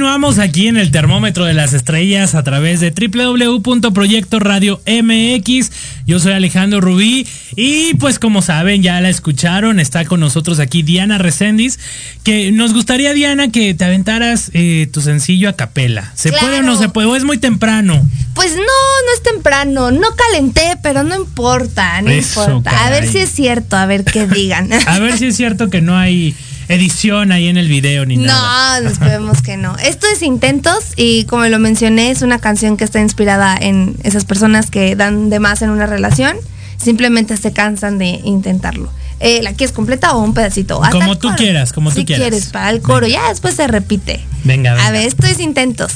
Continuamos 0.09 0.39
aquí 0.39 0.67
en 0.67 0.77
el 0.77 0.89
termómetro 0.89 1.45
de 1.45 1.53
las 1.53 1.73
estrellas 1.73 2.33
a 2.33 2.41
través 2.41 2.79
de 2.79 2.89
www.proyecto 2.89 4.39
radio 4.39 4.81
MX. 4.87 5.71
Yo 6.07 6.19
soy 6.19 6.31
Alejandro 6.31 6.81
Rubí 6.81 7.27
y 7.55 7.93
pues 7.93 8.17
como 8.17 8.41
saben, 8.41 8.81
ya 8.81 8.99
la 9.01 9.09
escucharon, 9.09 9.79
está 9.79 10.05
con 10.05 10.19
nosotros 10.19 10.59
aquí 10.59 10.81
Diana 10.81 11.19
Recendis, 11.19 11.77
que 12.23 12.51
nos 12.51 12.73
gustaría 12.73 13.13
Diana 13.13 13.49
que 13.49 13.75
te 13.75 13.85
aventaras 13.85 14.49
eh, 14.55 14.89
tu 14.91 15.01
sencillo 15.01 15.47
a 15.47 15.53
capela. 15.53 16.11
¿Se 16.15 16.31
puede 16.31 16.57
o 16.57 16.63
no 16.63 16.75
se 16.75 16.89
puede? 16.89 17.07
¿O 17.07 17.15
es 17.15 17.23
muy 17.23 17.37
temprano? 17.37 18.03
Pues 18.33 18.55
no, 18.55 18.63
no 18.63 19.13
es 19.13 19.21
temprano, 19.21 19.91
no 19.91 20.07
calenté, 20.15 20.75
pero 20.81 21.03
no 21.03 21.15
importa, 21.15 22.01
no 22.01 22.11
importa. 22.11 22.87
A 22.87 22.89
ver 22.89 23.07
si 23.07 23.19
es 23.19 23.29
cierto, 23.29 23.77
a 23.77 23.85
ver 23.85 24.05
qué 24.05 24.25
digan. 24.25 24.71
a 24.87 24.97
ver 24.97 25.19
si 25.19 25.27
es 25.27 25.37
cierto 25.37 25.69
que 25.69 25.81
no 25.81 25.95
hay 25.95 26.35
edición 26.69 27.31
ahí 27.31 27.47
en 27.47 27.57
el 27.57 27.67
video 27.67 28.05
ni 28.05 28.17
nada. 28.17 28.79
No, 28.79 28.89
esperemos 28.89 29.41
que 29.41 29.57
no. 29.57 29.75
Esto 29.77 30.07
es 30.13 30.21
Intentos 30.21 30.93
y 30.95 31.25
como 31.25 31.45
lo 31.45 31.59
mencioné, 31.59 32.11
es 32.11 32.21
una 32.21 32.39
canción 32.39 32.77
que 32.77 32.83
está 32.83 32.99
inspirada 33.01 33.57
en 33.59 33.97
esas 34.03 34.23
personas 34.23 34.69
que 34.69 34.95
dan 34.95 35.29
de 35.29 35.39
más 35.39 35.61
en 35.61 35.71
una 35.71 35.87
relación, 35.87 36.37
simplemente 36.77 37.35
se 37.37 37.51
cansan 37.51 37.97
de 37.97 38.21
intentarlo. 38.23 38.91
Eh, 39.19 39.41
¿La 39.43 39.53
quieres 39.53 39.75
completa 39.75 40.13
o 40.13 40.23
un 40.23 40.33
pedacito? 40.33 40.81
como 40.91 41.17
tú 41.17 41.29
quieras, 41.35 41.73
como 41.73 41.89
tú 41.89 41.97
si 41.97 42.05
quieras. 42.05 42.29
quieres, 42.29 42.47
para 42.49 42.69
el 42.69 42.81
coro, 42.81 43.05
ya 43.07 43.27
después 43.29 43.55
se 43.55 43.67
repite. 43.67 44.23
Venga, 44.45 44.73
venga. 44.73 44.87
A 44.87 44.91
ver, 44.91 45.07
esto 45.07 45.25
es 45.25 45.39
Intentos. 45.39 45.95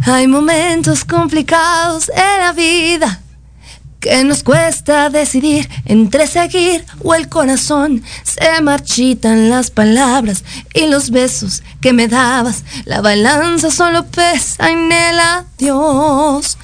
Hay 0.00 0.28
momentos 0.28 1.04
complicados 1.04 2.10
en 2.10 2.40
la 2.40 2.52
vida 2.52 3.20
que 4.00 4.22
nos 4.24 4.42
cuesta 4.42 5.10
decidir 5.10 5.68
entre 5.84 6.26
seguir 6.26 6.84
o 7.02 7.14
el 7.14 7.28
corazón. 7.28 8.02
Se 8.22 8.60
marchitan 8.60 9.50
las 9.50 9.70
palabras 9.70 10.44
y 10.74 10.86
los 10.86 11.10
besos 11.10 11.62
que 11.80 11.92
me 11.92 12.08
dabas. 12.08 12.64
La 12.84 13.00
balanza 13.00 13.70
solo 13.70 14.06
pesa 14.06 14.70
en 14.70 14.90
el 14.92 15.18
adiós. 15.18 16.58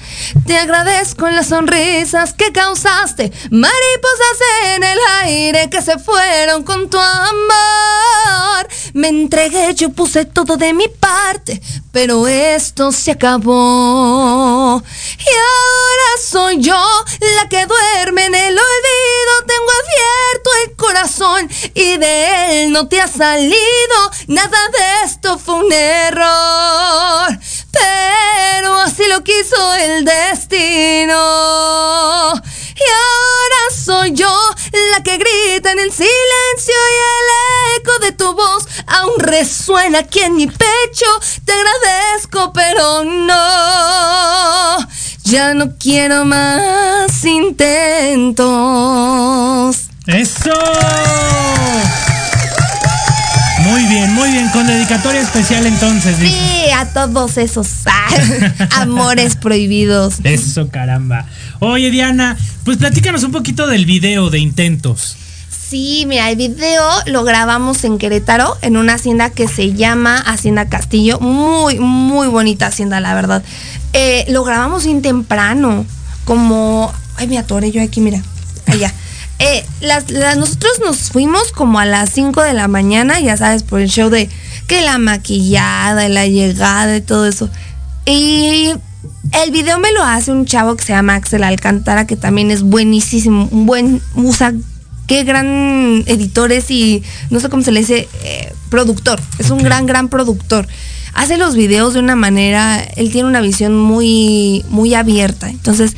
Te 0.45 0.57
agradezco 0.57 1.29
las 1.29 1.47
sonrisas 1.47 2.33
que 2.33 2.51
causaste, 2.51 3.31
mariposas 3.51 4.39
en 4.75 4.83
el 4.83 4.99
aire 5.23 5.69
que 5.69 5.81
se 5.81 5.99
fueron 5.99 6.63
con 6.63 6.89
tu 6.89 6.97
amor. 6.99 8.67
Me 8.93 9.09
entregué, 9.09 9.73
yo 9.75 9.89
puse 9.89 10.25
todo 10.25 10.55
de 10.57 10.73
mi 10.73 10.87
parte, 10.87 11.61
pero 11.91 12.27
esto 12.27 12.91
se 12.91 13.11
acabó. 13.11 14.81
Y 15.19 15.29
ahora 15.29 16.21
soy 16.25 16.61
yo 16.61 16.77
la 17.35 17.49
que 17.49 17.65
duerme 17.65 18.25
en 18.25 18.35
el 18.35 18.57
olvido. 18.57 19.45
Tengo 19.47 19.71
abierto 19.71 20.49
el 20.63 20.75
corazón 20.75 21.49
y 21.73 21.97
de 21.97 22.63
él 22.63 22.71
no 22.71 22.87
te 22.87 23.01
ha 23.01 23.07
salido. 23.07 24.11
Nada 24.27 24.57
de 24.71 25.05
esto 25.05 25.39
fue 25.39 25.55
un 25.55 25.71
error, 25.71 27.37
pero 27.71 28.75
así 28.79 29.03
lo 29.07 29.23
quiso 29.23 29.73
el 29.75 30.05
destino. 30.05 31.13
Y 32.77 32.83
ahora 32.83 33.61
soy 33.73 34.11
yo 34.13 34.27
la 34.91 35.01
que 35.01 35.17
grita 35.17 35.71
en 35.71 35.79
el 35.79 35.91
silencio 35.91 36.11
y 36.67 36.95
el 37.15 37.81
eco 37.81 37.99
de 37.99 38.11
tu 38.11 38.33
voz 38.33 38.67
aún 38.87 39.17
resuena 39.19 39.99
aquí 39.99 40.19
en 40.19 40.35
mi 40.35 40.47
pecho. 40.47 41.05
Te 41.45 41.53
agradezco, 41.53 42.51
pero 42.51 43.05
no. 43.05 44.77
Ya 45.23 45.53
no 45.53 45.77
quiero 45.77 46.25
más 46.25 47.23
intentos. 47.23 48.45
¡Eso! 50.07 50.51
Muy 53.63 53.83
bien, 53.87 54.13
muy 54.13 54.29
bien. 54.31 54.49
Con 54.49 54.67
dedicatoria 54.67 55.21
especial 55.21 55.65
entonces. 55.65 56.19
dice. 56.19 56.35
Sí, 56.35 56.71
a 56.71 56.85
todos 56.93 57.37
esos 57.37 57.67
ah, 57.87 58.07
amores 58.81 59.35
prohibidos. 59.35 60.15
Eso, 60.23 60.69
caramba. 60.69 61.25
Oye, 61.59 61.91
Diana, 61.91 62.37
pues 62.63 62.77
platícanos 62.77 63.23
un 63.23 63.31
poquito 63.31 63.67
del 63.67 63.85
video 63.85 64.29
de 64.29 64.39
intentos. 64.39 65.15
Sí, 65.49 66.05
mira, 66.07 66.29
el 66.29 66.35
video 66.37 66.83
lo 67.07 67.23
grabamos 67.23 67.83
en 67.85 67.97
Querétaro, 67.97 68.55
en 68.61 68.77
una 68.77 68.93
hacienda 68.93 69.31
que 69.31 69.47
se 69.47 69.73
llama 69.73 70.17
Hacienda 70.17 70.69
Castillo. 70.69 71.19
Muy, 71.19 71.79
muy 71.79 72.27
bonita 72.27 72.67
hacienda, 72.67 72.99
la 72.99 73.15
verdad. 73.15 73.43
Eh, 73.93 74.25
lo 74.29 74.43
grabamos 74.43 74.85
bien 74.85 75.01
temprano, 75.01 75.85
como... 76.23 76.93
Ay, 77.17 77.27
me 77.27 77.37
atoré 77.37 77.71
yo 77.71 77.81
aquí, 77.81 78.01
mira. 78.01 78.21
Allá. 78.67 78.93
Eh, 79.37 79.65
las, 79.81 80.09
las- 80.11 80.37
nosotros 80.37 80.71
nos 80.79 81.11
fuimos 81.11 81.51
como 81.51 81.77
a 81.77 81.85
las 81.85 82.09
5 82.11 82.41
de 82.41 82.53
la 82.53 82.69
mañana, 82.69 83.19
ya 83.19 83.35
sabes, 83.35 83.63
por 83.63 83.81
el 83.81 83.89
show 83.89 84.09
de 84.09 84.29
que 84.65 84.81
la 84.81 84.97
maquillada, 84.97 86.07
y 86.07 86.09
la 86.13 86.25
llegada 86.25 86.95
y 86.95 87.01
todo 87.01 87.25
eso. 87.27 87.49
Y 88.05 88.69
el 89.43 89.51
video 89.51 89.79
me 89.79 89.91
lo 89.91 90.03
hace 90.03 90.31
un 90.31 90.45
chavo 90.45 90.75
que 90.75 90.83
se 90.83 90.93
llama 90.93 91.15
Axel 91.15 91.43
Alcántara, 91.43 92.07
que 92.07 92.15
también 92.15 92.51
es 92.51 92.63
buenísimo, 92.63 93.47
un 93.51 93.65
buen, 93.65 94.01
usa, 94.15 94.53
qué 95.07 95.23
gran 95.23 96.03
editor 96.05 96.51
es 96.51 96.71
y 96.71 97.03
no 97.29 97.39
sé 97.39 97.49
cómo 97.49 97.63
se 97.63 97.71
le 97.71 97.81
dice, 97.81 98.07
eh, 98.23 98.53
productor, 98.69 99.19
es 99.39 99.49
un 99.49 99.63
gran, 99.63 99.85
gran 99.85 100.09
productor. 100.09 100.67
Hace 101.13 101.37
los 101.37 101.55
videos 101.55 101.93
de 101.93 101.99
una 101.99 102.15
manera, 102.15 102.81
él 102.95 103.11
tiene 103.11 103.29
una 103.29 103.39
visión 103.39 103.77
muy, 103.77 104.65
muy 104.69 104.93
abierta. 104.95 105.49
Entonces, 105.49 105.95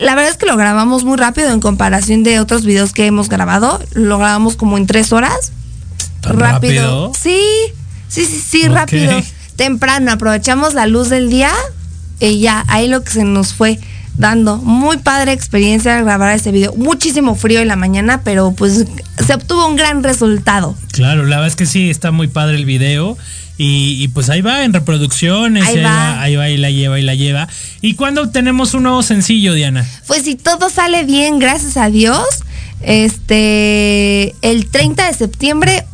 la 0.00 0.14
verdad 0.14 0.30
es 0.30 0.36
que 0.36 0.46
lo 0.46 0.56
grabamos 0.56 1.04
muy 1.04 1.16
rápido 1.16 1.50
en 1.50 1.60
comparación 1.60 2.22
de 2.22 2.40
otros 2.40 2.64
videos 2.64 2.92
que 2.92 3.06
hemos 3.06 3.30
grabado. 3.30 3.80
Lo 3.94 4.18
grabamos 4.18 4.56
como 4.56 4.76
en 4.76 4.86
tres 4.86 5.12
horas. 5.12 5.52
¿Tan 6.20 6.38
rápido? 6.38 7.12
Sí, 7.18 7.40
sí, 8.08 8.26
sí, 8.26 8.42
sí, 8.46 8.68
rápido. 8.68 9.12
Temprano, 9.56 10.12
aprovechamos 10.12 10.74
la 10.74 10.86
luz 10.86 11.08
del 11.08 11.30
día 11.30 11.52
y 12.20 12.40
ya, 12.40 12.64
ahí 12.68 12.88
lo 12.88 13.02
que 13.02 13.10
se 13.10 13.24
nos 13.24 13.54
fue 13.54 13.78
dando. 14.16 14.58
Muy 14.58 14.98
padre 14.98 15.32
experiencia 15.32 16.00
grabar 16.00 16.34
este 16.34 16.52
video. 16.52 16.74
Muchísimo 16.74 17.34
frío 17.34 17.60
en 17.60 17.68
la 17.68 17.76
mañana, 17.76 18.20
pero 18.22 18.52
pues 18.52 18.84
se 19.26 19.34
obtuvo 19.34 19.66
un 19.66 19.76
gran 19.76 20.02
resultado. 20.02 20.76
Claro, 20.92 21.24
la 21.24 21.36
verdad 21.36 21.48
es 21.48 21.56
que 21.56 21.66
sí, 21.66 21.90
está 21.90 22.10
muy 22.10 22.28
padre 22.28 22.56
el 22.56 22.64
video. 22.66 23.16
Y, 23.56 24.02
y 24.02 24.08
pues 24.08 24.30
ahí 24.30 24.40
va 24.40 24.64
en 24.64 24.72
reproducciones, 24.72 25.66
Ahí 25.66 25.74
y 25.74 25.78
ahí 25.78 25.84
va. 25.84 25.90
va, 25.90 26.22
ahí 26.22 26.36
va 26.36 26.48
y 26.48 26.56
la 26.56 26.70
lleva 26.70 26.98
y 26.98 27.02
la 27.02 27.14
lleva. 27.14 27.46
¿Y 27.82 27.94
cuándo 27.94 28.30
tenemos 28.30 28.72
un 28.72 28.84
nuevo 28.84 29.02
sencillo, 29.02 29.52
Diana? 29.52 29.86
Pues 30.06 30.22
si 30.22 30.34
todo 30.34 30.70
sale 30.70 31.04
bien, 31.04 31.38
gracias 31.38 31.76
a 31.76 31.90
Dios, 31.90 32.24
este, 32.80 34.34
el 34.40 34.66
30 34.70 35.06
de 35.08 35.14
septiembre 35.14 35.84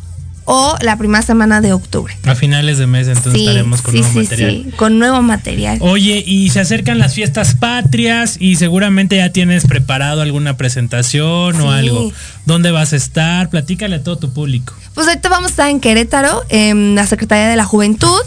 o 0.49 0.77
la 0.79 0.97
primera 0.97 1.21
semana 1.21 1.59
de 1.59 1.73
octubre. 1.73 2.17
A 2.25 2.33
finales 2.33 2.77
de 2.77 2.87
mes 2.87 3.09
entonces 3.09 3.33
sí, 3.33 3.45
estaremos 3.45 3.81
con 3.81 3.93
sí, 3.93 3.99
nuevo 3.99 4.13
sí, 4.13 4.19
material. 4.19 4.51
sí, 4.51 4.71
con 4.77 4.97
nuevo 4.97 5.21
material. 5.21 5.77
Oye, 5.81 6.23
y 6.25 6.49
se 6.51 6.61
acercan 6.61 6.99
las 6.99 7.13
fiestas 7.13 7.55
patrias 7.55 8.37
y 8.39 8.55
seguramente 8.55 9.17
ya 9.17 9.33
tienes 9.33 9.67
preparado 9.67 10.21
alguna 10.21 10.55
presentación 10.55 11.59
o 11.59 11.71
algo. 11.71 12.13
¿Dónde 12.45 12.71
vas 12.71 12.93
a 12.93 12.95
estar? 12.95 13.49
Platícale 13.49 13.97
a 13.97 14.03
todo 14.03 14.17
tu 14.17 14.31
público. 14.31 14.73
Pues 14.93 15.05
ahorita 15.07 15.27
vamos 15.27 15.47
a 15.47 15.51
estar 15.51 15.69
en 15.69 15.81
Querétaro, 15.81 16.43
en 16.47 16.95
la 16.95 17.05
Secretaría 17.05 17.49
de 17.49 17.57
la 17.57 17.65
Juventud, 17.65 18.21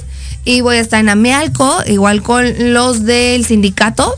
y 0.44 0.60
voy 0.60 0.76
a 0.76 0.80
estar 0.80 1.00
en 1.00 1.08
Amealco, 1.08 1.82
igual 1.86 2.22
con 2.22 2.44
los 2.74 3.04
del 3.04 3.46
sindicato 3.46 4.14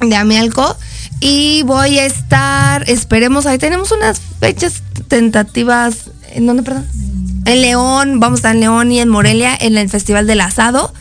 de 0.00 0.16
Amealco. 0.16 0.76
Y 1.20 1.62
voy 1.66 2.00
a 2.00 2.04
estar, 2.04 2.90
esperemos, 2.90 3.46
ahí 3.46 3.58
tenemos 3.58 3.92
unas 3.92 4.20
fechas 4.40 4.82
tentativas. 5.06 6.10
¿En 6.34 6.46
dónde, 6.46 6.64
perdón? 6.64 6.84
En 7.44 7.60
León, 7.60 8.20
vamos 8.20 8.38
a 8.38 8.40
estar 8.40 8.54
en 8.54 8.60
León 8.60 8.92
y 8.92 9.00
en 9.00 9.08
Morelia 9.08 9.56
en 9.58 9.76
el 9.76 9.88
Festival 9.88 10.26
del 10.26 10.40
Asado. 10.40 10.92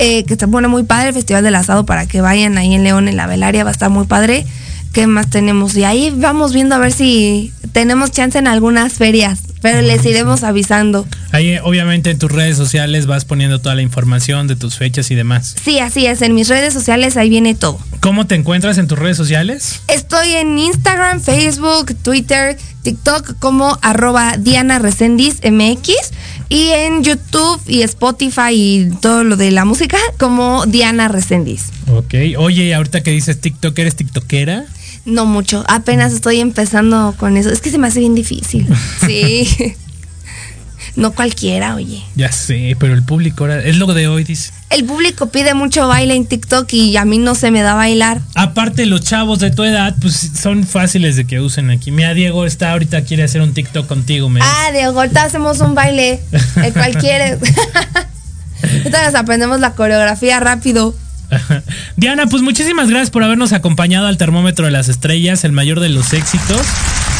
eh, 0.00 0.24
que 0.24 0.36
se 0.36 0.46
pone 0.46 0.68
muy 0.68 0.84
padre 0.84 1.08
el 1.08 1.14
Festival 1.14 1.42
del 1.42 1.56
Asado 1.56 1.84
para 1.84 2.06
que 2.06 2.20
vayan 2.20 2.56
ahí 2.56 2.72
en 2.74 2.84
León 2.84 3.08
en 3.08 3.16
la 3.16 3.26
velaria, 3.26 3.64
va 3.64 3.70
a 3.70 3.72
estar 3.72 3.90
muy 3.90 4.06
padre. 4.06 4.46
¿Qué 4.92 5.06
más 5.08 5.28
tenemos? 5.28 5.76
Y 5.76 5.84
ahí 5.84 6.14
vamos 6.16 6.52
viendo 6.52 6.76
a 6.76 6.78
ver 6.78 6.92
si 6.92 7.52
tenemos 7.72 8.12
chance 8.12 8.38
en 8.38 8.46
algunas 8.46 8.92
ferias, 8.94 9.40
pero 9.60 9.82
les 9.82 10.04
iremos 10.04 10.42
avisando. 10.42 11.06
Ahí 11.32 11.50
eh, 11.50 11.60
obviamente 11.62 12.10
en 12.10 12.18
tus 12.18 12.30
redes 12.30 12.56
sociales 12.56 13.06
vas 13.06 13.24
poniendo 13.24 13.60
toda 13.60 13.74
la 13.74 13.82
información 13.82 14.46
de 14.46 14.56
tus 14.56 14.76
fechas 14.76 15.10
y 15.10 15.14
demás. 15.14 15.54
Sí, 15.62 15.78
así 15.78 16.06
es, 16.06 16.22
en 16.22 16.34
mis 16.34 16.48
redes 16.48 16.74
sociales 16.74 17.16
ahí 17.16 17.28
viene 17.28 17.54
todo. 17.54 17.78
¿Cómo 18.00 18.26
te 18.26 18.34
encuentras 18.34 18.78
en 18.78 18.86
tus 18.86 18.98
redes 18.98 19.16
sociales? 19.16 19.80
Estoy 19.88 20.32
en 20.32 20.58
Instagram, 20.58 21.20
Facebook, 21.20 21.94
Twitter, 22.02 22.56
TikTok 22.82 23.38
como 23.38 23.78
arroba 23.82 24.36
Diana 24.38 24.78
Resendiz 24.78 25.40
MX 25.42 25.92
y 26.48 26.68
en 26.70 27.02
YouTube 27.02 27.60
y 27.66 27.82
Spotify 27.82 28.52
y 28.52 28.90
todo 29.02 29.24
lo 29.24 29.36
de 29.36 29.50
la 29.50 29.64
música 29.64 29.98
como 30.18 30.64
Diana 30.66 31.08
Resendiz. 31.08 31.66
Ok. 31.92 32.14
Oye, 32.38 32.74
ahorita 32.74 33.02
que 33.02 33.10
dices 33.10 33.40
TikTok, 33.40 33.78
¿eres 33.78 33.96
TikTokera? 33.96 34.64
No 35.08 35.24
mucho, 35.24 35.64
apenas 35.68 36.12
estoy 36.12 36.38
empezando 36.40 37.14
con 37.16 37.36
eso. 37.36 37.50
Es 37.50 37.60
que 37.62 37.70
se 37.70 37.78
me 37.78 37.88
hace 37.88 38.00
bien 38.00 38.14
difícil. 38.14 38.66
Sí. 39.06 39.48
No 40.96 41.12
cualquiera, 41.12 41.76
oye. 41.76 42.02
Ya 42.16 42.32
sé, 42.32 42.76
pero 42.78 42.92
el 42.92 43.04
público 43.04 43.44
ahora 43.44 43.60
es 43.62 43.76
lo 43.76 43.86
de 43.94 44.08
hoy, 44.08 44.24
dice. 44.24 44.50
El 44.68 44.84
público 44.84 45.26
pide 45.26 45.54
mucho 45.54 45.86
baile 45.86 46.16
en 46.16 46.26
TikTok 46.26 46.72
y 46.72 46.96
a 46.96 47.04
mí 47.04 47.18
no 47.18 47.36
se 47.36 47.52
me 47.52 47.62
da 47.62 47.74
bailar. 47.74 48.20
Aparte, 48.34 48.84
los 48.84 49.02
chavos 49.02 49.38
de 49.38 49.52
tu 49.52 49.62
edad, 49.62 49.94
pues 50.00 50.32
son 50.40 50.64
fáciles 50.66 51.14
de 51.14 51.24
que 51.24 51.40
usen 51.40 51.70
aquí. 51.70 51.92
Mira, 51.92 52.14
Diego 52.14 52.44
está 52.46 52.72
ahorita, 52.72 53.02
quiere 53.02 53.22
hacer 53.22 53.42
un 53.42 53.54
TikTok 53.54 53.86
contigo, 53.86 54.28
me 54.28 54.40
Ah, 54.42 54.70
de 54.72 54.82
ahorita 54.84 55.22
hacemos 55.22 55.60
un 55.60 55.76
baile. 55.76 56.20
El 56.56 56.72
cualquiera. 56.72 57.38
Ahorita 58.62 59.04
nos 59.06 59.14
aprendemos 59.14 59.60
la 59.60 59.74
coreografía 59.74 60.40
rápido. 60.40 60.96
Diana, 61.96 62.26
pues 62.26 62.42
muchísimas 62.42 62.88
gracias 62.88 63.10
por 63.10 63.22
habernos 63.22 63.52
acompañado 63.52 64.06
al 64.06 64.16
termómetro 64.16 64.66
de 64.66 64.70
las 64.70 64.88
estrellas, 64.88 65.44
el 65.44 65.52
mayor 65.52 65.80
de 65.80 65.88
los 65.88 66.12
éxitos. 66.12 66.62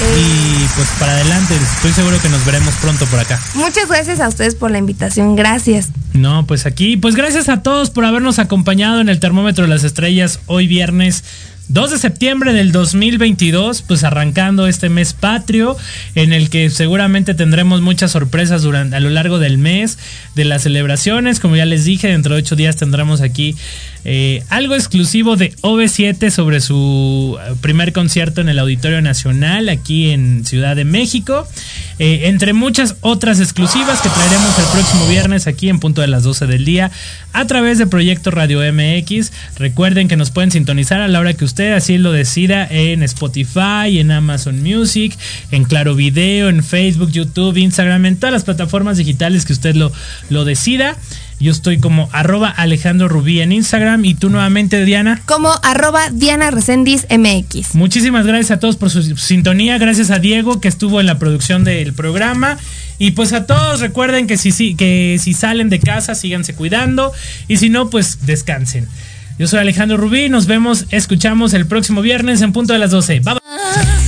Y 0.01 0.65
pues 0.77 0.89
para 1.01 1.13
adelante, 1.13 1.55
estoy 1.77 1.93
seguro 1.93 2.21
que 2.23 2.29
nos 2.29 2.45
veremos 2.47 2.73
pronto 2.77 3.05
por 3.07 3.19
acá. 3.19 3.41
Muchas 3.55 3.89
gracias 3.89 4.21
a 4.21 4.29
ustedes 4.29 4.55
por 4.55 4.71
la 4.71 4.79
invitación. 4.79 5.35
Gracias. 5.35 5.91
No, 6.13 6.47
pues 6.47 6.67
aquí, 6.67 6.97
pues 6.97 7.17
gracias 7.17 7.49
a 7.49 7.63
todos 7.63 7.91
por 7.91 8.05
habernos 8.05 8.39
acompañado 8.39 9.01
en 9.01 9.09
el 9.09 9.19
termómetro 9.19 9.65
de 9.65 9.71
las 9.71 9.85
estrellas 9.85 10.41
hoy 10.47 10.69
viernes 10.69 11.25
2 11.69 11.91
de 11.91 11.99
septiembre 11.99 12.55
del 12.55 12.73
2022, 12.73 13.83
pues 13.83 14.03
arrancando 14.03 14.67
este 14.67 14.89
mes 14.89 15.13
patrio, 15.13 15.77
en 16.15 16.33
el 16.33 16.49
que 16.49 16.71
seguramente 16.71 17.35
tendremos 17.35 17.83
muchas 17.83 18.11
sorpresas 18.13 18.63
durante, 18.63 18.97
a 18.97 19.01
lo 19.01 19.11
largo 19.11 19.39
del 19.39 19.59
mes, 19.59 19.99
de 20.35 20.47
las 20.47 20.63
celebraciones. 20.63 21.41
Como 21.41 21.57
ya 21.57 21.67
les 21.67 21.85
dije, 21.85 22.09
dentro 22.09 22.35
de 22.35 22.41
ocho 22.41 22.57
días 22.57 22.77
tendremos 22.77 23.21
aquí 23.21 23.55
eh, 24.11 24.43
algo 24.49 24.75
exclusivo 24.75 25.37
de 25.37 25.55
OV7 25.57 26.31
sobre 26.31 26.63
su 26.63 27.37
primer 27.61 27.93
concierto 27.93 28.41
en 28.41 28.49
el 28.49 28.59
Auditorio 28.59 29.03
Nacional, 29.03 29.69
aquí 29.69 30.13
en 30.13 30.47
Ciudad 30.47 30.77
de 30.77 30.87
México. 30.87 31.47
Eh, 31.99 32.29
entre 32.29 32.55
muchas 32.55 32.97
otras 33.03 33.39
exclusivas 33.39 34.01
que 34.01 34.09
traeremos 34.09 34.59
el 34.59 34.65
próximo 34.73 35.07
viernes 35.09 35.47
aquí 35.47 35.69
en 35.69 35.79
punto 35.79 36.01
de 36.01 36.07
las 36.07 36.23
12 36.23 36.47
del 36.47 36.65
día 36.65 36.91
a 37.35 37.47
través 37.47 37.77
de 37.77 37.87
Proyecto 37.87 38.31
Radio 38.31 38.61
MX. 38.73 39.31
Recuerden 39.57 40.09
que 40.09 40.17
nos 40.17 40.31
pueden 40.31 40.53
sintonizar 40.53 41.03
a 41.03 41.09
la 41.09 41.21
hora 41.21 41.35
que 41.35 41.45
usted 41.45 41.75
así 41.75 41.99
lo 41.99 42.11
decida 42.11 42.67
en 42.67 43.03
Spotify, 43.03 43.99
en 43.99 44.11
Amazon 44.11 44.63
Music, 44.63 45.19
en 45.51 45.65
Claro 45.65 45.95
Video, 45.95 46.49
en 46.49 46.65
Facebook, 46.65 47.11
YouTube, 47.11 47.59
Instagram, 47.59 48.07
en 48.07 48.17
todas 48.17 48.33
las 48.33 48.45
plataformas 48.45 48.97
digitales 48.97 49.45
que 49.45 49.53
usted 49.53 49.75
lo, 49.75 49.93
lo 50.31 50.47
decida. 50.47 50.97
Yo 51.41 51.53
estoy 51.53 51.79
como 51.79 52.09
arroba 52.13 52.49
Alejandro 52.49 53.09
Rubí 53.09 53.41
en 53.41 53.53
Instagram 53.53 54.05
y 54.05 54.15
tú 54.15 54.29
nuevamente, 54.29 54.85
Diana. 54.85 55.23
Como 55.27 55.53
arroba 55.63 56.11
Diana 56.11 56.51
Resendiz 56.51 57.07
MX. 57.11 57.75
Muchísimas 57.75 58.27
gracias 58.27 58.51
a 58.51 58.61
todos 58.61 58.77
por 58.77 58.91
su 58.91 59.03
sintonía. 59.17 59.79
Gracias 59.79 60.11
a 60.11 60.19
Diego 60.19 60.61
que 60.61 60.69
estuvo 60.69 61.01
en 61.01 61.07
la 61.07 61.19
producción 61.19 61.63
del 61.63 61.93
programa. 61.93 62.59
Y 62.99 63.13
pues 63.13 63.33
a 63.33 63.47
todos 63.47 63.81
recuerden 63.81 64.27
que 64.27 64.37
si, 64.37 64.75
que 64.75 65.19
si 65.21 65.33
salen 65.33 65.69
de 65.71 65.79
casa, 65.79 66.17
síganse 66.17 66.55
cuidando. 66.55 67.13
Y 67.47 67.59
si 67.59 67.69
no, 67.69 67.89
pues 67.89 68.27
descansen. 68.27 68.89
Yo 69.39 69.47
soy 69.47 69.61
Alejandro 69.61 69.97
Rubí. 69.97 70.29
Nos 70.29 70.47
vemos, 70.47 70.87
escuchamos 70.91 71.55
el 71.55 71.67
próximo 71.67 72.03
viernes 72.03 72.43
en 72.43 72.53
punto 72.53 72.73
de 72.73 72.81
las 72.81 72.91
12. 72.91 73.21
Bye, 73.21 73.35
bye. 73.35 74.08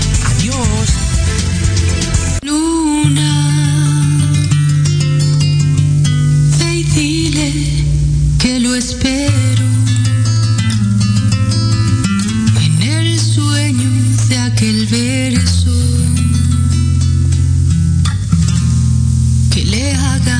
Le 19.65 19.93
haga 19.93 20.39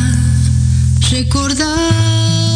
recordar. 1.11 2.50